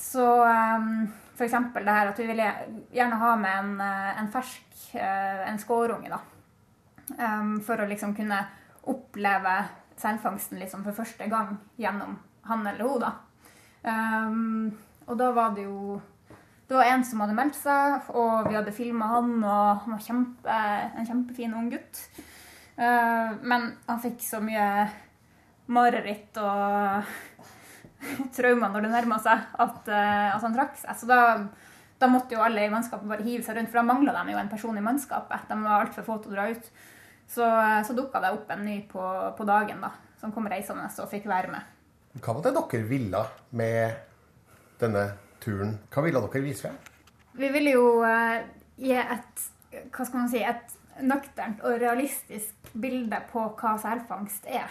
Så 0.00 0.26
um, 0.26 1.06
eksempel 1.46 1.84
det 1.86 1.94
her 1.94 2.10
at 2.10 2.18
vi 2.20 2.26
ville 2.28 2.48
gjerne 2.94 3.18
ha 3.20 3.34
med 3.38 3.58
en, 3.58 3.72
eh, 3.80 4.20
en 4.20 4.30
fersk, 4.32 4.94
eh, 4.94 5.48
en 5.48 5.58
skårunge, 5.58 6.10
da. 6.10 6.20
Um, 7.18 7.56
for 7.66 7.80
å 7.82 7.88
liksom 7.90 8.14
kunne 8.14 8.38
oppleve 8.86 9.54
selfangsten 9.98 10.60
liksom 10.60 10.84
for 10.84 10.94
første 10.94 11.26
gang 11.26 11.56
gjennom 11.76 12.14
han 12.46 12.66
eller 12.66 12.86
hun, 12.86 13.02
da. 13.02 13.12
Um, 13.82 14.70
og 15.06 15.18
da 15.18 15.30
var 15.34 15.54
det 15.56 15.64
jo 15.64 16.00
Det 16.70 16.76
var 16.76 16.86
en 16.86 17.02
som 17.02 17.18
hadde 17.18 17.34
meldt 17.34 17.56
seg, 17.58 18.04
og 18.14 18.44
vi 18.46 18.54
hadde 18.54 18.70
filma 18.70 19.08
han, 19.10 19.32
og 19.42 19.80
han 19.82 19.94
var 19.96 20.04
kjempe, 20.04 20.58
en 21.00 21.08
kjempefin 21.08 21.56
ung 21.58 21.66
gutt. 21.72 21.98
Uh, 22.78 23.34
men 23.42 23.72
han 23.88 23.98
fikk 23.98 24.20
så 24.22 24.38
mye 24.38 24.86
mareritt 25.66 26.38
og 26.38 27.10
traumer 28.36 28.72
når 28.72 28.86
det 28.86 28.92
nærma 28.92 29.18
seg, 29.22 29.48
at, 29.64 29.90
uh, 29.90 30.28
at 30.34 30.46
han 30.46 30.56
trakk 30.56 30.78
seg. 30.80 30.96
Så 31.00 31.08
da, 31.10 31.20
da 32.00 32.10
måtte 32.10 32.36
jo 32.36 32.44
alle 32.44 32.66
i 32.66 32.72
mannskapet 32.72 33.08
bare 33.10 33.26
hive 33.26 33.44
seg 33.46 33.58
rundt, 33.58 33.72
for 33.72 33.80
da 33.80 33.86
mangla 33.86 34.14
de 34.16 34.34
jo 34.34 34.40
en 34.42 34.52
person 34.52 34.78
i 34.78 34.84
mannskapet. 34.84 35.48
De 35.50 35.58
var 35.64 35.84
altfor 35.84 36.06
få 36.06 36.20
til 36.22 36.32
å 36.32 36.38
dra 36.38 36.48
ut. 36.52 36.70
Så, 37.30 37.46
så 37.86 37.94
dukka 37.94 38.22
det 38.24 38.32
opp 38.34 38.48
en 38.50 38.64
ny 38.66 38.80
på, 38.90 39.02
på 39.38 39.46
dagen, 39.46 39.84
da, 39.84 39.92
som 40.18 40.32
kom 40.34 40.48
reisende 40.50 40.88
og 40.90 41.10
fikk 41.12 41.28
være 41.30 41.52
med. 41.52 41.76
Hva 42.18 42.34
var 42.34 42.42
det 42.48 42.56
dere 42.56 42.86
ville 42.88 43.20
med 43.54 44.00
denne 44.80 45.04
turen? 45.42 45.76
Hva 45.94 46.02
ville 46.02 46.22
dere 46.24 46.42
vise 46.42 46.66
frem? 46.66 46.80
Vi 47.38 47.52
ville 47.54 47.76
jo 47.76 48.00
eh, 48.02 48.40
gi 48.82 48.96
et 48.98 49.44
hva 49.70 50.04
skal 50.06 50.24
man 50.24 50.30
si, 50.32 50.42
et 50.42 51.04
nøkternt 51.06 51.62
og 51.64 51.78
realistisk 51.80 52.72
bilde 52.74 53.20
på 53.30 53.44
hva 53.60 53.76
selfangst 53.80 54.48
er. 54.50 54.70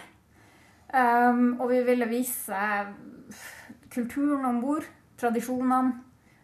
Um, 0.90 1.60
og 1.60 1.68
vi 1.70 1.82
ville 1.86 2.08
vise 2.10 2.60
kulturen 3.94 4.44
om 4.48 4.60
bord, 4.62 4.86
tradisjonene. 5.20 6.00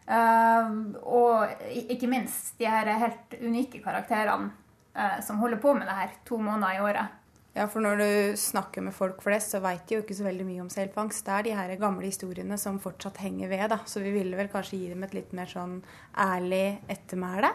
um, 0.06 0.96
og 1.02 1.64
ikke 1.74 2.06
minst 2.06 2.58
de 2.60 2.68
her 2.70 2.86
helt 3.00 3.34
unike 3.42 3.82
karakterene 3.82 4.52
uh, 4.94 5.18
som 5.26 5.40
holder 5.42 5.58
på 5.58 5.74
med 5.74 5.88
det 5.88 5.98
her 5.98 6.18
to 6.24 6.38
måneder 6.38 6.76
i 6.76 6.82
året. 6.84 7.22
Ja, 7.56 7.64
for 7.72 7.80
når 7.80 7.96
du 7.96 8.36
snakker 8.36 8.84
med 8.84 8.92
folk 8.92 9.22
flest, 9.24 9.54
så 9.54 9.62
veit 9.64 9.86
de 9.88 9.96
jo 9.96 10.02
ikke 10.02 10.14
så 10.18 10.26
veldig 10.26 10.44
mye 10.44 10.60
om 10.60 10.68
selfangst. 10.68 11.24
Det 11.24 11.32
er 11.32 11.46
de 11.46 11.54
her 11.56 11.78
gamle 11.80 12.04
historiene 12.04 12.58
som 12.60 12.76
fortsatt 12.82 13.16
henger 13.24 13.48
ved, 13.48 13.70
da. 13.72 13.78
Så 13.88 14.02
vi 14.04 14.12
ville 14.12 14.36
vel 14.36 14.50
kanskje 14.52 14.76
gi 14.76 14.90
dem 14.92 15.06
et 15.06 15.16
litt 15.16 15.32
mer 15.32 15.48
sånn 15.48 15.78
ærlig 16.20 16.82
ettermæle. 16.92 17.54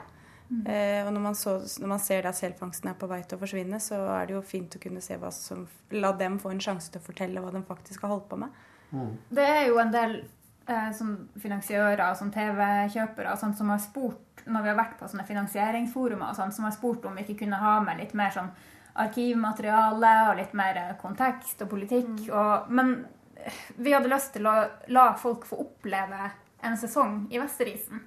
Mm. 0.52 0.66
Eh, 0.68 1.00
og 1.06 1.14
når 1.16 1.24
man, 1.24 1.36
så, 1.40 1.56
når 1.80 1.94
man 1.94 2.02
ser 2.04 2.28
at 2.28 2.36
selfangsten 2.36 2.92
er 2.92 2.98
på 3.00 3.08
vei 3.08 3.22
til 3.24 3.38
å 3.38 3.42
forsvinne, 3.42 3.80
så 3.80 4.02
er 4.18 4.28
det 4.28 4.36
jo 4.36 4.44
fint 4.44 4.76
å 4.76 4.82
kunne 4.84 5.04
se 5.04 5.16
hva 5.22 5.32
som 5.36 5.64
La 5.96 6.12
dem 6.20 6.38
få 6.40 6.52
en 6.52 6.62
sjanse 6.64 6.92
til 6.92 7.00
å 7.00 7.06
fortelle 7.06 7.44
hva 7.44 7.54
de 7.56 7.64
faktisk 7.68 8.04
har 8.04 8.14
holdt 8.14 8.28
på 8.32 8.40
med. 8.44 8.52
Det 9.32 9.46
er 9.48 9.70
jo 9.70 9.80
en 9.80 9.94
del 9.94 10.18
eh, 10.68 10.92
som 10.96 11.14
finansiører 11.40 12.04
og 12.10 12.20
sånn 12.20 12.34
TV-kjøpere 12.36 13.38
som 13.40 13.72
har 13.72 13.80
spurt 13.84 14.44
når 14.46 14.66
vi 14.66 14.72
har 14.72 14.78
vært 14.80 14.98
på 15.00 15.08
sånne 15.08 15.28
finansieringsforumer, 15.28 16.32
og 16.32 16.36
sånt, 16.36 16.56
som 16.56 16.68
har 16.68 16.76
spurt 16.76 17.06
om 17.06 17.16
vi 17.16 17.26
ikke 17.26 17.44
kunne 17.44 17.62
ha 17.62 17.78
med 17.86 18.02
litt 18.02 18.16
mer 18.18 18.34
sånn 18.36 18.52
arkivmateriale 19.02 20.14
og 20.30 20.38
litt 20.42 20.56
mer 20.58 20.80
eh, 20.82 20.94
kontekst 21.00 21.64
og 21.64 21.72
politikk. 21.72 22.14
Og, 22.28 22.72
men 22.74 22.98
eh, 23.40 23.66
vi 23.80 23.96
hadde 23.96 24.12
lyst 24.12 24.36
til 24.36 24.50
å 24.50 24.56
la 24.92 25.12
folk 25.20 25.48
få 25.48 25.62
oppleve 25.64 26.32
en 26.62 26.78
sesong 26.78 27.26
i 27.32 27.40
Vesterisen. 27.42 28.04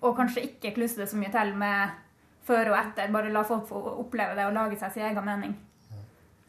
Og 0.00 0.14
kanskje 0.16 0.46
ikke 0.48 0.74
klusse 0.76 1.00
det 1.00 1.08
så 1.10 1.18
mye 1.20 1.32
til 1.34 1.52
med 1.60 1.98
før 2.46 2.72
og 2.72 2.78
etter. 2.80 3.10
Bare 3.12 3.32
la 3.32 3.42
folk 3.46 3.66
få 3.68 3.80
oppleve 4.00 4.36
det 4.38 4.46
og 4.48 4.56
lage 4.56 4.78
seg 4.80 4.94
sin 4.94 5.08
egen 5.10 5.26
mening. 5.26 5.58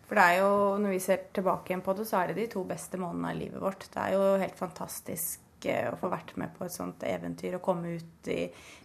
For 0.08 0.20
det 0.20 0.24
er 0.28 0.42
jo, 0.42 0.56
når 0.84 0.92
vi 0.92 1.00
ser 1.00 1.28
tilbake 1.32 1.72
igjen 1.72 1.84
på 1.86 1.96
det, 1.96 2.06
så 2.08 2.20
er 2.20 2.32
det 2.32 2.42
de 2.42 2.50
to 2.52 2.66
beste 2.68 3.00
månedene 3.00 3.30
av 3.32 3.38
livet 3.40 3.64
vårt. 3.64 3.86
Det 3.94 4.02
er 4.02 4.16
jo 4.18 4.26
helt 4.42 4.58
fantastisk 4.60 5.68
eh, 5.72 5.88
å 5.88 6.00
få 6.00 6.10
vært 6.12 6.34
med 6.42 6.52
på 6.58 6.66
et 6.66 6.76
sånt 6.76 7.06
eventyr 7.08 7.56
og 7.56 7.64
komme 7.64 7.94
ut 7.96 8.32
i 8.32 8.42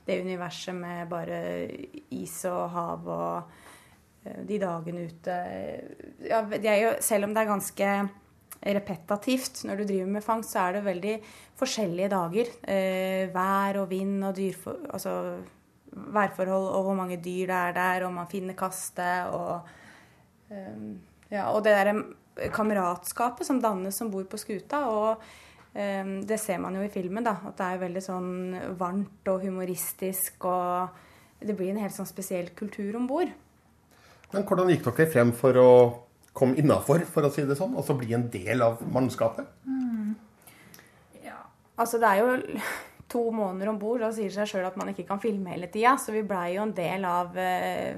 det 0.07 0.21
universet 0.23 0.77
med 0.79 1.11
bare 1.11 1.41
is 2.15 2.37
og 2.47 2.69
hav 2.77 3.11
og 3.11 3.57
eh, 4.23 4.39
de 4.47 4.61
dagene 4.63 5.09
ute. 5.11 5.41
Ja, 6.31 6.45
det 6.47 6.77
selv 7.03 7.27
om 7.27 7.35
det 7.35 7.43
er 7.43 7.51
ganske 7.51 7.91
repetativt 8.67 9.65
når 9.69 9.81
du 9.81 9.85
driver 9.89 10.13
med 10.17 10.25
fangst, 10.25 10.55
så 10.55 10.65
er 10.65 10.79
det 10.79 10.87
veldig 10.87 11.17
forskjellige 11.59 12.13
dager. 12.13 12.53
Eh, 12.67 13.27
vær 13.35 13.83
og 13.83 13.91
vind 13.93 14.25
og 14.25 14.35
dyrfor... 14.39 14.89
Altså 14.93 15.19
værforhold 15.97 16.67
og 16.77 16.83
hvor 16.85 16.97
mange 16.99 17.17
dyr 17.17 17.47
det 17.49 17.57
er 17.57 17.73
der, 17.73 18.05
og 18.05 18.13
man 18.13 18.29
finner 18.29 18.57
kastet 18.59 19.31
og 19.33 19.65
eh, 20.53 20.83
ja, 21.31 21.47
og 21.49 21.63
det 21.65 21.73
derre 21.73 22.51
kameratskapet 22.53 23.49
som 23.49 23.63
dannes 23.63 24.01
om 24.05 24.11
bord 24.13 24.29
på 24.31 24.41
skuta. 24.41 24.83
Og 24.93 25.23
eh, 25.75 26.05
det 26.29 26.39
ser 26.43 26.61
man 26.63 26.77
jo 26.77 26.85
i 26.85 26.93
filmen, 26.93 27.25
da. 27.25 27.39
At 27.49 27.59
det 27.59 27.69
er 27.71 27.83
veldig 27.87 28.05
sånn 28.05 28.31
varmt 28.79 29.33
og 29.33 29.47
humoristisk. 29.47 30.45
Og 30.45 31.41
det 31.41 31.57
blir 31.57 31.73
en 31.73 31.83
helt 31.83 31.97
sånn 31.97 32.09
spesiell 32.09 32.53
kultur 32.59 32.99
om 33.01 33.09
bord. 33.09 33.33
Men 34.33 34.45
hvordan 34.45 34.71
gikk 34.73 34.91
dere 34.91 35.11
frem 35.11 35.33
for 35.37 35.63
å 35.63 35.71
komme 36.37 36.59
innafor, 36.61 37.05
for 37.09 37.27
å 37.27 37.31
si 37.33 37.45
det 37.49 37.57
sånn? 37.59 37.77
Altså 37.79 37.97
bli 37.99 38.13
en 38.17 38.29
del 38.33 38.65
av 38.65 38.83
mannskapet? 38.93 39.49
Ja, 41.25 41.41
Altså, 41.77 42.01
det 42.01 42.11
er 42.11 42.23
jo 42.23 42.61
to 43.13 43.29
måneder 43.35 43.73
om 43.73 43.81
bord. 43.81 44.03
Da 44.05 44.13
sier 44.15 44.31
det 44.31 44.37
seg 44.39 44.53
sjøl 44.53 44.69
at 44.69 44.77
man 44.81 44.93
ikke 44.93 45.07
kan 45.09 45.23
filme 45.23 45.55
hele 45.55 45.71
tida. 45.73 45.97
Så 46.01 46.15
vi 46.15 46.25
blei 46.27 46.57
jo 46.57 46.67
en 46.67 46.75
del 46.77 47.07
av, 47.09 47.37
eh, 47.39 47.97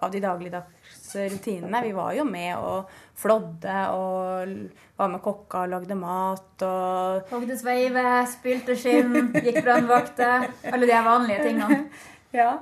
av 0.00 0.12
de 0.12 0.22
dagligdagse 0.22 1.26
rutinene. 1.34 1.82
Vi 1.86 1.94
var 1.96 2.14
jo 2.18 2.26
med 2.28 2.52
og 2.58 2.90
flådde 3.20 3.80
og 3.96 4.54
var 5.00 5.10
med 5.12 5.22
kokka 5.24 5.64
og 5.64 5.74
lagde 5.74 5.96
mat 5.98 6.64
og 6.66 7.32
Hogde 7.32 7.56
sveive, 7.58 8.04
spylte 8.32 8.76
skinn, 8.78 9.32
gikk 9.34 9.62
brannvakter. 9.64 10.48
Alle 10.70 10.88
de 10.88 11.02
vanlige 11.10 11.44
tingene. 11.50 11.84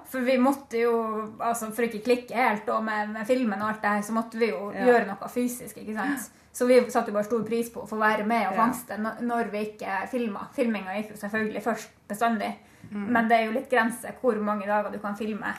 For 0.09 0.21
vi 0.25 0.39
måtte 0.41 0.79
jo, 0.81 0.93
altså 1.41 1.69
for 1.77 1.83
ikke 1.85 2.01
klikke 2.05 2.35
helt 2.35 2.65
da 2.67 2.81
med, 2.81 3.11
med 3.13 3.27
filmen 3.29 3.61
og 3.61 3.69
alt 3.69 3.83
det 3.83 3.91
her, 3.91 4.03
så 4.07 4.13
måtte 4.17 4.39
vi 4.41 4.49
jo 4.51 4.71
Ja. 4.73 4.85
gjøre 4.87 5.07
noe 5.07 5.29
fysisk, 5.29 5.77
ikke 5.77 5.95
sant. 5.95 6.31
Så 6.53 6.67
vi 6.67 6.79
satte 6.91 7.09
jo 7.13 7.15
bare 7.15 7.25
stor 7.29 7.43
pris 7.45 7.69
på 7.71 7.83
å 7.85 7.89
få 7.89 7.99
være 8.01 8.25
med 8.27 8.49
og 8.49 8.55
fangste 8.57 8.97
når- 8.99 9.21
når 9.23 9.51
vi 9.53 9.59
ikke 9.67 10.09
filma. 10.11 10.47
Filminga 10.57 10.95
gikk 10.97 11.11
jo 11.11 11.17
selvfølgelig 11.29 11.63
først 11.63 11.89
bestandig, 12.09 12.55
Mm. 12.91 13.07
men 13.13 13.29
det 13.29 13.37
er 13.41 13.45
jo 13.47 13.53
litt 13.53 13.71
grense 13.71 14.13
hvor 14.23 14.35
mange 14.41 14.67
dager 14.67 14.91
du 14.93 14.99
kan 14.99 15.15
filme 15.17 15.55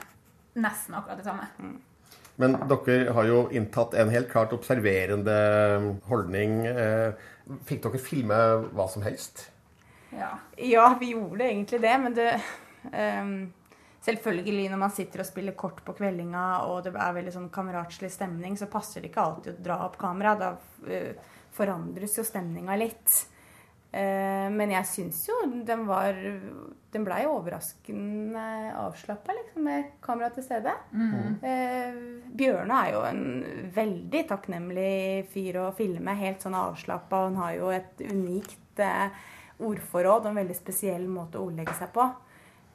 nesten 0.55 0.95
akkurat 0.95 1.17
det 1.17 1.25
samme. 1.25 1.47
Men 2.37 2.53
dere 2.67 3.13
har 3.13 3.23
jo 3.25 3.47
inntatt 3.51 3.93
en 3.93 4.09
helt 4.09 4.29
klart 4.29 4.51
observerende 4.53 5.99
holdning. 6.07 6.65
Eh, 6.65 7.11
Fikk 7.65 7.81
dere 7.81 7.97
filme 7.97 8.35
hva 8.73 8.87
som 8.89 9.01
helst? 9.01 9.49
Ja. 10.15 10.37
Ja, 10.57 10.93
vi 10.99 11.13
gjorde 11.13 11.41
egentlig 11.41 11.81
det, 11.81 11.99
men 11.99 12.13
det 12.13 12.41
ehm, 12.93 13.51
Selvfølgelig 14.05 14.69
når 14.71 14.79
man 14.79 14.93
sitter 14.95 15.23
og 15.23 15.27
spiller 15.27 15.57
kort 15.59 15.81
på 15.83 15.95
kveldinga 15.97 16.43
og 16.69 16.85
det 16.85 16.93
er 16.95 17.17
veldig 17.17 17.33
sånn 17.35 17.49
kameratslig 17.51 18.11
stemning, 18.13 18.55
så 18.55 18.69
passer 18.71 19.03
det 19.03 19.11
ikke 19.11 19.25
alltid 19.25 19.57
å 19.57 19.65
dra 19.65 19.81
opp 19.89 19.97
kamera. 19.99 20.37
Da 20.39 20.53
eh, 20.87 21.19
forandres 21.55 22.15
jo 22.15 22.23
stemninga 22.23 22.77
litt. 22.79 23.17
Eh, 23.91 24.47
men 24.53 24.71
jeg 24.71 24.85
syns 24.85 25.23
jo 25.25 25.33
den 25.65 25.87
var 25.87 26.13
Den 26.93 27.05
blei 27.07 27.23
overraskende 27.25 28.43
avslappa, 28.77 29.33
liksom, 29.33 29.65
med 29.67 29.91
kamera 30.05 30.31
til 30.33 30.45
stede. 30.47 30.73
Mm. 30.93 31.35
Eh, 31.43 31.99
Bjørne 32.39 32.79
er 32.85 32.95
jo 32.95 33.03
en 33.09 33.23
veldig 33.75 34.23
takknemlig 34.31 35.27
fyr 35.33 35.59
å 35.65 35.69
filme. 35.77 36.15
Helt 36.17 36.45
sånn 36.45 36.57
avslappa. 36.57 37.25
Han 37.27 37.37
har 37.43 37.53
jo 37.59 37.69
et 37.75 38.01
unikt 38.09 38.57
ordforråd 39.59 40.23
og 40.23 40.31
en 40.31 40.39
veldig 40.39 40.55
spesiell 40.55 41.03
måte 41.11 41.37
å 41.37 41.49
ordlegge 41.49 41.75
seg 41.77 41.91
på. 41.93 42.07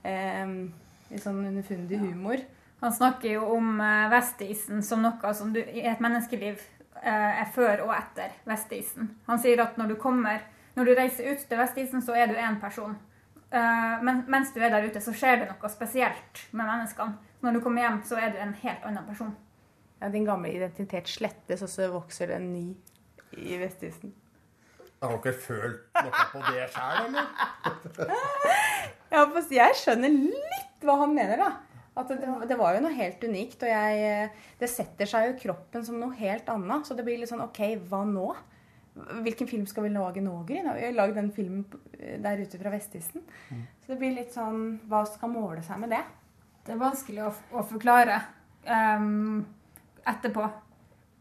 Eh, 0.05 0.59
Litt 1.11 1.25
sånn 1.25 1.45
underfundig 1.45 2.01
humor. 2.01 2.41
Han 2.85 2.93
snakker 2.93 3.37
jo 3.37 3.47
om 3.57 3.81
eh, 3.81 4.07
vestisen 4.13 4.83
som 4.85 5.03
noe 5.05 5.35
som 5.35 5.53
du, 5.55 5.61
i 5.61 5.85
et 5.89 6.03
menneskeliv 6.05 6.61
eh, 7.01 7.41
er 7.41 7.49
før 7.55 7.87
og 7.87 7.95
etter 7.97 8.35
vestisen. 8.49 9.15
Han 9.29 9.41
sier 9.41 9.63
at 9.65 9.79
når 9.81 9.95
du 9.95 9.97
kommer, 10.01 10.43
når 10.77 10.91
du 10.91 10.95
reiser 10.99 11.31
ut 11.33 11.45
til 11.49 11.61
vestisen, 11.61 12.03
så 12.05 12.17
er 12.19 12.29
du 12.29 12.37
én 12.37 12.59
person. 12.61 12.97
Eh, 13.55 13.95
men 14.05 14.25
mens 14.29 14.53
du 14.55 14.61
er 14.61 14.75
der 14.75 14.85
ute, 14.89 15.01
så 15.01 15.15
skjer 15.17 15.41
det 15.41 15.49
noe 15.53 15.71
spesielt 15.73 16.45
med 16.53 16.67
menneskene. 16.67 17.17
Når 17.45 17.57
du 17.57 17.61
kommer 17.65 17.85
hjem, 17.85 18.03
så 18.09 18.19
er 18.21 18.35
du 18.35 18.43
en 18.43 18.55
helt 18.65 18.85
annen 18.89 19.07
person. 19.09 19.33
Ja, 20.01 20.11
din 20.13 20.27
gamle 20.29 20.53
identitet 20.53 21.09
slettes, 21.09 21.63
og 21.65 21.71
så 21.73 21.89
vokser 21.93 22.33
det 22.33 22.41
en 22.41 22.53
ny 22.53 22.67
i 23.41 23.57
vestisen. 23.61 24.13
Jeg 25.01 25.09
Har 25.09 25.19
ikke 25.19 25.33
følt 25.41 25.81
noe 26.01 26.29
på 26.33 26.41
det 26.49 26.69
sjøl, 26.73 27.01
eller? 27.09 27.27
Jeg 29.55 29.77
skjønner 29.79 30.11
litt 30.11 30.74
hva 30.87 30.99
han 31.03 31.15
mener, 31.17 31.41
da. 31.41 31.53
At 31.95 32.11
det, 32.11 32.27
det 32.51 32.57
var 32.59 32.75
jo 32.75 32.83
noe 32.83 32.97
helt 32.97 33.23
unikt, 33.23 33.63
og 33.63 33.71
jeg, 33.71 34.31
det 34.59 34.71
setter 34.71 35.07
seg 35.07 35.29
jo 35.29 35.35
i 35.37 35.39
kroppen 35.45 35.85
som 35.87 36.01
noe 36.01 36.17
helt 36.19 36.49
annet. 36.51 36.89
Så 36.89 36.97
det 36.99 37.07
blir 37.07 37.21
litt 37.21 37.31
sånn 37.31 37.45
OK, 37.45 37.63
hva 37.91 38.03
nå? 38.09 38.33
Hvilken 38.95 39.49
film 39.51 39.67
skal 39.67 39.87
vi 39.87 39.95
lage 39.95 40.23
nå, 40.23 40.35
Gry? 40.47 40.61
Vi 40.63 40.87
har 40.87 40.95
lagd 40.95 41.17
den 41.19 41.31
filmen 41.35 41.65
der 42.23 42.43
ute 42.43 42.59
fra 42.61 42.71
Vestisen. 42.75 43.25
Så 43.83 43.93
det 43.93 43.99
blir 44.01 44.15
litt 44.15 44.31
sånn 44.35 44.79
Hva 44.91 45.03
skal 45.09 45.33
måle 45.33 45.63
seg 45.67 45.81
med 45.83 45.95
det? 45.95 46.03
Det 46.65 46.73
er 46.73 46.81
vanskelig 46.81 47.27
å, 47.27 47.33
å 47.59 47.65
forklare 47.69 48.21
um, 48.65 49.43
etterpå. 50.09 50.47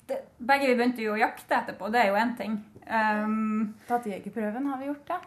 Det, 0.07 0.20
begge 0.38 0.70
vi 0.70 0.78
begynte 0.78 1.03
jo 1.03 1.16
å 1.16 1.20
jakte 1.20 1.57
etterpå, 1.57 1.89
det 1.91 2.01
er 2.01 2.11
jo 2.11 2.20
én 2.20 2.34
ting. 2.39 2.55
Um, 2.88 3.74
Tatt 3.89 4.07
jegerprøven 4.07 4.70
har 4.72 4.80
vi 4.80 4.89
gjort, 4.89 5.11
ja. 5.11 5.20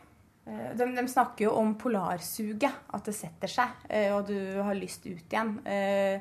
Eh, 0.46 0.72
De, 0.78 0.86
de 0.94 1.08
snakker 1.08 1.48
jo 1.48 1.54
om 1.58 1.74
polarsuget, 1.78 2.82
at 2.94 3.04
det 3.04 3.14
setter 3.14 3.50
seg, 3.50 3.86
eh, 3.90 4.12
og 4.14 4.26
du 4.30 4.38
har 4.62 4.78
lyst 4.78 5.06
ut 5.06 5.24
igjen. 5.26 5.58
Eh, 5.66 6.20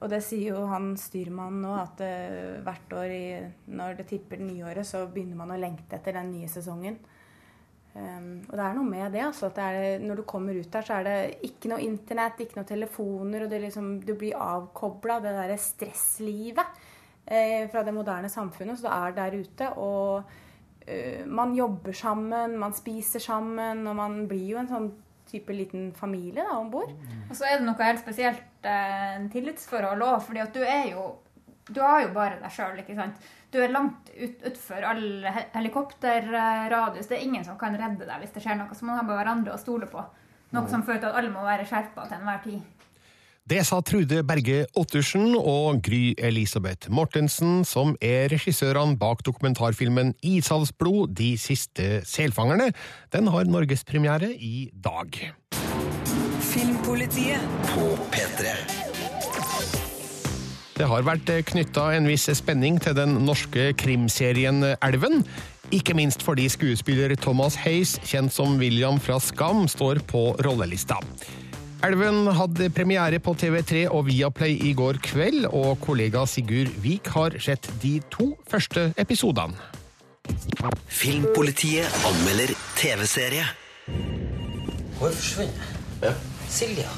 Og 0.00 0.08
det 0.08 0.22
sier 0.24 0.54
jo 0.54 0.62
han 0.64 0.94
styrmannen 0.96 1.60
nå, 1.60 1.74
at 1.76 1.98
hvert 2.64 2.92
år 2.96 3.10
i, 3.12 3.24
når 3.68 3.98
det 3.98 4.06
tipper 4.08 4.38
det 4.40 4.46
nye 4.46 4.64
året, 4.64 4.86
så 4.88 5.02
begynner 5.12 5.36
man 5.36 5.50
å 5.52 5.58
lengte 5.60 5.98
etter 5.98 6.16
den 6.16 6.30
nye 6.32 6.48
sesongen. 6.48 6.96
Um, 7.92 8.40
og 8.48 8.54
det 8.56 8.64
er 8.64 8.78
noe 8.78 8.88
med 8.88 9.12
det. 9.12 9.20
altså, 9.26 9.50
at 9.50 9.58
det 9.58 9.66
er, 9.66 9.98
Når 9.98 10.16
du 10.16 10.22
kommer 10.22 10.56
ut 10.56 10.70
der, 10.72 10.80
så 10.80 10.94
er 10.94 11.04
det 11.04 11.44
ikke 11.50 11.68
noe 11.68 11.84
internett, 11.84 12.40
ikke 12.40 12.56
noe 12.56 12.64
telefoner, 12.64 13.44
og 13.44 13.52
liksom, 13.52 14.00
du 14.00 14.14
blir 14.14 14.40
avkobla 14.40 15.20
det 15.20 15.36
derre 15.36 15.58
stresslivet 15.58 16.80
fra 17.70 17.82
det 17.84 17.92
moderne 17.92 18.32
samfunnet. 18.32 18.78
Så 18.80 18.88
du 18.88 18.92
er 18.94 19.12
der 19.12 19.36
ute, 19.36 19.68
og 19.76 20.24
man 21.26 21.54
jobber 21.54 21.94
sammen, 21.96 22.58
man 22.58 22.74
spiser 22.76 23.22
sammen, 23.22 23.86
og 23.86 23.96
man 23.98 24.24
blir 24.30 24.54
jo 24.54 24.60
en 24.60 24.70
sånn 24.70 24.90
type 25.30 25.54
liten 25.54 25.90
familie 25.94 26.44
da, 26.44 26.58
om 26.58 26.70
bord. 26.72 26.92
Og 27.28 27.36
så 27.38 27.46
er 27.46 27.58
det 27.58 27.66
noe 27.68 27.86
helt 27.86 28.02
spesielt 28.02 28.66
eh, 28.66 29.16
en 29.16 29.28
tillitsforhold 29.32 30.02
òg, 30.06 30.16
fordi 30.26 30.42
at 30.42 30.56
du 30.56 30.62
er 30.64 30.94
jo 30.94 31.10
Du 31.70 31.78
har 31.84 32.00
jo 32.02 32.08
bare 32.10 32.40
deg 32.40 32.50
sjøl, 32.50 32.80
ikke 32.82 32.96
sant. 32.98 33.26
Du 33.52 33.60
er 33.62 33.70
langt 33.70 34.08
ut, 34.10 34.40
utfor 34.48 34.82
all 34.82 35.22
he 35.22 35.44
helikopterradius. 35.54 37.06
Det 37.06 37.14
er 37.14 37.22
ingen 37.22 37.44
som 37.46 37.58
kan 37.60 37.76
redde 37.78 38.08
deg 38.08 38.24
hvis 38.24 38.32
det 38.34 38.42
skjer 38.42 38.58
noe. 38.58 38.74
Så 38.74 38.88
man 38.88 38.98
har 38.98 39.06
bare 39.06 39.20
hverandre 39.20 39.54
å 39.54 39.60
stole 39.60 39.86
på. 39.86 40.02
Noe 40.50 40.66
som 40.72 40.82
fører 40.82 40.98
til 40.98 41.12
at 41.12 41.20
alle 41.20 41.30
må 41.30 41.44
være 41.46 41.68
skjerpa 41.70 42.08
til 42.08 42.18
enhver 42.18 42.42
tid. 42.42 42.79
Det 43.50 43.64
sa 43.66 43.80
Trude 43.82 44.20
Berge 44.22 44.60
Ottersen 44.78 45.32
og 45.34 45.80
Gry 45.82 46.12
Elisabeth 46.22 46.86
Mortensen, 46.94 47.64
som 47.66 47.96
er 47.98 48.28
regissørene 48.30 48.94
bak 49.00 49.24
dokumentarfilmen 49.26 50.12
Ishavsblod– 50.22 51.10
De 51.18 51.32
siste 51.34 51.98
selfangerne. 52.06 52.68
Den 53.10 53.26
har 53.26 53.50
norgespremiere 53.50 54.30
i 54.38 54.70
dag. 54.70 55.18
Filmpolitiet 56.52 57.42
på 57.72 57.90
P3. 58.14 58.54
Det 60.78 60.86
har 60.94 61.10
vært 61.10 61.34
knytta 61.50 61.90
en 61.98 62.06
viss 62.06 62.30
spenning 62.38 62.78
til 62.78 62.94
den 63.02 63.18
norske 63.26 63.72
krimserien 63.74 64.62
Elven. 64.78 65.26
Ikke 65.74 65.98
minst 65.98 66.22
fordi 66.22 66.46
skuespiller 66.54 67.18
Thomas 67.18 67.58
Hays, 67.66 67.98
kjent 68.06 68.30
som 68.30 68.60
William 68.62 69.02
fra 69.02 69.18
Skam, 69.18 69.66
står 69.66 70.06
på 70.06 70.28
rollelista. 70.46 71.02
Elven 71.80 72.26
hadde 72.36 72.66
premiere 72.76 73.18
på 73.24 73.32
TV3 73.40 73.86
og 73.88 74.04
Viaplay 74.10 74.58
i 74.68 74.74
går 74.76 74.98
kveld, 75.00 75.46
og 75.48 75.78
kollega 75.80 76.26
Sigurd 76.28 76.68
Vik 76.84 77.08
har 77.14 77.38
sett 77.40 77.70
de 77.80 77.94
to 78.12 78.34
første 78.50 78.90
episodene. 79.00 79.56
Filmpolitiet 80.92 81.88
anmelder 82.04 82.52
TV-serie. 82.76 83.46
Hun 83.88 85.08
er 85.08 85.16
forsvunnet. 85.16 86.26
Silja. 86.52 86.90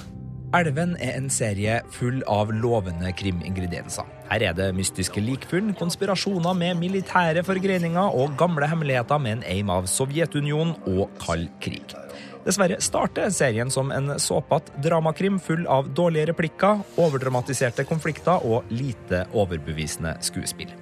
Elven 0.59 0.97
er 1.01 1.15
en 1.17 1.31
serie 1.33 1.79
full 1.95 2.19
av 2.29 2.51
lovende 2.53 3.15
krimingredienser. 3.17 4.09
Her 4.33 4.49
er 4.51 4.59
det 4.59 4.73
mystiske 4.77 5.23
likfunn, 5.23 5.77
konspirasjoner 5.79 6.59
med 6.59 6.83
militære 6.83 7.47
forgreininger 7.47 8.19
og 8.19 8.35
gamle 8.41 8.67
hemmeligheter 8.69 9.23
med 9.23 9.39
en 9.39 9.51
aim 9.55 9.73
av 9.73 9.87
Sovjetunionen 9.89 10.75
og 10.91 11.07
kald 11.23 11.49
krig. 11.63 11.95
Dessverre 12.43 12.81
starter 12.83 13.31
serien 13.31 13.71
som 13.71 13.93
en 13.95 14.17
såpete 14.19 14.75
dramakrim 14.83 15.39
full 15.41 15.63
av 15.71 15.93
dårlige 15.95 16.33
replikker, 16.33 16.81
overdramatiserte 16.99 17.85
konflikter 17.87 18.43
og 18.43 18.67
lite 18.75 19.25
overbevisende 19.31 20.17
skuespill. 20.27 20.73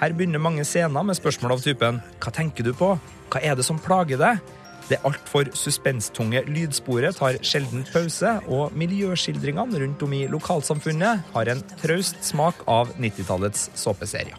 Her 0.00 0.12
begynner 0.12 0.42
mange 0.42 0.66
scener 0.68 1.06
med 1.06 1.16
spørsmål 1.16 1.56
av 1.56 1.64
typen 1.64 2.02
Hva 2.20 2.32
tenker 2.36 2.66
du 2.66 2.74
på? 2.76 2.92
Hva 3.32 3.42
er 3.42 3.56
det 3.56 3.64
som 3.64 3.80
plager 3.80 4.20
deg? 4.20 4.44
Det 4.86 5.00
altfor 5.08 5.48
suspenstunge 5.58 6.44
lydsporet 6.46 7.16
tar 7.18 7.40
sjelden 7.42 7.82
pause, 7.88 8.36
og 8.46 8.76
miljøskildringene 8.78 9.80
rundt 9.82 10.04
om 10.06 10.14
i 10.14 10.28
lokalsamfunnet 10.30 11.32
har 11.32 11.50
en 11.50 11.64
traust 11.80 12.20
smak 12.28 12.60
av 12.70 12.92
90-tallets 13.00 13.70
såpeserier. 13.74 14.38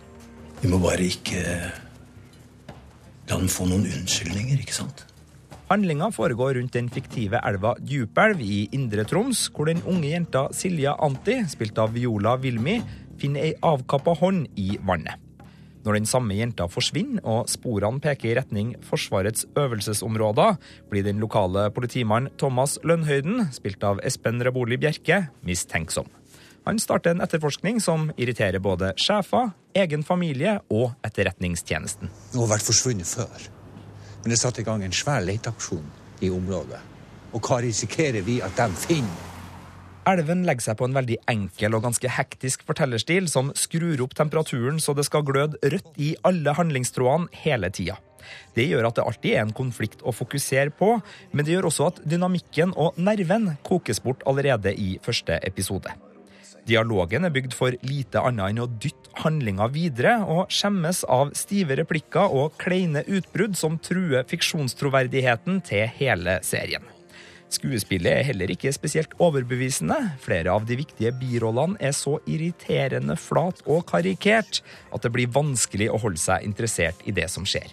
Vi 0.62 0.72
må 0.72 0.80
bare 0.82 1.10
ikke 1.10 1.44
la 3.28 3.36
den 3.36 3.52
få 3.52 3.68
noen 3.68 3.90
unnskyldninger, 3.90 4.64
ikke 4.64 4.78
sant? 4.78 5.04
Handlinga 5.68 6.08
foregår 6.16 6.54
rundt 6.54 6.78
den 6.78 6.88
fiktive 6.88 7.42
elva 7.44 7.74
Djupelv 7.84 8.40
i 8.40 8.70
Indre 8.72 9.04
Troms, 9.04 9.50
hvor 9.52 9.68
den 9.68 9.82
unge 9.84 10.14
jenta 10.14 10.46
Silja 10.56 10.94
Anti, 11.04 11.42
spilt 11.52 11.80
av 11.84 11.92
Viola 11.92 12.38
Vilmi, 12.40 12.78
finner 13.20 13.50
ei 13.50 13.56
avkappa 13.60 14.14
hånd 14.16 14.48
i 14.56 14.78
vannet. 14.80 15.20
Når 15.84 15.98
den 16.00 16.08
samme 16.08 16.38
jenta 16.38 16.70
forsvinner 16.72 17.24
og 17.28 17.52
sporene 17.52 18.00
peker 18.04 18.30
i 18.32 18.38
retning 18.40 18.72
Forsvarets 18.88 19.44
øvelsesområder, 19.60 20.56
blir 20.92 21.04
den 21.04 21.20
lokale 21.24 21.68
politimannen 21.76 22.32
Thomas 22.40 22.78
Lønnhøyden, 22.88 23.50
spilt 23.56 23.84
av 23.88 24.00
Espen 24.08 24.40
Reboli 24.44 24.80
Bjerke, 24.80 25.26
mistenksom. 25.48 26.08
Han 26.68 26.80
starter 26.84 27.16
en 27.16 27.24
etterforskning 27.24 27.84
som 27.84 28.10
irriterer 28.16 28.64
både 28.64 28.94
sjefer, 29.00 29.52
egen 29.76 30.04
familie 30.08 30.58
og 30.72 30.94
etterretningstjenesten. 31.08 32.12
Hun 32.34 32.44
har 32.46 32.56
vært 32.56 32.68
forsvunnet 32.72 33.08
før. 33.08 33.48
Men 34.28 34.34
det 34.34 34.42
satt 34.42 34.58
i 34.60 34.64
gang 34.68 34.82
en 34.84 34.92
svær 34.92 35.22
leteaksjon 35.24 35.86
i 36.20 36.28
området. 36.36 36.82
Og 37.32 37.46
hva 37.48 37.62
risikerer 37.64 38.26
vi 38.28 38.42
at 38.44 38.58
de 38.60 38.66
finner? 38.76 39.22
Elven 40.12 40.42
legger 40.44 40.66
seg 40.66 40.76
på 40.82 40.84
en 40.84 40.98
veldig 40.98 41.16
enkel 41.32 41.78
og 41.78 41.86
ganske 41.86 42.12
hektisk 42.12 42.66
fortellerstil 42.68 43.30
som 43.32 43.54
skrur 43.56 44.04
opp 44.04 44.18
temperaturen 44.20 44.82
så 44.84 44.92
det 44.98 45.06
skal 45.08 45.24
gløde 45.24 45.56
rødt 45.64 45.96
i 45.96 46.10
alle 46.28 46.58
handlingstrådene 46.60 47.32
hele 47.46 47.72
tida. 47.72 47.96
Det 48.52 48.68
gjør 48.68 48.90
at 48.90 49.00
det 49.00 49.08
alltid 49.08 49.38
er 49.38 49.46
en 49.46 49.56
konflikt 49.56 50.04
å 50.04 50.12
fokusere 50.12 50.76
på, 50.76 50.98
men 51.32 51.48
det 51.48 51.56
gjør 51.56 51.70
også 51.72 51.88
at 51.94 52.04
dynamikken 52.04 52.76
og 52.76 53.00
nerven 53.00 53.54
kokes 53.64 54.04
bort 54.04 54.28
allerede 54.28 54.76
i 54.76 54.98
første 55.08 55.40
episode. 55.48 55.96
Dialogen 56.68 57.24
er 57.24 57.32
bygd 57.32 57.56
for 57.56 57.76
lite 57.88 58.20
annet 58.20 58.52
enn 58.52 58.60
å 58.66 58.68
dytte 58.68 59.14
handlinga 59.24 59.70
videre, 59.74 60.18
og 60.28 60.52
skjemmes 60.54 61.06
av 61.10 61.32
stive 61.38 61.78
replikker 61.80 62.34
og 62.36 62.58
kleine 62.62 63.06
utbrudd 63.08 63.56
som 63.58 63.80
truer 63.82 64.28
fiksjonstroverdigheten 64.28 65.62
til 65.66 65.88
hele 65.98 66.38
serien. 66.46 66.84
Skuespillet 67.48 68.12
er 68.12 68.26
heller 68.28 68.52
ikke 68.52 68.74
spesielt 68.76 69.14
overbevisende. 69.24 69.96
Flere 70.20 70.52
av 70.52 70.66
de 70.68 70.76
viktige 70.82 71.14
birollene 71.16 71.80
er 71.80 71.96
så 71.96 72.18
irriterende 72.28 73.16
flat 73.16 73.64
og 73.64 73.86
karikert 73.88 74.60
at 74.92 75.06
det 75.06 75.14
blir 75.16 75.32
vanskelig 75.32 75.88
å 75.88 76.02
holde 76.04 76.20
seg 76.20 76.44
interessert 76.44 77.00
i 77.08 77.16
det 77.16 77.30
som 77.32 77.48
skjer. 77.48 77.72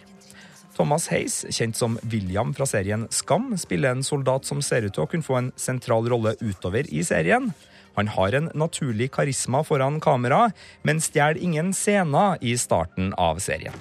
Thomas 0.75 1.09
Hayes, 1.11 1.43
kjent 1.55 1.79
som 1.79 1.99
William 2.11 2.55
fra 2.55 2.67
serien 2.67 3.07
Skam, 3.15 3.53
spiller 3.59 3.95
en 3.95 4.07
soldat 4.07 4.47
som 4.47 4.63
ser 4.63 4.87
ut 4.87 4.95
til 4.95 5.05
å 5.05 5.11
kunne 5.11 5.27
få 5.27 5.39
en 5.39 5.53
sentral 5.59 6.07
rolle 6.11 6.35
utover 6.43 6.87
i 6.91 7.03
serien. 7.07 7.51
Han 7.97 8.11
har 8.15 8.35
en 8.35 8.51
naturlig 8.55 9.13
karisma 9.15 9.63
foran 9.65 10.01
kamera, 10.03 10.49
men 10.83 11.01
stjeler 11.01 11.39
ingen 11.39 11.73
scener 11.75 12.39
i 12.43 12.57
starten 12.59 13.13
av 13.15 13.39
serien. 13.43 13.75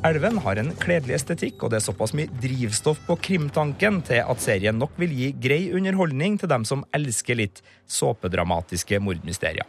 Elven 0.00 0.38
har 0.40 0.56
en 0.56 0.70
kledelig 0.80 1.18
estetikk, 1.18 1.58
og 1.60 1.72
det 1.72 1.80
er 1.80 1.84
såpass 1.84 2.14
mye 2.16 2.30
drivstoff 2.40 3.02
på 3.04 3.18
krimtanken 3.20 3.98
til 4.08 4.22
at 4.24 4.40
serien 4.40 4.78
nok 4.80 4.94
vil 5.00 5.12
gi 5.12 5.28
grei 5.36 5.66
underholdning 5.76 6.38
til 6.40 6.48
dem 6.48 6.64
som 6.64 6.86
elsker 6.96 7.36
litt 7.36 7.60
såpedramatiske 7.84 8.96
mordmysterier. 9.04 9.68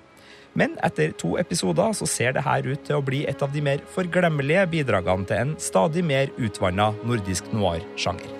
Men 0.56 0.78
etter 0.84 1.12
to 1.20 1.34
episoder 1.39 1.91
så 1.95 2.08
ser 2.08 2.36
det 2.36 2.45
her 2.47 2.64
ut 2.68 2.84
til 2.88 2.99
å 2.99 3.04
bli 3.04 3.26
et 3.28 3.43
av 3.43 3.52
de 3.52 3.64
mer 3.64 3.84
forglemmelige 3.91 4.66
bidragene 4.72 5.28
til 5.28 5.43
en 5.43 5.54
stadig 5.60 6.04
mer 6.08 6.32
utvanna 6.39 6.91
nordisk 7.08 7.52
noir-sjanger. 7.56 8.32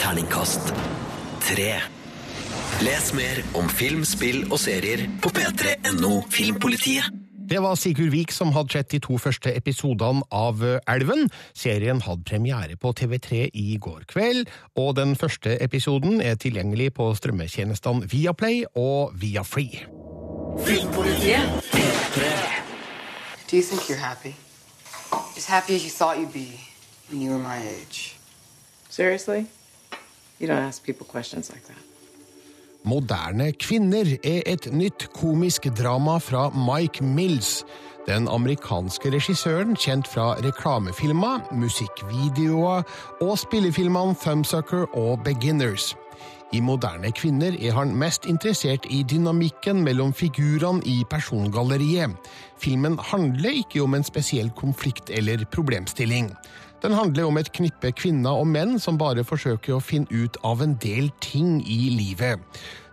Terningkast 0.00 0.72
tre. 1.50 1.72
Les 2.80 3.08
mer 3.14 3.40
om 3.58 3.68
film, 3.68 4.04
spill 4.08 4.44
og 4.50 4.58
serier 4.62 5.02
på 5.22 5.32
p3.no 5.34 6.20
Filmpolitiet. 6.30 7.10
Det 7.50 7.58
var 7.58 7.74
Sigurd 7.74 8.12
Vik 8.14 8.30
som 8.30 8.52
hadde 8.54 8.76
sett 8.76 8.92
de 8.92 9.00
to 9.02 9.16
første 9.18 9.50
episodene 9.58 10.22
av 10.30 10.62
Elven. 10.88 11.26
Serien 11.56 11.98
hadde 12.06 12.22
premiere 12.28 12.76
på 12.78 12.92
TV3 12.94 13.48
i 13.58 13.74
går 13.82 14.06
kveld, 14.12 14.46
og 14.78 14.94
den 15.00 15.16
første 15.18 15.56
episoden 15.58 16.22
er 16.22 16.38
tilgjengelig 16.38 16.92
på 16.94 17.10
strømmetjenestene 17.18 18.06
Viaplay 18.06 18.62
og 18.78 19.16
Viafree. 19.18 19.82
Filmpolitiet 20.62 21.58
P3. 21.74 22.30
Do 23.50 23.56
you 23.56 23.64
think 23.66 23.90
you're 23.90 23.98
happy? 23.98 24.36
As 25.36 25.46
happy 25.46 25.74
as 25.74 25.82
you 25.82 25.90
thought 25.90 26.18
you'd 26.18 26.32
be 26.32 26.60
when 27.10 27.20
you 27.20 27.32
were 27.32 27.42
my 27.42 27.58
age? 27.58 28.14
Seriously? 28.88 29.48
Moderne 32.82 33.52
kvinner 33.60 34.08
er 34.24 34.42
et 34.48 34.70
nytt 34.72 35.10
komisk 35.12 35.66
drama 35.76 36.16
fra 36.18 36.48
Mike 36.56 37.04
Mills. 37.04 37.64
Den 38.08 38.28
amerikanske 38.28 39.12
regissøren 39.12 39.76
kjent 39.76 40.08
fra 40.08 40.32
reklamefilmer, 40.40 41.50
musikkvideoer 41.52 42.86
og 43.20 43.34
spillefilmene 43.38 44.16
Thumbsucker 44.22 44.88
og 44.96 45.20
Beginners. 45.24 45.92
I 46.52 46.60
Moderne 46.60 47.12
kvinner 47.14 47.54
er 47.60 47.76
han 47.76 47.92
mest 47.94 48.24
interessert 48.26 48.88
i 48.90 49.04
dynamikken 49.06 49.84
mellom 49.84 50.10
figurene 50.16 50.82
i 50.88 51.04
persongalleriet. 51.10 52.16
Filmen 52.58 52.98
handler 53.12 53.60
ikke 53.60 53.84
om 53.84 53.94
en 53.94 54.04
spesiell 54.04 54.50
konflikt 54.56 55.12
eller 55.14 55.44
problemstilling. 55.52 56.32
Den 56.82 56.92
handler 56.96 57.26
om 57.28 57.36
et 57.36 57.52
knippe 57.52 57.92
kvinner 57.92 58.40
og 58.40 58.46
menn 58.48 58.78
som 58.80 58.98
bare 59.00 59.24
forsøker 59.26 59.76
å 59.76 59.82
finne 59.84 60.08
ut 60.08 60.38
av 60.46 60.62
en 60.64 60.78
del 60.80 61.10
ting 61.20 61.60
i 61.60 61.90
livet. 61.92 62.40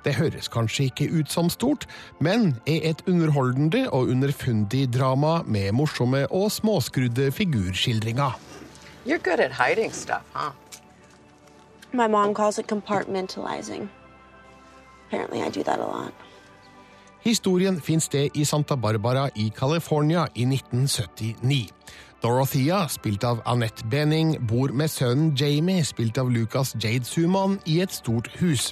Det 0.04 0.16
høres 0.16 0.48
kanskje 0.52 0.90
ikke 0.90 1.08
ut 1.20 1.32
som 1.32 1.50
stort, 1.52 1.88
men 2.20 2.58
er 2.68 2.84
et 2.92 3.02
underholdende 3.08 3.88
og 3.92 4.12
underfundig 4.12 4.86
drama 4.94 5.42
med 5.46 5.72
morsomme 5.76 6.26
og 6.32 6.52
småskrudde 6.52 7.32
figurskildringer. 7.32 8.36
You're 9.06 9.24
good 9.24 9.40
at 9.40 9.52
hiding 9.56 9.92
stuff, 9.94 10.24
huh? 10.34 10.52
My 11.94 12.08
mom 12.08 12.34
calls 12.34 12.60
it 12.60 12.68
compartmentalizing. 12.68 13.88
Apparently, 15.08 15.42
I 15.42 15.50
do 15.50 15.64
that 15.64 15.80
a 15.80 15.88
lot. 15.88 16.14
Historien 17.20 17.82
finner 17.82 18.00
sted 18.02 18.30
i 18.34 18.44
Santa 18.44 18.76
Barbara 18.76 19.30
i 19.36 19.52
California 19.56 20.28
i 20.36 20.44
1979. 20.44 21.77
Dorothea, 22.22 22.88
spilt 22.90 23.24
av 23.24 23.44
Annette 23.46 23.86
Benning, 23.92 24.36
bor 24.50 24.72
med 24.74 24.90
sønnen 24.90 25.36
Jamie, 25.38 25.86
spilt 25.86 26.18
av 26.18 26.32
Lucas 26.34 26.74
Jade 26.82 27.06
Suman, 27.06 27.60
i 27.70 27.80
et 27.84 27.94
stort 27.94 28.32
hus. 28.40 28.72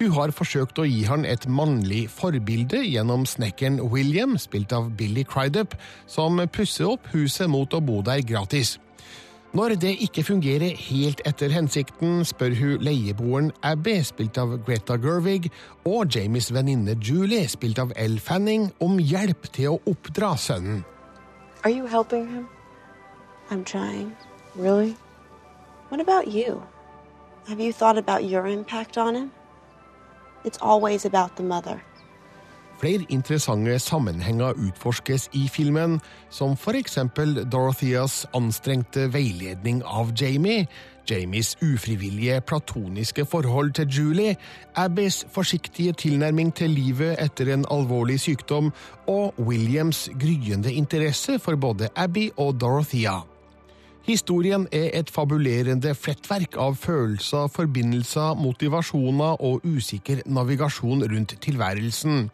Hun 0.00 0.14
har 0.16 0.32
forsøkt 0.32 0.78
å 0.80 0.86
gi 0.88 1.02
han 1.04 1.26
et 1.28 1.44
mannlig 1.44 2.06
forbilde 2.08 2.78
gjennom 2.86 3.26
snekkeren 3.28 3.82
William, 3.92 4.38
spilt 4.40 4.72
av 4.72 4.88
Billy 4.96 5.26
Crydup, 5.28 5.74
som 6.08 6.40
pusser 6.48 6.88
opp 6.88 7.10
huset 7.12 7.50
mot 7.52 7.74
å 7.76 7.82
bo 7.84 7.98
der 8.06 8.22
gratis. 8.24 8.78
Når 9.52 9.74
det 9.82 9.90
ikke 10.06 10.22
fungerer 10.24 10.78
helt 10.78 11.20
etter 11.26 11.52
hensikten, 11.52 12.22
spør 12.24 12.54
hun 12.56 12.84
leieboeren 12.86 13.50
Abby, 13.66 13.98
spilt 14.06 14.38
av 14.40 14.54
Greta 14.64 14.94
Gervig, 14.96 15.50
og 15.84 16.16
Jamies 16.16 16.48
venninne 16.54 16.94
Julie, 16.96 17.44
spilt 17.50 17.82
av 17.82 17.92
Elle 17.98 18.22
Fanning, 18.24 18.70
om 18.80 18.96
hjelp 19.02 19.50
til 19.52 19.74
å 19.74 19.82
oppdra 19.90 20.32
sønnen. 20.38 20.80
Are 21.60 21.74
you 21.74 21.84
helping 21.86 22.24
him? 22.30 22.48
I'm 23.50 23.64
trying. 23.64 24.16
Really? 24.56 24.96
What 25.88 26.00
about 26.00 26.28
you? 26.28 26.62
Have 27.48 27.60
you 27.60 27.72
thought 27.72 27.98
about 27.98 28.24
your 28.24 28.46
impact 28.46 28.96
on 28.96 29.14
him? 29.14 29.30
It's 30.44 30.58
always 30.62 31.04
about 31.04 31.36
the 31.36 31.42
mother. 31.42 31.82
Flere 32.80 33.04
interessante 33.08 33.78
sammenhenger 33.78 34.54
utforskes 34.56 35.28
i 35.32 35.48
filmen, 35.48 36.00
som 36.30 36.56
eksempel 36.74 37.44
Dorotheas 37.52 38.26
anstrengte 38.32 39.12
veiledning 39.12 39.82
av 39.84 40.12
Jamie, 40.20 40.66
Jamies 41.10 41.56
ufrivillige 41.62 42.40
platoniske 42.40 43.24
forhold 43.24 43.72
til 43.72 43.88
Julie, 43.88 44.36
Abbys 44.76 45.26
forsiktige 45.32 45.92
tilnærming 45.92 46.54
til 46.54 46.70
livet 46.70 47.16
etter 47.20 47.52
en 47.52 47.66
alvorlig 47.70 48.20
sykdom, 48.20 48.72
og 49.06 49.34
Williams 49.38 50.08
gryende 50.20 50.72
interesse 50.72 51.38
for 51.38 51.56
både 51.56 51.88
Abby 51.96 52.30
og 52.36 52.60
Dorothea. 52.60 53.29
Historien 54.10 54.64
er 54.74 54.88
et 54.98 55.10
fabulerende 55.14 55.92
flettverk 55.94 56.56
av 56.58 56.74
følelser, 56.82 57.44
forbindelser, 57.54 58.32
motivasjoner 58.42 59.38
og 59.46 59.62
usikker 59.62 60.24
navigasjon 60.26 61.04
rundt 61.12 61.36
tilværelsen, 61.44 62.24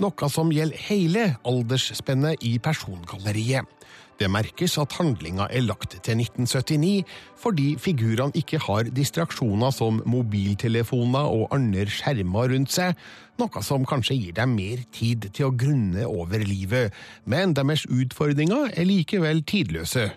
noe 0.00 0.30
som 0.32 0.54
gjelder 0.54 0.80
hele 0.86 1.26
aldersspennet 1.44 2.40
i 2.40 2.54
persongalleriet. 2.56 3.68
Det 4.16 4.32
merkes 4.32 4.78
at 4.80 4.96
handlinga 4.96 5.50
er 5.52 5.66
lagt 5.68 5.98
til 6.00 6.24
1979, 6.24 7.04
fordi 7.36 7.68
figurene 7.84 8.32
ikke 8.40 8.62
har 8.64 8.88
distraksjoner 8.88 9.76
som 9.76 10.00
mobiltelefoner 10.08 11.28
og 11.36 11.52
andre 11.52 11.84
skjermer 11.84 12.54
rundt 12.54 12.72
seg, 12.80 12.96
noe 13.36 13.60
som 13.60 13.84
kanskje 13.84 14.22
gir 14.22 14.38
dem 14.40 14.56
mer 14.56 14.88
tid 14.88 15.28
til 15.36 15.50
å 15.50 15.56
grunne 15.64 16.08
over 16.08 16.48
livet, 16.48 16.96
men 17.28 17.52
deres 17.52 17.84
utfordringer 17.92 18.72
er 18.72 18.88
likevel 18.88 19.44
tidløse. 19.44 20.14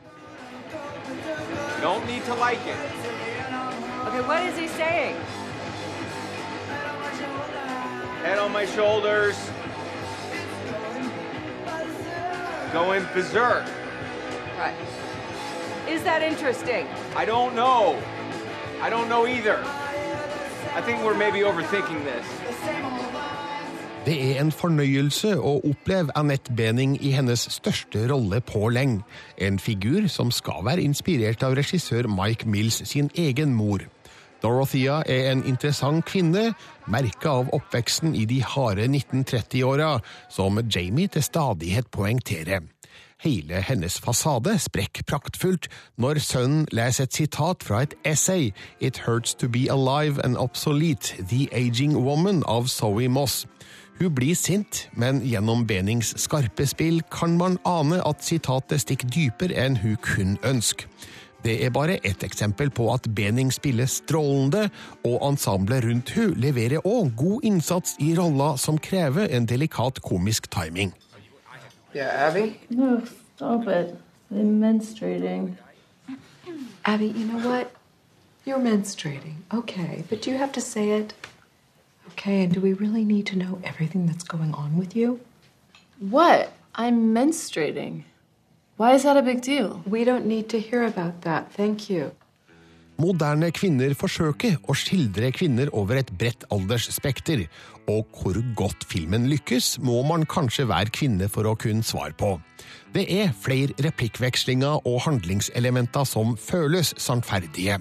Don't 1.82 2.06
need 2.06 2.26
to 2.26 2.34
like 2.34 2.60
it. 2.68 2.78
Okay, 4.08 4.22
what 4.28 4.44
is 4.44 4.58
he 4.58 4.68
saying? 4.68 5.16
Head 8.24 8.38
on 8.38 8.52
my 8.52 8.66
shoulders. 8.66 9.38
Going 12.74 13.06
berserk. 13.14 13.66
Right. 14.58 14.76
Is 15.88 16.04
that 16.04 16.22
interesting? 16.22 16.86
I 17.16 17.24
don't 17.24 17.56
know. 17.56 18.02
I 18.82 18.90
don't 18.90 19.08
know 19.08 19.26
either. 19.26 19.64
I 20.76 20.82
think 20.82 21.04
we're 21.04 21.18
maybe 21.18 21.40
overthinking 21.40 22.04
this. 22.04 22.99
Det 24.06 24.16
er 24.16 24.38
en 24.40 24.52
fornøyelse 24.52 25.34
å 25.44 25.58
oppleve 25.68 26.14
Annette 26.18 26.54
Bening 26.56 26.96
i 27.04 27.12
hennes 27.12 27.42
største 27.52 28.06
rolle 28.08 28.40
på 28.42 28.70
lenge. 28.72 29.04
En 29.38 29.60
figur 29.60 30.08
som 30.08 30.32
skal 30.32 30.64
være 30.66 30.86
inspirert 30.88 31.44
av 31.44 31.58
regissør 31.60 32.08
Mike 32.08 32.48
Mills 32.48 32.80
sin 32.88 33.12
egen 33.20 33.54
mor. 33.54 33.84
Dorothea 34.40 35.02
er 35.04 35.34
en 35.34 35.44
interessant 35.44 36.06
kvinne, 36.08 36.54
merka 36.88 37.36
av 37.42 37.52
oppveksten 37.54 38.16
i 38.16 38.24
de 38.26 38.40
harde 38.40 38.88
1930-åra, 38.88 39.98
som 40.32 40.62
Jamie 40.64 41.12
til 41.12 41.24
stadighet 41.24 41.92
poengterer. 41.92 42.64
Hele 43.20 43.60
hennes 43.68 44.00
fasade 44.00 44.54
sprekker 44.64 45.04
praktfullt 45.04 45.68
når 46.00 46.22
sønnen 46.24 46.68
leser 46.72 47.04
et 47.04 47.18
sitat 47.20 47.66
fra 47.68 47.82
et 47.84 47.98
essay, 48.08 48.54
It 48.80 49.04
Hurts 49.04 49.36
To 49.36 49.50
Be 49.52 49.68
Alive 49.68 50.24
and 50.24 50.38
Obsolete, 50.40 51.20
The 51.20 51.50
Aging 51.52 51.98
Woman 52.00 52.46
av 52.48 52.72
Zoe 52.72 53.10
Moss. 53.12 53.44
Hun 54.00 54.14
blir 54.16 54.36
sint, 54.36 54.86
men 54.96 55.20
gjennom 55.28 55.66
Benings 55.68 56.14
skarpe 56.24 56.64
spill 56.68 57.02
kan 57.12 57.34
man 57.38 57.58
ane 57.68 58.00
at 58.08 58.24
sitatet 58.24 58.80
stikker 58.86 59.10
dypere 59.12 59.58
enn 59.60 59.76
hun 59.82 59.98
kun 60.00 60.38
ønsker. 60.48 60.88
Det 61.44 61.58
er 61.66 61.72
bare 61.72 61.98
ett 62.04 62.24
eksempel 62.24 62.72
på 62.72 62.88
at 62.94 63.08
Bening 63.16 63.52
spiller 63.52 63.88
strålende, 63.92 64.70
og 65.04 65.20
ensemblet 65.24 65.84
rundt 65.84 66.12
hun 66.16 66.34
leverer 66.36 66.84
òg 66.88 67.12
god 67.20 67.48
innsats 67.48 67.96
i 68.00 68.14
roller 68.16 68.56
som 68.60 68.80
krever 68.80 69.28
en 69.36 69.48
delikat 69.48 70.02
komisk 70.04 70.50
timing. 70.52 70.94
Yeah, 71.96 72.28
Abby? 72.28 72.56
No, 72.70 73.02
stop 73.36 73.68
it. 73.68 73.96
I'm 74.32 74.60
menstruating. 74.60 75.58
Abby, 76.86 77.08
you 77.08 77.26
know 77.28 77.40
what? 77.50 77.72
You're 78.46 78.64
menstruating. 78.64 79.44
Okay, 79.54 80.04
but 80.10 80.28
you 80.28 80.38
have 80.38 80.52
to 80.54 80.62
say 80.62 80.92
it? 80.92 81.14
Okay, 82.20 82.44
and 82.44 82.52
do 82.52 82.60
we 82.60 82.74
really 82.74 83.06
need 83.06 83.26
to 83.28 83.38
know 83.38 83.62
everything 83.64 84.06
that's 84.06 84.26
going 84.26 84.54
on 84.54 84.76
with 84.78 84.94
you? 84.94 85.22
What? 86.00 86.52
I'm 86.76 87.16
menstruating. 87.16 88.04
Why 88.76 88.92
is 88.94 89.04
that 89.04 89.16
a 89.16 89.22
big 89.22 89.42
deal? 89.42 89.82
We 89.88 90.04
don't 90.04 90.26
need 90.26 90.50
to 90.50 90.60
hear 90.60 90.84
about 90.84 91.22
that. 91.22 91.54
Thank 91.54 91.90
you. 91.90 92.12
Moderne 93.00 93.54
kvinner 93.56 93.96
forsøker 93.96 94.58
å 94.68 94.76
skildre 94.76 95.30
kvinner 95.32 95.72
over 95.72 96.02
et 96.02 96.12
bredt 96.20 96.44
aldersspekter, 96.52 97.46
og 97.88 98.12
hvor 98.12 98.36
godt 98.52 98.84
filmen 98.84 99.30
lykkes, 99.32 99.78
må 99.80 100.02
man 100.04 100.28
kanskje 100.28 100.68
være 100.68 100.92
kvinne 100.92 101.30
for 101.32 101.48
å 101.48 101.56
kunne 101.56 101.88
svare 101.88 102.12
på. 102.20 102.34
Det 102.92 103.06
er 103.08 103.32
flere 103.32 103.72
replikkvekslinger 103.80 104.84
og 104.84 105.00
handlingselementer 105.08 106.04
som 106.04 106.36
føles 106.36 106.92
sannferdige. 107.00 107.80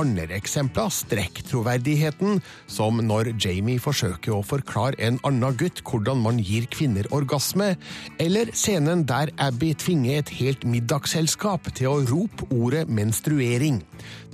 Andre 0.00 0.26
eksempler 0.34 0.90
strekker 0.90 1.44
troverdigheten, 1.46 2.40
som 2.66 2.98
når 2.98 3.30
Jamie 3.38 3.78
forsøker 3.82 4.34
å 4.34 4.42
forklare 4.46 4.98
en 4.98 5.20
annen 5.26 5.54
gutt 5.60 5.82
hvordan 5.86 6.22
man 6.24 6.40
gir 6.42 6.66
kvinner 6.72 7.06
orgasme, 7.14 7.74
eller 8.22 8.50
scenen 8.58 9.04
der 9.06 9.30
Abby 9.38 9.70
tvinger 9.78 10.18
et 10.18 10.32
helt 10.40 10.66
middagsselskap 10.66 11.70
til 11.78 11.90
å 11.92 12.00
rope 12.10 12.48
ordet 12.50 12.88
menstruering. 12.90 13.82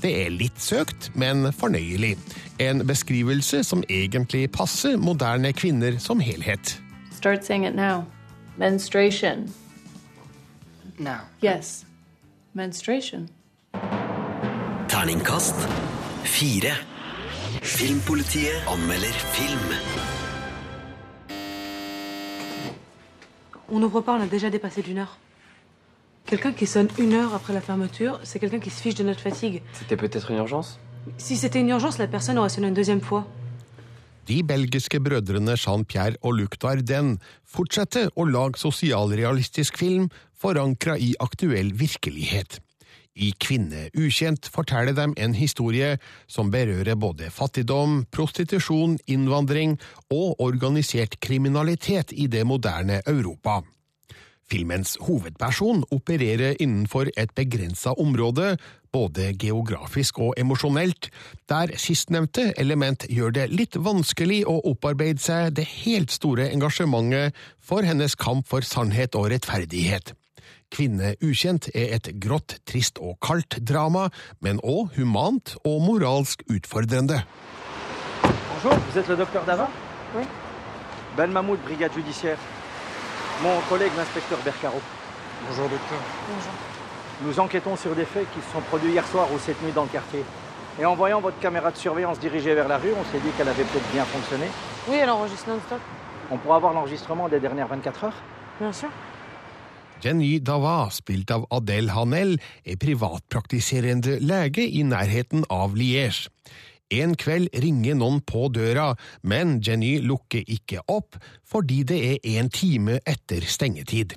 Det 0.01 0.15
er 0.23 0.33
litt 0.33 0.61
søkt, 0.65 1.11
men 1.15 1.51
fornøyelig. 1.53 2.15
En 2.61 2.81
beskrivelse 2.89 3.61
som 3.69 3.85
egentlig 3.89 4.47
passer 4.53 4.97
moderne 4.97 5.53
kvinner 5.53 5.99
som 6.01 6.25
helhet. 6.25 6.79
Start 7.13 7.45
saying 7.45 7.67
it 7.69 7.75
now. 7.75 8.07
Menstruation. 8.57 9.53
Now. 10.99 11.29
Yes. 11.43 11.85
Menstruation. 12.55 13.29
Terningkast 15.01 15.57
fire. 16.25 16.77
Filmpolitiet 17.63 18.53
anmelder 18.69 19.15
film. 19.33 19.71
On 23.71 23.79
n'ouvre 23.79 24.03
pas, 24.03 24.19
on 24.19 24.21
a 24.21 24.27
déjà 24.27 24.51
dépassé 24.51 24.83
d'une 24.83 24.99
heure. 24.99 25.17
Quelqu'un 26.27 26.53
qui 26.53 26.67
sonne 26.67 26.89
une 26.99 27.15
heure 27.15 27.33
après 27.35 27.55
la 27.55 27.63
fermeture, 27.63 28.21
c'est 28.25 28.39
quelqu'un 28.39 28.59
qui 28.59 28.69
se 28.69 28.83
fiche 28.83 28.95
de 28.95 29.03
notre 29.03 29.21
fatigue. 29.21 29.63
C'était 29.73 29.97
peut-être 29.97 30.33
une 30.33 30.37
urgence? 30.37 30.79
Si 31.17 31.39
c'était 31.39 31.61
une 31.61 31.71
urgence, 31.71 31.97
la 31.97 32.07
personne 32.07 32.37
aurait 32.37 32.51
sonné 32.51 32.69
une 32.69 32.75
deuxième 32.75 33.01
fois. 33.01 33.27
De 34.27 34.43
belgiske 34.43 34.99
brødrene 34.99 35.57
Jean-Pierre 35.57 36.19
og 36.21 36.37
Luc 36.37 36.61
Dardenne 36.61 37.17
fortsetter 37.47 38.13
å 38.17 38.29
lage 38.29 38.61
sosialrealistisk 38.61 39.81
film 39.81 40.11
forankra 40.37 40.99
i 41.01 41.15
aktuell 41.19 41.73
virkelighet. 41.73 42.61
I 43.17 43.33
Kvinne 43.43 43.89
ukjent 43.99 44.47
forteller 44.55 44.95
de 44.95 45.09
en 45.19 45.35
historie 45.35 45.97
som 46.31 46.51
berører 46.53 46.95
både 46.95 47.31
fattigdom, 47.35 48.05
prostitusjon, 48.15 48.99
innvandring 49.11 49.77
og 50.11 50.41
organisert 50.41 51.19
kriminalitet 51.21 52.15
i 52.15 52.29
det 52.31 52.47
moderne 52.47 53.03
Europa. 53.07 53.61
Filmens 54.51 54.97
hovedperson 55.07 55.85
opererer 55.95 56.57
innenfor 56.59 57.11
et 57.17 57.31
begrensa 57.39 57.93
område, 58.03 58.57
både 58.91 59.29
geografisk 59.39 60.19
og 60.19 60.35
emosjonelt, 60.39 61.07
der 61.49 61.77
sistnevnte 61.79 62.49
element 62.59 63.07
gjør 63.07 63.37
det 63.37 63.47
litt 63.53 63.79
vanskelig 63.79 64.43
å 64.51 64.57
opparbeide 64.73 65.23
seg 65.23 65.55
det 65.55 65.69
helt 65.85 66.11
store 66.11 66.49
engasjementet 66.51 67.39
for 67.63 67.87
hennes 67.87 68.19
kamp 68.19 68.49
for 68.51 68.67
sannhet 68.67 69.15
og 69.15 69.31
rettferdighet. 69.31 70.17
Kvinne 70.71 71.17
ukjent 71.19 71.67
er 71.75 71.97
et 71.97 72.09
grått, 72.23 72.61
trist 72.65 73.01
og 73.03 73.17
kaldt 73.25 73.59
drama, 73.67 74.09
men 74.41 74.61
òg 74.63 74.95
humant 74.97 75.57
og 75.67 75.83
moralsk 75.83 76.45
utfordrende. 76.47 77.19
Bonjour, 78.23 78.79
vous 78.79 78.99
êtes 78.99 79.09
le 79.09 79.17
docteur 79.17 79.45
Dava? 79.45 79.69
Oui. 80.15 80.23
Ben 81.17 81.33
Mahmoud, 81.33 81.59
brigade 81.65 81.93
judiciaire. 81.93 82.39
Mon 83.43 83.61
collègue 83.69 83.93
l'inspecteur 83.97 84.39
Bercaro. 84.45 84.81
Bonjour 85.49 85.69
docteur. 85.69 85.99
Bonjour. 86.29 86.53
Nous 87.23 87.41
enquêtons 87.41 87.77
sur 87.77 87.95
des 87.95 88.05
faits 88.05 88.31
qui 88.33 88.41
se 88.41 88.53
sont 88.53 88.61
produits 88.61 88.93
hier 88.93 89.07
soir 89.07 89.27
ou 89.35 89.39
cette 89.39 89.61
nuit 89.63 89.73
dans 89.73 89.83
le 89.83 89.89
quartier. 89.89 90.25
Et 90.79 90.85
en 90.85 90.95
voyant 90.95 91.21
votre 91.21 91.39
caméra 91.41 91.71
de 91.71 91.77
surveillance 91.77 92.21
dirigée 92.21 92.55
vers 92.55 92.69
la 92.69 92.79
rue, 92.79 92.93
on 92.93 93.05
s'est 93.11 93.19
dit 93.19 93.31
qu'elle 93.37 93.49
avait 93.49 93.65
peut-être 93.65 93.91
bien 93.93 94.05
fonctionné. 94.05 94.47
Oui, 94.89 94.97
elle 94.97 95.11
enregistre 95.11 95.49
non-stop. 95.49 95.81
On 96.31 96.39
pourra 96.39 96.57
avoir 96.57 96.73
l'enregistrement 96.73 97.29
des 97.29 97.41
dernières 97.41 97.67
24 97.67 98.05
heures? 98.05 98.23
Bien 98.61 98.73
sûr. 98.73 98.89
Jenny 100.01 100.39
Dava, 100.41 100.89
spilt 100.93 101.31
av 101.35 101.45
Adele 101.53 101.93
Hanel, 101.93 102.39
er 102.65 102.79
privatpraktiserende 102.81 104.17
lege 104.25 104.65
i 104.65 104.83
nærheten 104.87 105.45
av 105.53 105.77
Liège. 105.77 106.31
En 106.91 107.13
kveld 107.15 107.53
ringer 107.63 107.95
noen 107.95 108.19
på 108.27 108.49
døra, 108.51 108.95
men 109.23 109.61
Jenny 109.63 110.01
lukker 110.03 110.43
ikke 110.51 110.83
opp 110.91 111.21
fordi 111.47 111.85
det 111.87 112.01
er 112.09 112.27
en 112.41 112.51
time 112.51 112.99
etter 113.07 113.47
stengetid. 113.47 114.17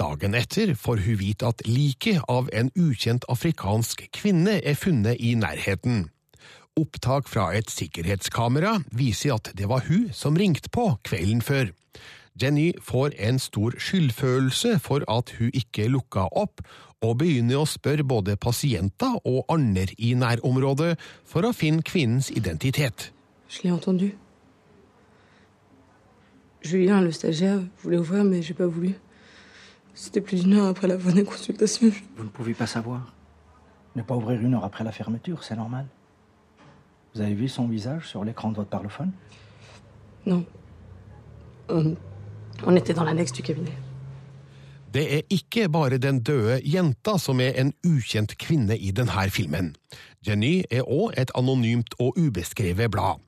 Dagen 0.00 0.34
etter 0.34 0.72
får 0.74 1.04
hun 1.04 1.20
vite 1.20 1.52
at 1.52 1.62
liket 1.68 2.24
av 2.32 2.48
en 2.56 2.72
ukjent 2.74 3.28
afrikansk 3.30 4.08
kvinne 4.16 4.56
er 4.64 4.78
funnet 4.78 5.20
i 5.20 5.36
nærheten. 5.38 6.08
Opptak 6.80 7.28
fra 7.28 7.50
et 7.54 7.68
sikkerhetskamera 7.70 8.78
viser 8.96 9.36
at 9.36 9.52
det 9.54 9.68
var 9.70 9.84
hun 9.86 10.08
som 10.16 10.38
ringte 10.40 10.72
på 10.72 10.88
kvelden 11.04 11.44
før. 11.44 11.70
Jenny 12.40 12.72
får 12.80 13.10
en 13.18 13.38
stor 13.38 13.74
skyldfølelse 13.78 14.78
for 14.78 15.04
at 15.08 15.34
hun 15.38 15.50
ikke 15.54 15.88
lukka 15.88 16.28
opp, 16.32 16.62
og 17.02 17.18
begynner 17.18 17.58
å 17.60 17.66
spørre 17.66 18.04
både 18.06 18.36
pasienter 18.38 19.18
og 19.26 19.44
andre 19.50 19.88
i 19.98 20.12
nærområdet 20.14 20.94
for 21.28 21.44
å 21.44 21.52
finne 21.52 21.82
kvinnens 21.82 22.30
identitet. 22.30 23.10
Je 23.50 23.62
l'ai 23.64 23.72
entendu. 23.72 24.12
Julien, 26.64 27.00
le 27.00 27.10
stagiaire, 27.10 27.60
voulait 27.82 27.98
ouvrir, 27.98 28.24
mais 28.24 28.40
j'ai 28.40 28.54
pas 28.54 28.66
voulu. 28.66 28.94
C'était 29.94 30.20
plus 30.20 30.44
d'une 30.44 30.54
heure 30.54 30.68
après 30.68 30.86
la 30.86 30.98
fin 30.98 31.12
des 31.12 31.24
consultations. 31.24 31.92
Vous 32.16 32.24
ne 32.24 32.28
pouvez 32.28 32.54
pas 32.54 32.66
savoir. 32.66 33.12
Ne 33.96 34.02
pas 34.02 34.16
ouvrir 34.16 34.40
une 34.40 34.54
heure 34.54 34.64
après 34.64 34.84
la 34.84 34.92
fermeture, 34.92 35.42
c'est 35.44 35.56
normal. 35.56 35.86
Vous 37.14 37.20
avez 37.20 37.34
vu 37.34 37.48
son 37.48 37.66
visage 37.66 38.08
sur 38.08 38.24
l'écran 38.24 38.50
de 38.52 38.56
votre 38.56 38.70
parlophone 38.70 39.10
Non. 40.24 40.46
On, 41.68 41.96
on 42.66 42.76
était 42.76 42.94
dans 42.94 43.04
l'annexe 43.04 43.32
du 43.32 43.42
cabinet. 43.42 43.76
Det 44.92 45.14
er 45.16 45.22
ikke 45.30 45.68
bare 45.72 45.96
den 45.98 46.20
døde 46.20 46.60
jenta 46.68 47.16
som 47.18 47.40
er 47.40 47.56
en 47.56 47.72
ukjent 47.86 48.34
kvinne 48.38 48.76
i 48.76 48.90
denne 48.92 49.30
filmen. 49.32 49.72
Jenny 50.26 50.64
er 50.70 50.84
òg 50.84 51.16
et 51.16 51.32
anonymt 51.34 51.94
og 51.98 52.18
ubeskrevet 52.18 52.90
blad. 52.92 53.22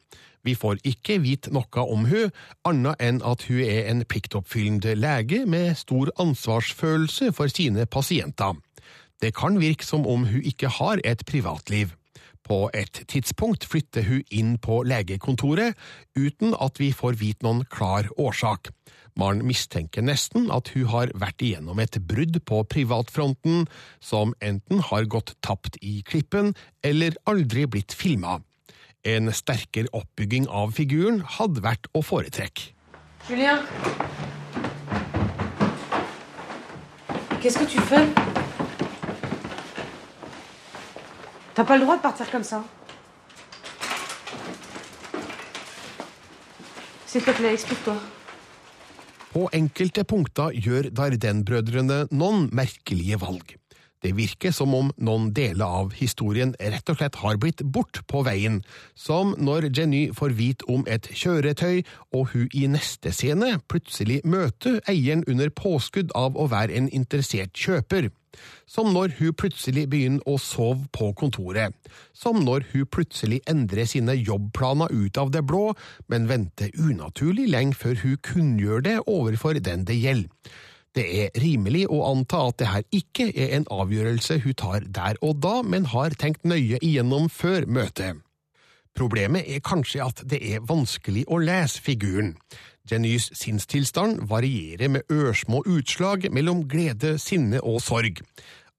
Vi 0.45 0.53
får 0.55 0.83
ikke 0.85 1.19
vite 1.25 1.55
noe 1.57 1.87
om 1.89 2.05
hun, 2.11 2.29
annet 2.69 3.01
enn 3.01 3.23
at 3.25 3.47
hun 3.49 3.63
er 3.65 3.89
en 3.89 4.05
pliktoppfyllende 4.05 4.93
lege 4.99 5.47
med 5.49 5.73
stor 5.81 6.13
ansvarsfølelse 6.21 7.33
for 7.33 7.49
sine 7.49 7.87
pasienter. 7.87 8.53
Det 9.23 9.33
kan 9.33 9.57
virke 9.57 9.87
som 9.89 10.05
om 10.07 10.27
hun 10.29 10.45
ikke 10.45 10.69
har 10.69 11.01
et 11.05 11.25
privatliv. 11.25 11.97
På 12.45 12.69
et 12.77 13.07
tidspunkt 13.09 13.65
flytter 13.65 14.05
hun 14.05 14.21
inn 14.29 14.57
på 14.61 14.83
legekontoret, 14.85 15.73
uten 16.13 16.53
at 16.61 16.77
vi 16.77 16.91
får 16.93 17.17
vite 17.17 17.47
noen 17.47 17.65
klar 17.73 18.11
årsak. 18.21 18.69
Man 19.15 19.45
mistenker 19.47 20.03
nesten 20.03 20.49
at 20.51 20.73
hun 20.75 20.89
har 20.91 21.13
vært 21.15 21.43
igjennom 21.47 21.79
et 21.79 22.01
brudd 22.03 22.41
på 22.51 22.65
privatfronten, 22.67 23.69
som 24.03 24.35
enten 24.43 24.83
har 24.91 25.07
gått 25.07 25.37
tapt 25.39 25.79
i 25.87 26.01
klippen 26.03 26.51
eller 26.83 27.15
aldri 27.31 27.69
blitt 27.71 27.95
filma. 27.95 28.41
En 29.07 29.31
sterkere 29.31 29.93
oppbygging 29.95 30.49
av 30.51 30.75
figuren 30.75 31.23
hadde 31.37 31.63
vært 31.63 31.87
å 31.95 32.03
foretrekke. 32.03 32.73
Julien 33.29 33.63
Qu'est-ce 37.41 37.59
que 37.59 37.71
tu 37.71 37.79
fais 37.81 38.09
T'as 41.55 41.65
pas 41.65 41.77
le 41.77 41.85
droit 41.85 41.97
de 41.97 42.03
partir 42.03 42.29
comme 42.33 42.43
ça. 42.43 42.65
S'il 47.07 47.23
te 47.23 47.31
plaît, 47.31 47.55
explique-toi. 47.55 47.95
På 49.35 49.49
enkelte 49.51 50.05
punkter 50.07 50.55
gjør 50.55 50.93
Darden-brødrene 50.95 52.05
noen 52.15 52.45
merkelige 52.55 53.19
valg. 53.19 53.57
Det 54.05 54.13
virker 54.15 54.53
som 54.55 54.75
om 54.77 54.93
noen 55.01 55.31
deler 55.35 55.65
av 55.81 55.95
historien 55.99 56.53
rett 56.61 56.91
og 56.93 57.01
slett 57.01 57.19
har 57.19 57.41
blitt 57.43 57.65
bort 57.75 58.03
på 58.07 58.21
veien, 58.27 58.61
som 58.95 59.33
når 59.41 59.71
Jenny 59.75 60.05
får 60.15 60.37
vite 60.39 60.69
om 60.71 60.85
et 60.87 61.09
kjøretøy, 61.11 61.81
og 62.15 62.31
hun 62.35 62.47
i 62.55 62.69
neste 62.71 63.11
scene 63.17 63.57
plutselig 63.67 64.21
møter 64.23 64.79
eieren 64.87 65.25
under 65.27 65.51
påskudd 65.51 66.15
av 66.15 66.39
å 66.39 66.47
være 66.53 66.77
en 66.79 66.91
interessert 66.95 67.57
kjøper. 67.59 68.13
Som 68.67 68.93
når 68.95 69.17
hun 69.21 69.37
plutselig 69.37 69.87
begynner 69.93 70.25
å 70.29 70.37
sove 70.41 70.89
på 70.95 71.13
kontoret. 71.19 71.75
Som 72.17 72.43
når 72.47 72.69
hun 72.73 72.89
plutselig 72.91 73.41
endrer 73.51 73.89
sine 73.91 74.17
jobbplaner 74.19 74.93
ut 74.93 75.19
av 75.21 75.33
det 75.35 75.45
blå, 75.47 75.73
men 76.09 76.29
venter 76.31 76.75
unaturlig 76.79 77.49
lenge 77.53 77.79
før 77.79 78.01
hun 78.03 78.21
kunngjør 78.25 78.87
det 78.89 79.01
overfor 79.07 79.61
den 79.61 79.85
det 79.89 80.01
gjelder. 80.01 80.55
Det 80.95 81.05
er 81.25 81.41
rimelig 81.43 81.89
å 81.91 82.05
anta 82.07 82.45
at 82.49 82.61
det 82.61 82.71
her 82.71 82.85
ikke 82.95 83.27
er 83.35 83.57
en 83.57 83.67
avgjørelse 83.75 84.39
hun 84.45 84.55
tar 84.61 84.85
der 84.87 85.19
og 85.27 85.41
da, 85.43 85.57
men 85.67 85.91
har 85.91 86.15
tenkt 86.15 86.47
nøye 86.47 86.79
igjennom 86.79 87.27
før 87.33 87.67
møtet. 87.67 88.24
Problemet 88.95 89.49
er 89.51 89.59
kanskje 89.59 90.05
at 90.05 90.21
det 90.31 90.39
er 90.55 90.63
vanskelig 90.63 91.25
å 91.27 91.41
lese 91.43 91.81
figuren. 91.83 92.37
Jennys 92.91 93.31
sinnstilstand 93.35 94.21
varierer 94.31 94.93
med 94.93 95.11
ørsmå 95.11 95.65
utslag 95.67 96.29
mellom 96.31 96.61
glede, 96.71 97.17
sinne 97.19 97.59
og 97.65 97.81
sorg. 97.83 98.21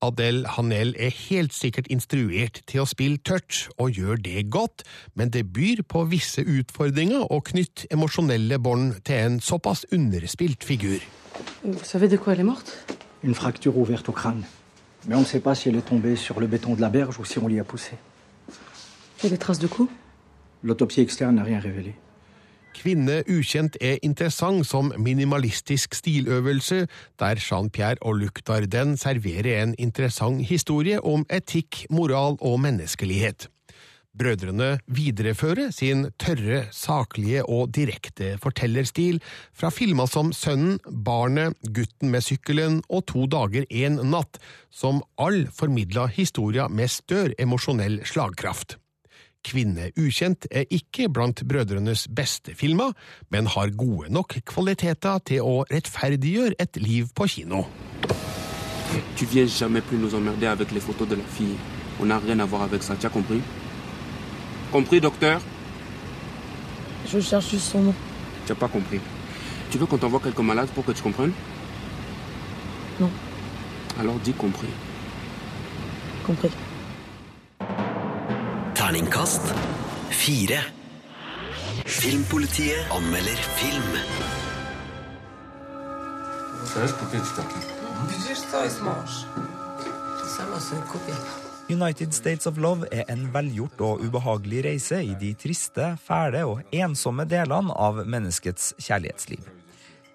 Adele 0.06 0.48
Hanel 0.56 0.94
er 0.96 1.12
helt 1.30 1.52
sikkert 1.54 1.90
instruert 1.92 2.62
til 2.70 2.84
å 2.84 2.88
spille 2.88 3.20
tørt, 3.28 3.66
og 3.76 3.98
gjør 3.98 4.22
det 4.24 4.46
godt, 4.54 4.86
men 5.16 5.34
det 5.36 5.50
byr 5.52 5.84
på 5.90 6.06
visse 6.08 6.46
utfordringer 6.48 7.28
å 7.28 7.42
knytte 7.44 7.90
emosjonelle 7.92 8.60
bånd 8.60 9.02
til 9.04 9.20
en 9.20 9.40
såpass 9.44 9.84
underspilt 9.92 10.64
figur. 10.64 11.04
Er 11.66 12.56
Une 13.24 13.34
fracture 13.34 13.76
ouverte 13.76 14.10
au 14.10 14.14
crâne. 14.14 14.46
Mais 15.08 15.16
on 15.16 15.22
ne 15.22 15.26
sait 15.26 15.40
pas 15.40 15.56
si 15.56 15.70
elle 15.70 15.78
est 15.78 15.90
tombée 15.90 16.16
sur 16.16 16.40
le 16.40 16.48
béton 16.48 16.76
de 16.76 16.82
la 16.82 16.90
berge 16.90 17.20
ou 17.20 17.26
si 17.26 17.40
on 17.40 17.48
l'y 17.48 17.60
a 17.60 17.64
poussée. 17.64 17.98
Il 19.20 19.24
y 19.24 19.28
a 19.28 19.30
des 19.30 19.38
traces 19.38 19.60
de 19.60 19.68
coups 19.68 19.90
L'autopsie 20.66 21.02
externe 21.02 21.36
n'a 21.36 21.44
rien 21.44 21.60
révélé. 21.60 21.94
Kvinne 22.76 23.22
ukjent 23.32 23.78
er 23.80 24.02
interessant 24.04 24.66
som 24.68 24.92
minimalistisk 25.00 25.96
stiløvelse, 25.96 26.88
der 27.22 27.40
Jean-Pierre 27.40 28.02
og 28.02 28.20
Luc 28.20 28.42
Dardenne 28.48 28.98
serverer 29.00 29.62
en 29.62 29.76
interessant 29.80 30.44
historie 30.44 31.00
om 31.00 31.24
etikk, 31.32 31.86
moral 31.90 32.36
og 32.42 32.60
menneskelighet. 32.66 33.48
Brødrene 34.16 34.78
viderefører 34.88 35.74
sin 35.76 36.06
tørre, 36.20 36.66
saklige 36.72 37.44
og 37.52 37.74
direkte 37.76 38.38
fortellerstil 38.44 39.20
fra 39.52 39.72
filmer 39.76 40.08
som 40.08 40.32
Sønnen, 40.32 40.80
Barnet, 40.88 41.56
Gutten 41.68 42.14
med 42.14 42.24
sykkelen 42.24 42.80
og 42.88 43.06
To 43.12 43.26
dager, 43.28 43.68
én 43.72 44.00
natt, 44.08 44.40
som 44.72 45.04
all 45.20 45.46
formidla 45.52 46.08
historier 46.08 46.72
med 46.72 46.92
større 46.92 47.36
emosjonell 47.40 48.02
slagkraft. 48.08 48.80
Kvinne 49.46 49.92
ukjent 50.02 50.48
er 50.50 50.66
ikke 50.74 51.06
blant 51.14 51.44
brødrenes 51.46 52.08
beste 52.10 52.56
filmer, 52.58 52.96
men 53.30 53.46
har 53.54 53.74
gode 53.78 54.10
nok 54.14 54.40
kvaliteter 54.50 55.22
til 55.30 55.46
å 55.46 55.60
rettferdiggjøre 55.70 56.58
et 56.60 56.80
liv 56.82 57.12
på 57.14 57.28
kino. 57.30 57.66
Tu 59.18 59.26
viens 59.26 59.48
jamais 59.48 59.82
plus 59.82 59.98
nous 59.98 60.16
emmerder 60.16 60.48
avec 60.48 60.72
les 60.72 60.80
photos 60.80 61.08
de 61.08 61.16
la 61.16 61.24
fille. 61.38 61.58
On 62.00 62.06
n'a 62.06 62.18
rien 62.20 62.40
à 62.40 62.46
voir 62.46 62.64
avec 62.64 62.84
ça, 62.84 62.96
tu 62.96 63.06
as 63.06 63.10
compris? 63.10 63.42
Compris, 64.72 65.00
docteur? 65.00 65.42
Je 67.08 67.20
cherche 67.20 67.52
juste 67.52 67.72
son 67.72 67.84
nom. 67.84 67.94
Tu 68.46 68.52
n'as 68.52 68.60
pas 68.60 68.68
compris. 68.68 69.00
Tu 69.70 69.78
veux 69.78 69.86
qu'on 69.86 69.98
t'envoie 69.98 70.20
quelques 70.20 70.40
malades 70.40 70.70
pour 70.70 70.86
que 70.86 70.92
tu 70.92 71.02
comprennes? 71.04 71.34
Non. 73.00 73.10
Alors 74.00 74.16
dis 74.24 74.34
compris. 74.34 74.68
Compris. 76.26 76.50
Terningkast 78.86 79.42
fire. 80.14 80.60
Filmpolitiet 81.86 82.92
anmelder 82.94 83.40
film. 83.58 83.96
United 91.70 92.14
States 92.14 92.46
of 92.46 92.58
Love 92.58 92.86
er 92.92 93.10
en 93.10 93.26
velgjort 93.34 93.82
og 93.82 94.06
ubehagelig 94.06 94.64
reise 94.70 95.02
i 95.02 95.18
de 95.18 95.34
triste, 95.34 95.96
fæle 96.06 96.46
og 96.46 96.62
ensomme 96.70 97.26
delene 97.26 97.74
av 97.74 98.06
menneskets 98.06 98.76
kjærlighetsliv. 98.78 99.55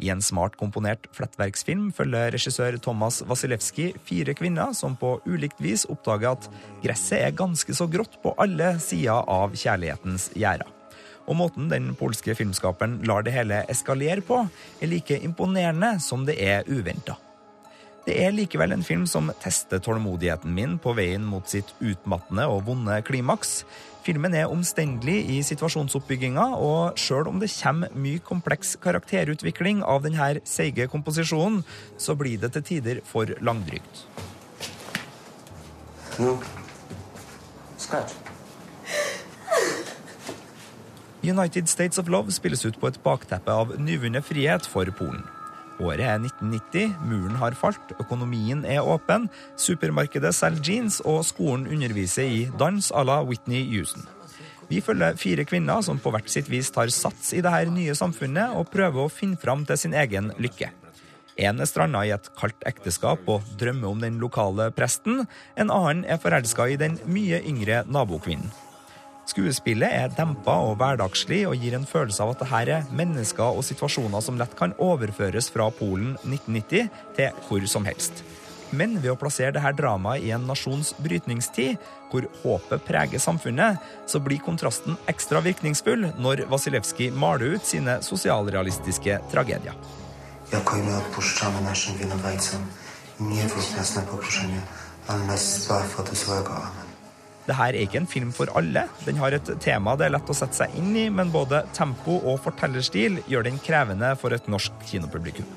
I 0.00 0.10
en 0.12 0.22
smart 0.24 0.56
komponert 0.60 1.06
flettverksfilm 1.16 1.90
følger 1.96 2.32
regissør 2.34 2.78
Thomas 2.82 3.20
Wasilewski 3.28 3.90
fire 4.06 4.34
kvinner 4.36 4.74
som 4.76 4.96
på 4.96 5.18
ulikt 5.28 5.60
vis 5.60 5.86
oppdager 5.92 6.34
at 6.34 6.50
gresset 6.84 7.20
er 7.20 7.36
ganske 7.36 7.76
så 7.76 7.88
grått 7.90 8.16
på 8.24 8.34
alle 8.40 8.74
sider 8.82 9.24
av 9.28 9.56
kjærlighetens 9.56 10.30
gjerder. 10.34 10.68
Og 11.28 11.36
måten 11.38 11.68
den 11.70 11.92
polske 11.98 12.34
filmskaperen 12.34 13.00
lar 13.06 13.22
det 13.22 13.36
hele 13.36 13.62
eskalere 13.70 14.24
på, 14.24 14.42
er 14.80 14.90
like 14.90 15.20
imponerende 15.20 15.98
som 16.02 16.24
det 16.26 16.40
er 16.42 16.64
uventa. 16.66 17.20
Det 18.10 18.16
er 18.18 18.32
likevel 18.34 18.72
en 18.74 18.82
film 18.82 19.04
som 19.06 19.28
tester 19.38 19.78
tålmodigheten 19.78 20.50
min 20.50 20.72
på 20.82 20.96
veien 20.98 21.22
mot 21.22 21.46
sitt 21.46 21.68
utmattende 21.78 22.48
og 22.50 22.64
vonde 22.66 22.96
klimaks. 23.06 23.60
Filmen 24.02 24.34
er 24.34 24.50
omstendelig 24.50 25.20
i 25.30 25.36
situasjonsoppbygginga, 25.46 26.48
og 26.58 26.98
sjøl 26.98 27.30
om 27.30 27.38
det 27.38 27.52
kommer 27.54 27.94
mye 27.94 28.18
kompleks 28.18 28.74
karakterutvikling 28.82 29.84
av 29.86 30.02
denne 30.08 30.42
seige 30.42 30.88
komposisjonen, 30.90 31.62
så 31.94 32.18
blir 32.18 32.42
det 32.42 32.50
til 32.56 32.66
tider 32.72 33.04
for 33.06 33.30
langdrygt. 33.38 34.02
No. 36.18 36.34
United 41.22 41.68
States 41.68 41.98
of 41.98 42.08
Love 42.10 42.34
spilles 42.34 42.66
ut 42.66 42.80
på 42.80 42.90
et 42.90 43.04
bakteppe 43.06 43.54
av 43.54 43.78
nyvunnet 43.78 44.26
frihet 44.26 44.66
for 44.66 44.90
Polen. 44.98 45.22
Året 45.80 46.04
er 46.04 46.18
1990, 46.20 46.96
muren 47.08 47.36
har 47.40 47.56
falt, 47.56 47.94
økonomien 48.02 48.66
er 48.68 48.84
åpen, 48.84 49.30
supermarkedet 49.56 50.34
selger 50.36 50.66
jeans, 50.66 51.00
og 51.08 51.22
skolen 51.24 51.64
underviser 51.72 52.28
i 52.28 52.42
dans 52.60 52.92
à 52.92 53.04
la 53.04 53.22
Whitney 53.24 53.64
Houston. 53.72 54.04
Vi 54.68 54.82
følger 54.84 55.16
fire 55.18 55.44
kvinner 55.48 55.80
som 55.82 55.98
på 55.98 56.12
hvert 56.14 56.28
sitt 56.30 56.50
vis 56.52 56.68
tar 56.70 56.92
sats 56.94 57.32
i 57.34 57.40
dette 57.42 57.72
nye 57.72 57.96
samfunnet 57.96 58.54
og 58.54 58.68
prøver 58.70 59.06
å 59.06 59.10
finne 59.10 59.40
fram 59.40 59.64
til 59.66 59.80
sin 59.80 59.96
egen 59.96 60.30
lykke. 60.38 60.70
En 61.40 61.62
er 61.62 61.66
stranda 61.66 62.04
i 62.04 62.12
et 62.14 62.28
kaldt 62.38 62.66
ekteskap 62.68 63.26
og 63.32 63.46
drømmer 63.58 63.88
om 63.90 64.02
den 64.04 64.20
lokale 64.22 64.68
presten. 64.76 65.24
En 65.56 65.72
annen 65.72 66.04
er 66.04 66.20
forelska 66.20 66.68
i 66.68 66.78
den 66.78 67.00
mye 67.08 67.40
yngre 67.40 67.82
nabokvinnen. 67.88 68.52
Skuespillet 69.30 69.92
er 69.94 70.10
dempa 70.10 70.56
og 70.64 70.78
hverdagslig 70.80 71.44
og 71.46 71.60
gir 71.60 71.76
en 71.76 71.86
følelse 71.86 72.24
av 72.24 72.32
at 72.32 72.40
det 72.42 72.48
her 72.50 72.70
er 72.78 72.88
mennesker 72.96 73.58
og 73.58 73.62
situasjoner 73.66 74.24
som 74.24 74.38
lett 74.40 74.56
kan 74.58 74.74
overføres 74.82 75.50
fra 75.54 75.68
Polen 75.76 76.16
1990 76.24 76.88
til 77.18 77.44
hvor 77.46 77.66
som 77.70 77.86
helst. 77.86 78.24
Men 78.74 78.96
ved 79.02 79.12
å 79.12 79.18
plassere 79.18 79.54
dette 79.54 79.72
dramaet 79.78 80.26
i 80.26 80.32
en 80.34 80.46
nasjons 80.46 80.92
brytningstid, 81.02 81.78
hvor 82.10 82.26
håpet 82.42 82.84
preger 82.86 83.22
samfunnet, 83.22 83.78
så 84.10 84.22
blir 84.22 84.42
kontrasten 84.42 84.98
ekstra 85.10 85.42
virkningsfull 85.46 86.08
når 86.18 86.44
Wasilewski 86.50 87.10
maler 87.14 87.56
ut 87.56 87.66
sine 87.66 87.98
sosialrealistiske 88.06 89.18
tragedier. 89.30 89.74
Nie 93.20 93.44
wódź 93.52 93.76
nas 93.76 93.94
na 93.94 94.02
pokuszenie, 94.02 94.60
ale 95.06 95.24
nas 95.24 95.62
zbaw 95.62 96.00
od 96.00 96.16
złego. 96.16 96.56
Amen. 96.56 96.89
Dette 97.46 97.70
er 97.70 97.78
ikke 97.80 98.02
en 98.02 98.10
film 98.10 98.34
for 98.36 98.52
alle. 98.58 98.84
Den 99.06 99.18
har 99.20 99.34
et 99.34 99.48
tema 99.62 99.96
det 99.98 100.08
er 100.08 100.14
lett 100.16 100.30
å 100.30 100.36
sette 100.36 100.60
seg 100.60 100.76
inn 100.78 100.92
i, 100.96 101.08
men 101.12 101.32
både 101.34 101.64
tempo 101.76 102.20
og 102.20 102.42
fortellerstil 102.44 103.22
gjør 103.30 103.48
den 103.48 103.58
krevende 103.64 104.12
for 104.20 104.36
et 104.36 104.48
norsk 104.50 104.76
kinopublikum. 104.90 105.48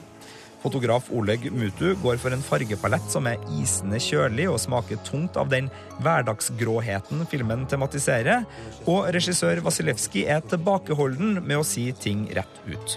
Fotograf 0.64 1.10
Oleg 1.12 1.50
Mutu 1.52 1.90
går 2.00 2.20
for 2.22 2.32
en 2.32 2.44
fargepalett 2.44 3.10
som 3.12 3.28
er 3.28 3.42
isende 3.60 4.00
kjølig 4.00 4.46
og 4.48 4.62
smaker 4.64 5.02
tungt 5.04 5.36
av 5.40 5.50
den 5.52 5.68
hverdagsgråheten 6.00 7.26
filmen 7.32 7.66
tematiserer, 7.68 8.46
og 8.88 9.10
regissør 9.12 9.60
Wasilewski 9.66 10.24
er 10.32 10.44
tilbakeholden 10.48 11.42
med 11.44 11.60
å 11.60 11.68
si 11.68 11.90
ting 12.00 12.30
rett 12.38 12.62
ut. 12.70 12.96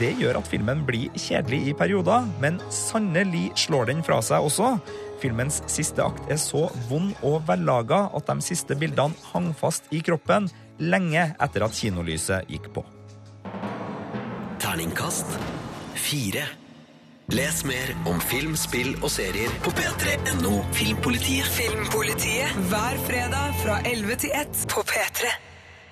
Det 0.00 0.12
gjør 0.18 0.40
at 0.40 0.50
filmen 0.50 0.82
blir 0.86 1.14
kjedelig 1.14 1.62
i 1.70 1.76
perioder, 1.78 2.26
men 2.42 2.58
sannelig 2.74 3.48
slår 3.66 3.92
den 3.92 4.02
fra 4.06 4.18
seg 4.24 4.46
også. 4.46 4.74
Filmens 5.26 5.58
siste 5.66 6.04
akt 6.06 6.28
er 6.30 6.38
så 6.38 6.68
vond 6.86 7.10
og 7.26 7.40
vellaga 7.48 8.04
at 8.14 8.28
de 8.30 8.44
siste 8.46 8.76
bildene 8.78 9.16
hang 9.32 9.48
fast 9.58 9.88
i 9.90 9.98
kroppen 10.06 10.46
lenge 10.78 11.24
etter 11.42 11.64
at 11.66 11.74
kinolyset 11.74 12.46
gikk 12.52 12.68
på. 12.76 12.84
Terningkast 14.62 15.34
fire. 15.98 16.44
Les 17.34 17.58
mer 17.66 17.90
om 18.06 18.20
film, 18.22 18.54
spill 18.54 18.92
og 19.00 19.10
serier 19.10 19.50
på 19.64 19.72
p3.no 19.74 20.60
Filmpolitiet. 20.78 21.50
Filmpolitiet 21.56 22.62
hver 22.70 23.02
fredag 23.08 23.58
fra 23.64 23.80
11 23.82 24.22
til 24.22 24.36
1 24.44 24.62
på 24.70 24.86
P3. 24.86 25.32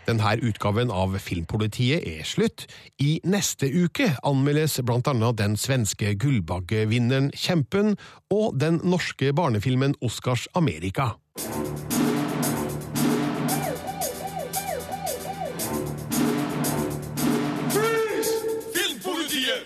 Denne 0.04 0.36
utgaven 0.44 0.90
av 0.92 1.16
Filmpolitiet 1.18 2.04
er 2.04 2.24
slutt. 2.28 2.66
I 3.00 3.20
neste 3.24 3.70
uke 3.72 4.10
anmeldes 4.26 4.76
blant 4.84 5.08
annet 5.08 5.38
den 5.40 5.56
svenske 5.56 6.12
Gullbaggevinneren 6.20 7.30
Kjempen 7.32 7.96
og 8.34 8.58
den 8.60 8.80
norske 8.84 9.32
barnefilmen 9.32 9.96
Oscars 10.04 10.44
Amerika. 10.54 11.14
Freeze! 17.72 18.34
Filmpolitiet! 18.76 19.64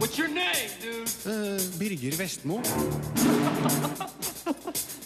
What's 0.00 0.18
your 0.18 0.28
name, 0.28 0.70
dude? 0.82 1.06
Birger 1.78 2.16
Vestmo. 2.18 2.62